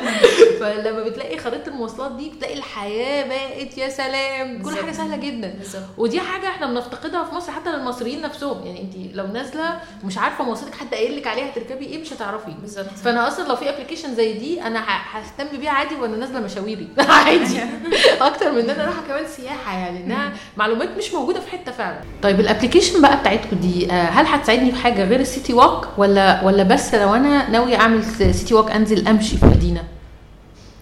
فلما 0.60 1.04
بتلاقي 1.04 1.38
خريطة 1.38 1.70
المواصلات 1.70 2.12
دي 2.12 2.30
بتلاقي 2.30 2.54
الحياة 2.58 3.28
بقت 3.28 3.78
يا 3.78 3.90
سلام. 3.90 4.62
كل 4.62 4.76
حاجة. 4.76 4.92
سهلة 4.92 5.16
جدا. 5.16 5.54
ودي 5.98 6.20
حاجة 6.20 6.48
إحنا 6.48 6.68
بنفتقدها 6.68 7.24
في 7.24 7.36
مصر 7.36 7.52
حتى 7.52 7.70
للمصريين 7.72 8.22
نفسهم. 8.22 8.66
يعني 8.68 8.82
انت 8.82 9.16
لو 9.16 9.28
نازلة 9.28 9.80
ومش 10.04 10.18
عارفة 10.18 10.44
مواصلاتك 10.44 10.76
حد 10.76 10.94
قايل 10.94 11.18
لك 11.18 11.28
عليها 11.28 11.52
تركبي 11.56 11.86
إيه 11.86 12.02
مش 12.02 12.14
هتعرفي. 12.14 12.52
بالظبط. 12.62 12.86
فأنا 13.04 13.28
أصلا 13.28 13.48
لو 13.48 13.56
في 13.56 13.70
ابلكيشن 13.70 14.16
زي 14.16 14.34
دي 14.34 14.62
أنا 14.62 14.84
ههتم 15.12 15.58
بيها 15.58 15.72
عادي 15.72 15.96
وأنا 15.96 16.18
نازلة 16.18 16.40
مشاويري. 16.40 16.88
عادي. 17.10 17.60
أكتر 18.22 18.52
من 18.52 18.58
إن 18.60 18.70
أنا 18.70 18.86
رايحة 18.86 19.02
كمان 19.08 19.28
سياحة 19.28 19.78
يعني. 19.78 20.04
إنها 20.04 20.34
معلومات 20.58 20.90
مش 20.98 21.14
موجودة 21.14 21.40
في 21.40 21.52
حتة 21.52 21.72
فعلا. 21.72 22.00
طيب 22.24 22.40
ال 22.40 22.45
application 22.45 23.02
بقى 23.02 23.18
بتاعتكم 23.18 23.56
دي 23.58 23.92
آه، 23.92 24.04
هل 24.10 24.26
هتساعدني 24.26 24.72
في 24.72 24.78
حاجة 24.78 25.04
غير 25.04 25.20
ال 25.20 25.27
city 25.27 25.54
walk 25.54 25.88
ولا 25.98 26.44
ولا 26.44 26.64
بس 26.64 26.96
لو 26.96 27.16
أنا 27.16 27.50
ناوية 27.50 27.76
أعمل 27.76 28.04
city 28.04 28.54
walk 28.54 28.72
أنزل 28.72 29.08
أمشي 29.08 29.38
في 29.38 29.46
مدينة؟ 29.46 29.84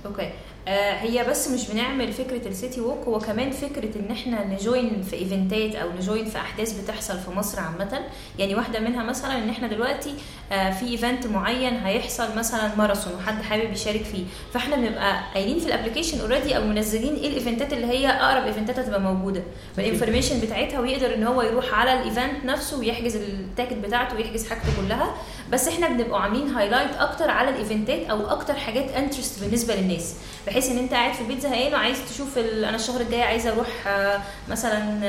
okay 0.06 0.22
آه 0.22 0.41
هي 0.76 1.24
بس 1.30 1.48
مش 1.48 1.68
بنعمل 1.70 2.14
فكرة 2.14 2.48
ال 2.48 2.55
city 2.55 2.82
walk 2.82 3.06
هو 3.08 3.20
كمان 3.20 3.52
فكرة 3.52 3.90
إن 4.00 4.12
إحنا 4.12 4.46
ن 4.46 4.57
join 4.57 5.04
في 5.10 5.16
event 5.16 5.66
ات 5.66 5.76
أو 5.76 5.90
ن 5.98 6.03
join 6.03 6.26
في 6.26 6.38
أحداث 6.38 6.82
بتحصل 6.82 7.20
في 7.20 7.32
مصر 7.32 7.60
عامة. 7.60 8.02
يعني 8.40 8.56
واحدة 8.56 8.80
منها 8.80 9.04
مثلا 9.04 9.38
إن 9.38 9.50
إحنا 9.50 9.68
دلوقتي 9.68 10.14
آه 10.52 10.72
في 10.72 10.86
event 10.88 11.28
معين 11.28 11.74
هيحصل 11.78 12.38
مثلا 12.38 12.76
ماراثون 12.76 13.14
وحد 13.16 13.42
حابب 13.42 13.72
يشارك 13.74 14.04
فيه. 14.04 14.24
فإحنا 14.54 14.76
بنبقى 14.76 15.20
قايلين 15.34 15.60
في 15.60 15.66
ال 15.68 15.72
application 15.72 16.20
already 16.22 16.58
أو 16.58 16.64
منزلين 16.64 17.16
إيه 17.16 17.28
ال 17.28 17.34
event 17.34 17.67
ات 17.67 17.74
اللي 17.74 17.88
هي 17.88 18.08
أقرب 18.10 18.46
event 18.46 18.74
ات 18.74 18.80
هتبقى 18.80 19.02
موجودة. 19.02 19.44
بال 19.78 19.87
information 19.87 20.40
بتاعتها 20.40 20.80
ويقدر 20.80 21.14
إن 21.16 21.24
هو 21.24 21.42
يروح 21.42 21.74
على 21.74 21.94
ال 21.94 22.03
event 22.03 22.46
نفسه 22.46 22.80
ويحجز 22.80 23.16
ال 23.16 23.24
ticket 23.24 23.74
بتاعته 23.74 24.16
ويحجز 24.16 24.50
حاجته 24.50 24.68
كلها. 24.82 25.16
بس 25.52 25.68
إحنا 25.68 25.88
بنبقى 25.88 26.24
عاملين 26.24 26.48
highlight 26.50 26.96
أكتر 27.00 27.30
على 27.30 27.50
ال 27.50 27.58
event 27.58 28.01
ات 28.01 28.10
أو 28.10 28.28
أكتر 28.28 28.54
حاجات 28.54 28.90
interest 28.92 29.44
بالنسبة 29.44 29.76
للناس. 29.76 30.16
بحيث 30.48 30.61
إن 30.70 30.78
أنت 30.78 30.94
قاعد 30.94 31.14
في 31.14 31.22
البيت 31.22 31.40
زهقان 31.42 31.74
وعايز 31.74 31.98
تشوف. 32.14 32.38
أنا 32.38 32.76
الشهر 32.76 33.02
الجاي 33.02 33.22
عايزة 33.22 33.52
أروح 33.52 33.68
آه، 33.88 34.22
مثلا 34.50 35.00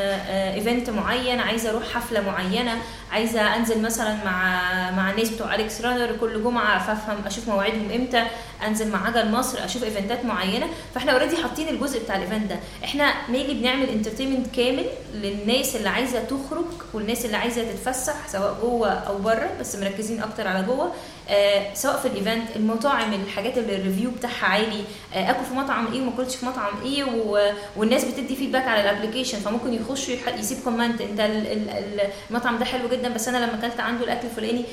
event 0.55 0.91
معين 0.91 1.41
عايزة 1.41 1.71
أروح 1.71 1.83
حفلة 1.95 2.21
معينة 2.21 2.79
عايزة 3.13 3.57
أنزل 3.57 3.83
مثلا 3.83 4.17
مع 4.25 4.63
مع 4.91 5.11
الناس 5.11 5.29
بتوع 5.31 5.55
Alex 5.55 5.81
Runners 5.81 6.17
كل 6.21 6.43
جمعة 6.45 6.87
فافهم 6.87 7.27
أشوف 7.27 7.49
مواعيدهم 7.49 7.91
إمتى 7.91 8.25
أنزل 8.67 8.91
مع 8.91 9.07
عجل 9.07 9.31
مصر 9.31 9.65
أشوف 9.65 9.85
event 9.85 10.18
ات 10.18 10.25
معينة 10.25 10.67
فإحنا 10.95 11.13
already 11.13 11.37
حاطين 11.37 11.69
الجزء 11.69 12.03
بتاع 12.03 12.17
ال 12.17 12.22
event 12.22 12.51
ده 12.51 12.57
إحنا 12.85 13.13
mainly 13.29 13.55
بنعمل 13.55 13.89
entertainment 13.89 14.55
كامل 14.57 14.85
للناس 15.15 15.77
اللي 15.77 15.89
عايزة 15.89 16.25
تخرج 16.25 16.65
والناس 16.95 17.25
اللي 17.25 17.37
عايزة 17.37 17.63
تتفسح 17.73 18.15
سواء 18.29 18.59
جوه 18.63 18.91
أو 18.93 19.19
بره 19.19 19.51
بس 19.61 19.77
مركزين 19.77 20.23
أكتر 20.23 20.49
على 20.49 20.63
جوه 20.67 20.93
آه 21.31 21.75
سواء 21.75 21.97
في 21.97 22.09
ال 22.09 22.17
event 22.17 22.57
المطاعم 22.57 23.13
الحاجات 23.13 23.59
اللي 23.59 23.77
ال 23.77 23.82
review 23.82 24.11
بتاعها 24.11 24.47
عالي 24.47 24.85
آه 25.15 25.31
اكل 25.31 25.45
في 25.45 25.55
مطعم 25.55 25.93
إيه 25.93 26.01
وما 26.01 26.13
اكلتش 26.15 26.37
في 26.37 26.47
مطعم 26.47 26.73
إيه. 26.85 27.05
والناس 27.77 28.05
بتدي 28.05 28.37
feedback 28.37 28.69
على 28.69 28.81
ال 28.81 28.86
application 28.86 29.39
فممكن 29.39 29.73
يح... 29.75 30.29
يسيب 30.39 30.59
comment 30.65 31.01
انت 31.01 31.21
ال... 31.21 31.47
ال... 31.47 31.71
ال- 31.71 32.09
المطعم 32.31 32.59
ده 32.59 32.65
حلو 32.65 32.89
جدا 32.89 33.09
بس 33.09 33.29
أنا 33.29 33.39
لما 33.39 33.59
اكلت 33.59 33.81
عنده 33.81 34.05
الأكل 34.05 34.27
الفلاني. 34.29 34.65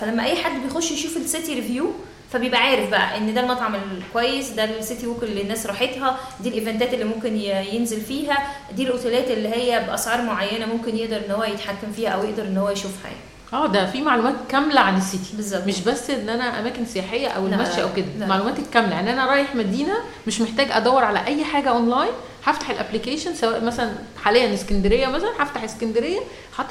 فلما 0.00 0.24
اي 0.24 0.36
حد 0.36 0.52
بيخش 0.62 0.90
يشوف 0.90 1.16
ال 1.16 1.24
city 1.24 1.54
review 1.54 1.92
فبيبقى 2.32 2.60
عارف 2.60 2.90
بقى 2.90 3.16
إن 3.16 3.34
ده 3.34 3.40
المطعم 3.40 3.74
الكويس 3.74 4.50
ده 4.50 4.64
ال 4.64 4.72
city 4.72 5.06
walk 5.06 5.22
اللي 5.22 5.42
الناس 5.42 5.66
راحتها 5.66 6.18
دي 6.40 6.48
ال 6.48 6.55
event 6.55 6.87
ات 6.87 6.94
اللي 6.94 7.04
ممكن 7.04 7.36
ينزل 7.36 8.00
فيها 8.00 8.46
دي 8.76 8.82
الأوتيلات 8.82 9.30
اللي 9.30 9.48
هي 9.48 9.84
بأسعار 9.86 10.22
معينة 10.22 10.66
ممكن 10.66 10.96
يقدر 10.96 11.16
إن 11.26 11.30
هو 11.30 11.44
يتحكم 11.44 11.92
فيها 11.96 12.10
أو 12.10 12.24
يقدر 12.24 12.42
إن 12.42 12.56
هو 12.58 12.70
يشوفها 12.70 13.04
يعني. 13.10 13.16
آه 13.52 13.66
ده 13.66 13.86
في 13.86 14.02
معلومات 14.02 14.34
كاملة 14.48 14.80
عن 14.80 14.96
ال 14.96 15.04
city 15.04 15.36
بالظبط. 15.36 15.66
مش 15.66 15.80
بس 15.80 16.10
إن 16.10 16.28
أنا 16.28 16.60
أماكن 16.60 16.84
سياحية 16.86 17.28
أو 17.28 17.46
المشي 17.46 17.82
أو 17.82 17.88
كده 17.96 18.06
لا. 18.18 18.24
المعلومات 18.24 18.58
الكامله 18.58 18.92
يعني 18.92 19.12
أنا 19.12 19.26
رايح 19.26 19.54
مدينة 19.54 19.94
مش 20.26 20.40
محتاج 20.40 20.68
أدور 20.70 21.04
على 21.04 21.26
أي 21.26 21.44
حاجة 21.44 21.68
أونلاين 21.68 22.10
هفتح 22.44 22.70
ال 22.70 22.75
application 22.75 23.34
سواء 23.34 23.64
مثلا 23.64 23.90
حاليا 24.24 24.54
اسكندرية 24.54 25.06
مثلا 25.06 25.30
هفتح 25.38 25.64
اسكندرية 25.64 26.20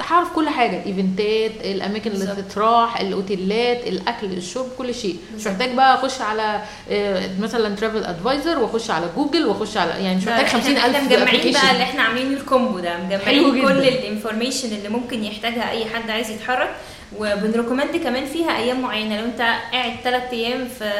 هعرف 0.09 0.33
كل 0.35 0.49
حاجة 0.49 0.81
ال 0.81 0.91
event 0.91 1.41
ات 1.41 1.51
الأماكن 1.65 2.11
اللي 2.11 2.25
بالظبط. 2.25 2.45
تتراح 2.45 2.99
الأوتيلات 2.99 3.87
الأكل 3.87 4.27
الشرب 4.27 4.67
كل 4.77 4.93
شيء 4.95 5.17
مش. 5.37 5.47
محتاج 5.47 5.73
بقى 5.75 5.93
أخش 5.95 6.21
على 6.21 6.61
آه، 6.91 7.29
مثلا 7.39 7.75
travel 7.75 8.03
advisor 8.03 8.59
وأخش 8.59 8.91
على 8.91 9.05
جوجل 9.15 9.45
وأخش 9.45 9.77
على 9.77 9.89
يعني 10.03 10.15
مش 10.17 10.23
محتاج 10.27 10.41
ده 10.45 10.47
50000 10.51 10.95
إحنا 10.95 11.01
مجمعين 11.17 11.53
بقى 11.53 11.71
اللي 11.71 11.83
إحنا 11.83 12.01
عاملين 12.01 12.33
ال 12.33 12.41
combo 12.41 12.79
ده 12.79 12.97
مجمعين. 12.97 13.61
كل 13.61 13.71
ال 13.87 13.94
information 13.94 14.67
اللي 14.77 14.89
ممكن 14.89 15.23
يحتاجها 15.23 15.69
أي 15.71 15.85
حد 15.85 16.09
عايز 16.09 16.29
يتحرك 16.29 16.69
وبن 17.17 17.37
recommend 17.37 17.97
كمان 18.03 18.25
فيها 18.25 18.57
أيام 18.57 18.81
معينة. 18.81 19.21
لو 19.21 19.25
أنت 19.25 19.41
قاعد 19.71 19.93
ثلاث 20.03 20.33
أيام 20.33 20.67
في 20.79 20.91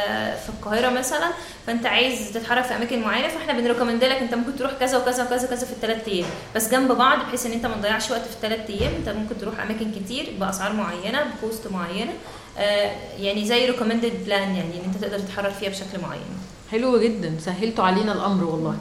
في 0.43 0.49
القاهرة 0.49 0.89
مثلا 0.89 1.29
فأنت 1.67 1.85
عايز 1.85 2.31
تتحرك 2.33 2.63
في 2.63 2.75
أماكن 2.75 3.01
معينة 3.01 3.27
فإحنا 3.27 3.53
بن 3.53 3.62
recommend 3.62 4.03
لك 4.03 4.17
أنت 4.17 4.35
ممكن 4.35 4.55
تروح 4.55 4.71
كذا 4.79 4.97
وكذا 4.97 5.23
وكذا 5.23 5.47
وكذا 5.47 5.65
في 5.65 5.71
الثلاث 5.71 6.07
أيام. 6.07 6.27
بس 6.55 6.71
جنب 6.71 6.91
بعض 6.91 7.19
بحيث 7.19 7.45
إن 7.45 7.51
أنت 7.51 7.65
ما 7.65 7.75
تضيعش 7.75 8.11
وقت 8.11 8.21
في 8.21 8.33
الثلاث 8.35 8.69
أيام 8.69 8.91
أنت 8.99 9.09
ممكن 9.09 9.37
تروح 9.37 9.59
أماكن 9.59 9.91
كتير 9.91 10.33
بأسعار 10.39 10.73
معينة 10.73 11.19
ب 11.23 11.32
cost 11.32 11.67
معينة. 11.71 12.11
آه 12.57 12.91
يعني 13.19 13.45
زي 13.45 13.65
recommended 13.65 14.13
plan 14.25 14.55
يعني 14.55 14.73
إن 14.73 14.91
أنت 14.93 15.03
تقدر 15.03 15.19
تتحرك 15.19 15.51
فيها 15.51 15.69
بشكل 15.69 16.01
معين. 16.01 16.39
حلو 16.71 16.99
جدا. 16.99 17.33
سهلتوا 17.39 17.83
علينا 17.83 18.13
الأمر 18.13 18.43
والله. 18.43 18.77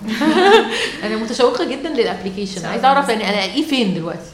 أنا 1.05 1.17
متشوقة 1.17 1.65
جدا 1.65 1.89
لل 1.89 2.01
application 2.01 2.67
عايزة. 2.67 2.87
أعرف 2.89 3.09
يعني 3.09 3.31
ألاقيه 3.31 3.67
فين 3.67 3.95
دلوقتي؟ 3.95 4.31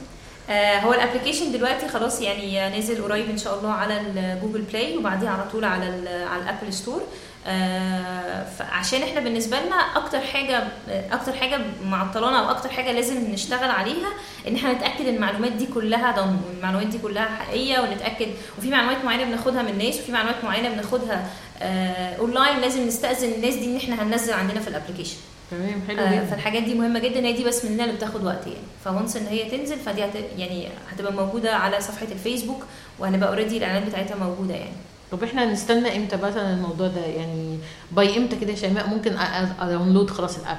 هو 0.51 0.92
ال 0.95 0.99
application 0.99 1.53
دلوقتي 1.53 1.88
خلاص 1.88 2.20
يعني 2.20 2.78
نزل 2.78 3.03
قريب 3.03 3.30
إن 3.30 3.38
شاء 3.38 3.59
الله 3.59 3.72
على 3.72 4.01
ال 4.01 4.09
Google 4.09 4.62
Play 4.62 4.97
وبعديها 4.97 5.30
على 5.30 5.51
طول 5.53 5.64
على 5.64 5.84
على 6.09 6.42
ال 6.43 6.50
App 6.50 6.72
Store 6.72 7.03
آه، 7.47 8.45
فعشان 8.59 9.03
إحنا 9.03 9.20
بالنسبة 9.20 9.61
لنا 9.61 9.76
أكتر 9.76 10.20
حاجة 10.20 10.62
أكتر 10.88 11.32
حاجة 11.32 11.61
معطلانا 11.84 12.38
أو 12.45 12.51
أكتر 12.51 12.68
حاجة 12.68 12.92
لازم 12.92 13.30
نشتغل 13.30 13.70
عليها 13.70 14.09
إن 14.49 14.57
إحنا 14.57 14.72
نتأكد 14.72 15.07
المعلومات 15.07 15.53
دي 15.53 15.66
كلها 15.66 16.12
ضم 16.12 16.36
والمعلومات 16.49 16.86
دي 16.86 16.99
كلها 16.99 17.24
حقيقية 17.26 17.78
ونتأكد. 17.80 18.26
وفي 18.59 18.70
معلومات 18.70 19.05
معينة 19.05 19.24
بناخدها 19.24 19.62
من 19.62 19.68
الناس 19.68 19.99
وفي 20.01 20.12
معلومات 20.12 20.45
معينة 20.45 20.68
بناخدها 20.68 21.26
آه، 21.62 22.16
اونلاين 22.16 22.59
لازم 22.61 22.86
نستأذن 22.86 23.32
الناس 23.32 23.55
دي 23.55 23.64
إن 23.66 23.76
إحنا 23.76 24.03
هننزل 24.03 24.32
عندنا 24.32 24.61
في 24.61 24.68
ال 24.68 24.72
application 24.72 25.16
تمام 25.51 25.82
حلو 25.88 25.99
آه، 26.01 26.12
جدا. 26.12 26.24
فالحاجات 26.26 26.62
دي 26.62 26.74
مهمة 26.74 26.99
جدا 26.99 27.20
هي 27.20 27.32
دي 27.32 27.45
بس 27.45 27.64
مننا 27.64 27.84
اللي 27.84 27.97
بتاخد 27.97 28.24
وقت 28.24 28.47
يعني. 28.47 28.59
ف 28.85 28.91
once 28.91 29.16
إن 29.16 29.26
هي 29.26 29.51
تنزل 29.51 29.76
فدي 29.78 30.05
هت... 30.05 30.14
يعني 30.38 30.68
هتبقى 30.92 31.12
موجودة 31.12 31.57
على 31.57 31.80
صفحة 31.80 32.07
الفيسبوك 32.12 32.62
وهنبقى 32.99 33.28
already 33.29 33.57
الإعلانات 33.59 33.88
بتاعتها 33.88 34.16
موجودة 34.16 34.55
يعني. 34.55 34.72
طب 35.12 35.22
إحنا 35.24 35.45
نستنى 35.53 35.97
إمتى 35.97 36.16
مثلا 36.16 36.51
الموضوع 36.55 36.86
ده؟ 36.88 37.01
يعني 37.07 37.59
by 37.93 38.16
إمتى 38.16 38.36
كده 38.36 38.51
يا 38.51 38.57
شيماء؟ 38.57 38.88
ممكن 38.88 39.16
أ- 39.16 39.20
أ- 39.20 39.62
أ 39.62 39.68
download 39.68 40.11
خلاص 40.11 40.38
ال 40.39 40.43
app. 40.43 40.59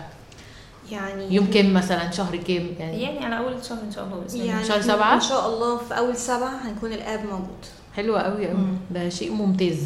يعني 0.91 1.35
يوم 1.35 1.45
كام 1.51 1.73
مثلا؟ 1.73 2.11
شهر 2.11 2.35
كام؟ 2.35 2.69
يعني 2.79 3.01
يعني 3.03 3.25
على 3.25 3.37
أول 3.37 3.65
شهر 3.65 3.77
إن 3.87 3.91
شاء 3.91 4.03
الله 4.05 4.15
باذن 4.19 4.39
الله 4.41 4.51
يعني 4.53 4.65
شهر 4.65 4.81
سبعة؟ 4.81 5.13
إن 5.15 5.21
شاء 5.21 5.47
الله 5.49 5.77
في 5.77 5.97
أول 5.97 6.15
سبعة 6.17 6.67
هنكون 6.67 6.93
ال 6.93 7.01
app 7.01 7.25
موجود. 7.25 7.65
حلوة 7.95 8.21
قوي 8.21 8.47
قوي. 8.47 8.57
ده 8.91 9.09
شيء 9.09 9.31
ممتاز. 9.31 9.77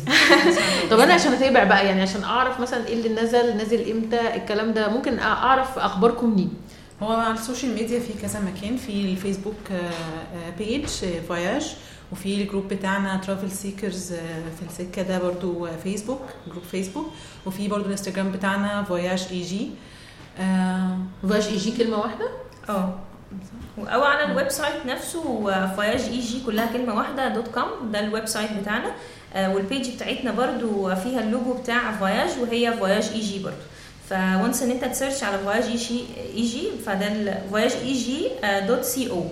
طب 0.91 0.99
أنا 0.99 1.13
عشان 1.13 1.33
أتابع 1.33 1.63
بقى 1.63 1.85
يعني 1.85 2.01
عشان 2.01 2.23
أعرف 2.23 2.59
مثلا 2.59 2.87
إيه 2.87 2.93
اللي 2.93 3.21
نزل 3.21 3.57
نزل 3.57 3.91
إمتى 3.91 4.35
الكلام 4.35 4.73
ده 4.73 4.89
ممكن 4.89 5.19
أعرف 5.19 5.79
أخباركم 5.79 6.29
منين 6.29 6.53
هو 7.03 7.11
على 7.11 7.33
ال 7.33 7.39
social 7.39 7.75
media 7.75 7.99
في 7.99 8.13
كذا 8.21 8.39
مكان 8.39 8.77
في 8.77 8.91
الفيسبوك 9.11 9.55
page 10.57 10.85
Voyage 11.27 11.75
وفي 12.11 12.41
ال 12.41 12.45
group 12.45 12.67
بتاعنا 12.67 13.17
Travel 13.17 13.51
Seekers 13.51 14.13
في 14.59 14.65
السكة 14.69 15.01
ده 15.01 15.19
برضو 15.19 15.65
آه، 15.65 15.75
فيسبوك 15.83 16.21
group 16.47 16.63
فيسبوك 16.71 17.05
وفي 17.45 17.67
برضو 17.67 17.85
الإنستجرام 17.85 18.31
بتاعنا 18.31 18.83
Voyage 18.83 19.27
EG 19.31 19.69
Voyage 21.29 21.47
EG 21.47 21.77
كلمة 21.77 21.97
واحدة؟ 21.97 22.29
آه. 22.69 22.93
أو 23.79 24.03
على 24.03 24.31
ال 24.31 24.49
website 24.49 24.85
نفسه 24.85 25.23
Voyage 25.75 26.01
EG 26.01 26.41
كلها 26.45 26.65
كلمة 26.65 26.95
واحدة 26.95 27.27
dot 27.27 27.47
com 27.47 27.91
ده 27.91 27.99
ال 27.99 28.25
website 28.25 28.51
بتاعنا. 28.61 28.91
آه، 29.33 29.55
وال 29.55 29.68
page 29.68 29.95
بتاعتنا 29.95 30.31
برضو 30.31 30.95
فيها 30.95 31.19
اللوجو 31.19 31.53
بتاع 31.53 31.91
Voyage 31.91 32.29
وهي 32.41 32.73
Voyage 32.73 33.09
EG 33.13 33.39
برضو. 33.43 33.55
ف 34.09 34.20
once 34.20 34.63
إن 34.63 34.71
أنت 34.71 34.85
ت 34.85 34.90
search 34.90 35.23
على 35.23 35.37
Voyage 35.37 35.63
EG 35.63 36.03
EG 36.35 36.67
فده 36.85 37.37
Voyage 37.49 37.71
EG 37.71 38.29
dot 38.67 38.83
co. 38.83 39.25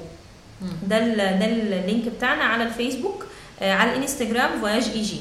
ده 0.88 0.98
ال 0.98 1.18
ده 1.18 1.45
ال 1.45 1.58
link 1.58 2.08
بتاعنا 2.08 2.43
على 2.43 2.64
الفيسبوك 2.64 3.26
آه، 3.62 3.74
على 3.74 3.91
الإنستجرام 3.93 4.62
Voyage 4.62 5.20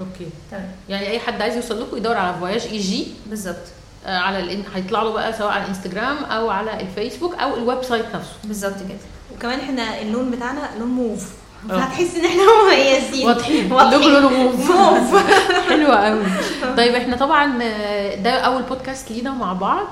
EG. 0.00 0.10
Okay. 0.10 0.26
تمام. 0.50 0.70
يعني 0.88 1.08
أي 1.10 1.18
حد 1.18 1.42
عايز 1.42 1.56
يوصل 1.56 1.82
لكم 1.82 1.96
يدور 1.96 2.16
على 2.16 2.38
فواياج 2.38 2.62
إي 2.62 2.78
جي. 2.78 3.06
بالظبط. 3.26 3.56
آه، 3.56 3.77
على 4.06 4.40
الإن... 4.40 4.62
هيطلع 4.74 5.02
له 5.02 5.12
بقى 5.12 5.32
سواء 5.32 5.50
على 5.52 5.62
الإنستجرام 5.62 6.16
أو 6.24 6.50
على 6.50 6.80
الفيسبوك 6.80 7.34
أو 7.34 7.56
ال 7.56 7.82
website 7.82 8.04
نفسه. 8.14 8.32
بالظبط 8.44 8.78
كده. 8.88 8.98
وكمان 9.36 9.60
إحنا 9.60 10.00
اللون 10.02 10.30
بتاعنا 10.30 10.60
لون 10.78 10.88
موف. 10.88 11.32
فهتحس 11.68 12.14
إن 12.16 12.24
إحنا 12.24 12.42
مميزين. 12.64 13.26
واضحين. 13.26 13.72
واضحين. 13.72 13.94
اللوجو 13.94 14.08
لونه 14.08 14.28
موف. 14.28 14.70
موف. 14.70 15.30
حلوة 15.70 15.96
قوي 15.96 16.24
طيب 16.76 16.94
إحنا 16.94 17.16
طبعا 17.16 17.58
آه، 17.62 18.14
ده 18.14 18.30
أول 18.30 18.62
بودكاست 18.62 19.10
لينا 19.10 19.30
مع 19.32 19.52
بعض. 19.52 19.86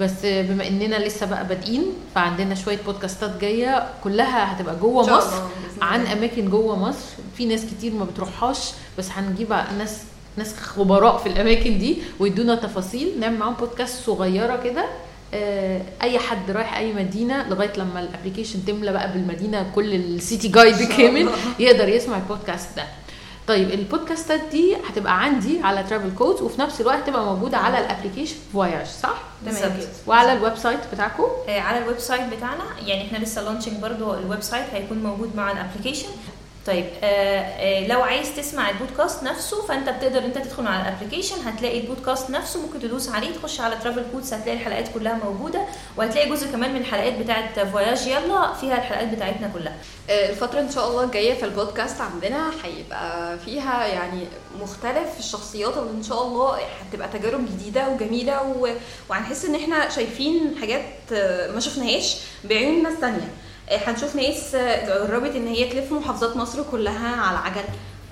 بس 0.00 0.24
آه، 0.24 0.42
بما 0.42 0.68
إننا 0.68 0.96
لسه 0.96 1.26
بقى 1.26 1.46
بادئين 1.46 1.86
فعندنا 2.14 2.54
شوية 2.54 2.78
بودكاستات 2.86 3.36
جاية. 3.40 3.88
كلها 4.04 4.52
هتبقى 4.52 4.76
جوه 4.76 5.02
مصر. 5.16 5.36
عن. 5.82 6.06
أماكن 6.06 6.50
جوه 6.50 6.78
مصر. 6.78 7.06
في 7.36 7.46
ناس 7.46 7.64
كتير 7.66 7.92
ما 7.94 8.04
بتروحهاش. 8.04 8.70
بس 8.98 9.10
هنجيب 9.10 9.52
ناس 9.78 9.98
ناس 10.36 10.56
خبراء 10.56 11.16
في 11.18 11.28
الأماكن 11.28 11.78
دي 11.78 11.96
ويدونا 12.20 12.54
تفاصيل 12.54 13.20
نعمل 13.20 13.38
معاهم 13.38 13.54
بودكاست 13.54 14.04
صغيرة 14.06 14.56
كده 14.64 14.84
آه، 15.34 15.80
أي 16.02 16.18
حد 16.18 16.50
رايح 16.50 16.76
أي 16.76 16.92
مدينة 16.92 17.48
لغاية 17.48 17.72
لما 17.76 18.00
ال 18.00 18.05
application 18.05 18.64
تملى 18.64 18.92
بقى 18.92 19.12
بالمدينة 19.12 19.70
كل 19.74 19.94
ال 19.94 20.05
city 20.05 20.48
guide 20.48 20.82
كامل 20.82 21.28
يقدر 21.58 21.88
يسمع 21.88 22.16
البودكاست 22.16 22.76
ده. 22.76 22.84
طيب 23.46 23.70
البودكاستات 23.70 24.40
دي 24.52 24.76
هتبقى 24.88 25.22
عندي 25.22 25.60
على 25.62 25.82
Travel 25.82 26.14
Codes 26.18 26.42
وفي 26.42 26.60
نفس 26.60 26.80
الوقت 26.80 27.06
تبقى 27.06 27.24
موجودة 27.24 27.58
على 27.58 27.78
ال 27.78 27.83
application 27.83 28.36
Voyage 28.52 28.86
صح. 28.86 29.14
تمام. 29.46 29.72
وعلى 30.06 30.32
ال 30.32 30.56
website 30.56 30.78
بتاعكم؟ 30.92 31.26
آه، 31.48 31.60
على 31.60 31.78
ال 31.78 31.98
website 31.98 32.22
بتاعنا 32.36 32.64
يعني 32.86 33.06
إحنا 33.06 33.18
لسه 33.18 33.42
launching 33.42 33.74
برضو 33.82 34.14
ال 34.14 34.40
website 34.42 34.64
هيكون 34.72 34.98
موجود 35.02 35.36
مع 35.36 35.52
ال 35.52 35.57
application 35.57 36.08
طيب 36.66 36.84
آه 37.02 37.40
آه 37.40 37.86
لو 37.86 38.02
عايز 38.02 38.36
تسمع 38.36 38.70
البودكاست 38.70 39.22
نفسه 39.22 39.62
فأنت 39.66 39.88
بتقدر 39.88 40.18
أنت 40.24 40.38
تدخل 40.38 40.66
على 40.66 40.82
ال 40.88 40.92
application 40.92 41.36
هتلاقي 41.46 41.80
البودكاست 41.80 42.30
نفسه 42.30 42.62
ممكن 42.62 42.80
تدوس 42.80 43.08
عليه 43.08 43.34
تخش 43.34 43.60
على 43.60 43.76
Travel 43.76 44.04
Codes 44.12 44.32
هتلاقي 44.34 44.58
الحلقات 44.58 44.88
كلها 44.94 45.18
موجودة 45.24 45.62
وهتلاقي 45.96 46.30
جزء 46.30 46.46
كمان 46.52 46.70
من 46.74 46.80
الحلقات 46.80 47.12
بتاعه 47.18 47.64
Voyage 47.64 48.06
يلا 48.06 48.52
فيها 48.52 48.76
الحلقات 48.78 49.08
بتاعتنا 49.08 49.48
كلها. 49.54 49.76
آه، 50.10 50.30
الفترة 50.30 50.60
إن 50.60 50.70
شاء 50.70 50.88
الله 50.88 51.04
الجاية 51.04 51.34
في 51.34 51.44
البودكاست 51.44 52.00
عندنا 52.00 52.50
هيبقى 52.64 53.38
فيها 53.38 53.86
يعني 53.86 54.26
مختلف 54.60 55.18
الشخصيات 55.18 55.76
اللي 55.76 55.90
إن 55.90 56.02
شاء 56.02 56.22
الله 56.22 56.58
هتبقى 56.90 57.08
تجارب 57.08 57.46
جديدة 57.46 57.88
وجميلة 57.88 58.42
و... 58.42 58.68
وهنحس 59.10 59.44
إن 59.44 59.54
إحنا 59.54 59.88
شايفين 59.88 60.54
حاجات 60.60 60.82
ما 61.54 61.60
شفناهاش 61.60 62.16
بعيون 62.44 62.82
ناس 62.82 63.00
تانية 63.00 63.16
آه، 63.16 63.41
هنشوف 63.70 64.16
ناس 64.16 64.54
آه، 64.54 65.06
جربت 65.06 65.36
إن 65.36 65.46
هي 65.48 65.68
تلف 65.70 65.92
محافظات 65.92 66.36
مصر 66.36 66.62
كلها 66.70 67.16
على 67.16 67.38
عجل 67.38 67.64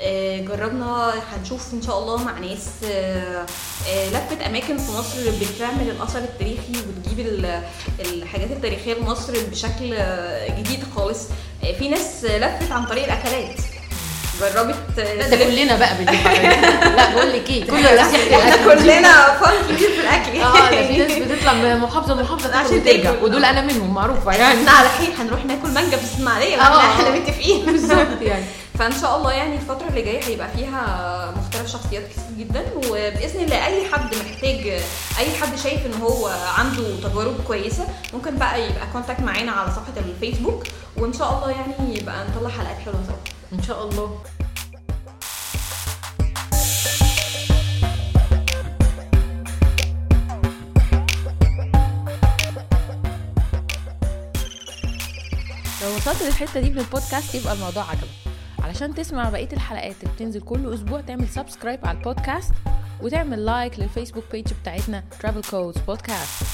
آه، 0.02 0.40
جربنا 0.40 1.12
هنشوف 1.32 1.74
إن 1.74 1.82
شاء 1.82 1.98
الله 1.98 2.24
مع 2.24 2.38
ناس 2.38 2.68
آه، 2.90 3.46
آه، 3.88 4.08
لفت 4.08 4.42
أماكن 4.46 4.78
في 4.78 4.92
مصر 4.92 5.16
بتعمل 5.40 5.90
الأثر 5.90 6.18
التاريخي 6.18 6.72
وتجيب 6.88 7.26
ال- 7.26 7.62
الحاجات 8.00 8.50
التاريخية 8.50 8.94
لمصر 8.94 9.32
بشكل 9.50 9.94
آه، 9.94 10.60
جديد 10.60 10.84
خالص. 10.96 11.26
آه، 11.64 11.72
في 11.72 11.88
ناس 11.88 12.24
لفت 12.24 12.72
عن 12.72 12.84
طريق 12.86 13.04
الأكلات. 13.04 13.56
جربت 14.40 14.76
ده 15.30 15.36
كلنا 15.36 15.76
بقى 15.76 15.94
بنجيب. 15.98 16.26
لا 16.96 17.10
بقول 17.14 17.32
لك 17.32 17.50
إيه 17.50 17.64
كل 17.64 17.76
الناس. 17.76 18.14
كلنا 18.64 19.38
فان 19.40 19.52
كبير 19.76 19.90
في 19.90 20.00
الأكل 20.00 20.40
آه 20.40 20.70
ده 20.70 20.86
في 20.86 20.96
ناس 20.98 21.12
بتطلع 21.12 21.52
من 21.52 21.76
محافظة 21.78 22.14
لمحافظه 22.14 22.56
عشان 22.56 22.84
تاكل. 22.84 23.24
ودول 23.24 23.44
أنا 23.44 23.60
منهم 23.60 23.94
معروفة 23.94 24.32
يعني 24.32 24.60
إحنا 24.60 24.70
على 24.70 24.88
خير 24.88 25.08
هنروح 25.18 25.44
ناكل 25.44 25.68
مانجا 25.68 25.96
في 25.96 26.04
إسماعيلية 26.04 26.56
ما 26.56 26.62
آه. 26.62 26.78
إحنا 26.78 26.92
إحنا 26.92 27.10
متفقين 27.10 27.66
بالظبط 27.72 28.22
يعني 28.22 28.44
فإن 28.78 28.92
شاء 29.00 29.16
الله 29.16 29.32
يعني 29.32 29.54
الفترة 29.54 29.88
اللي 29.88 30.02
جاية 30.02 30.24
هيبقى 30.24 30.48
فيها 30.56 31.34
مختلف 31.36 31.72
شخصيات 31.72 32.02
كتير 32.08 32.22
جدا 32.46 32.64
وبإذن 32.76 33.40
الله 33.44 33.66
أي 33.66 33.84
حد 33.92 34.14
محتاج 34.14 34.66
أي 35.18 35.30
حد 35.40 35.58
شايف 35.64 35.80
إن 35.86 36.02
هو 36.02 36.30
عنده 36.58 36.82
تجارب 37.08 37.34
كويسة 37.46 37.84
ممكن 38.14 38.36
بقى 38.36 38.60
يبقى 38.60 38.86
contact 38.92 39.20
معانا 39.20 39.52
على 39.52 39.70
صفحة 39.70 39.92
الفيسبوك 39.96 40.62
وإن 40.96 41.12
شاء 41.12 41.28
الله 41.38 41.50
يعني 41.50 41.98
يبقى 41.98 42.14
نطلع 42.28 42.48
حلقات 42.50 42.76
حلوة 42.84 43.00
سوا 43.06 43.16
إن 43.52 43.62
شاء 43.62 43.88
الله. 43.88 44.18
لو 55.82 55.96
وصلت 55.96 56.22
للحتة 56.22 56.60
دي 56.60 56.70
من 56.70 56.78
البودكاست 56.78 57.34
يبقى 57.34 57.52
الموضوع 57.52 57.90
عجبك. 57.90 58.08
علشان 58.58 58.94
تسمع 58.94 59.30
بقية 59.30 59.48
الحلقات 59.52 59.96
اللي 60.02 60.14
بتنزل 60.14 60.40
كل 60.40 60.74
أسبوع 60.74 61.00
تعمل 61.00 61.28
subscribe 61.28 61.86
على 61.86 61.98
البودكاست 61.98 62.52
وتعمل 63.02 63.44
لايك 63.44 63.78
للفيسبوك 63.80 64.24
بيج 64.32 64.46
بتاعتنا 64.62 65.04
Travel 65.22 65.44
Codes 65.50 65.80
بودكاست 65.86 66.44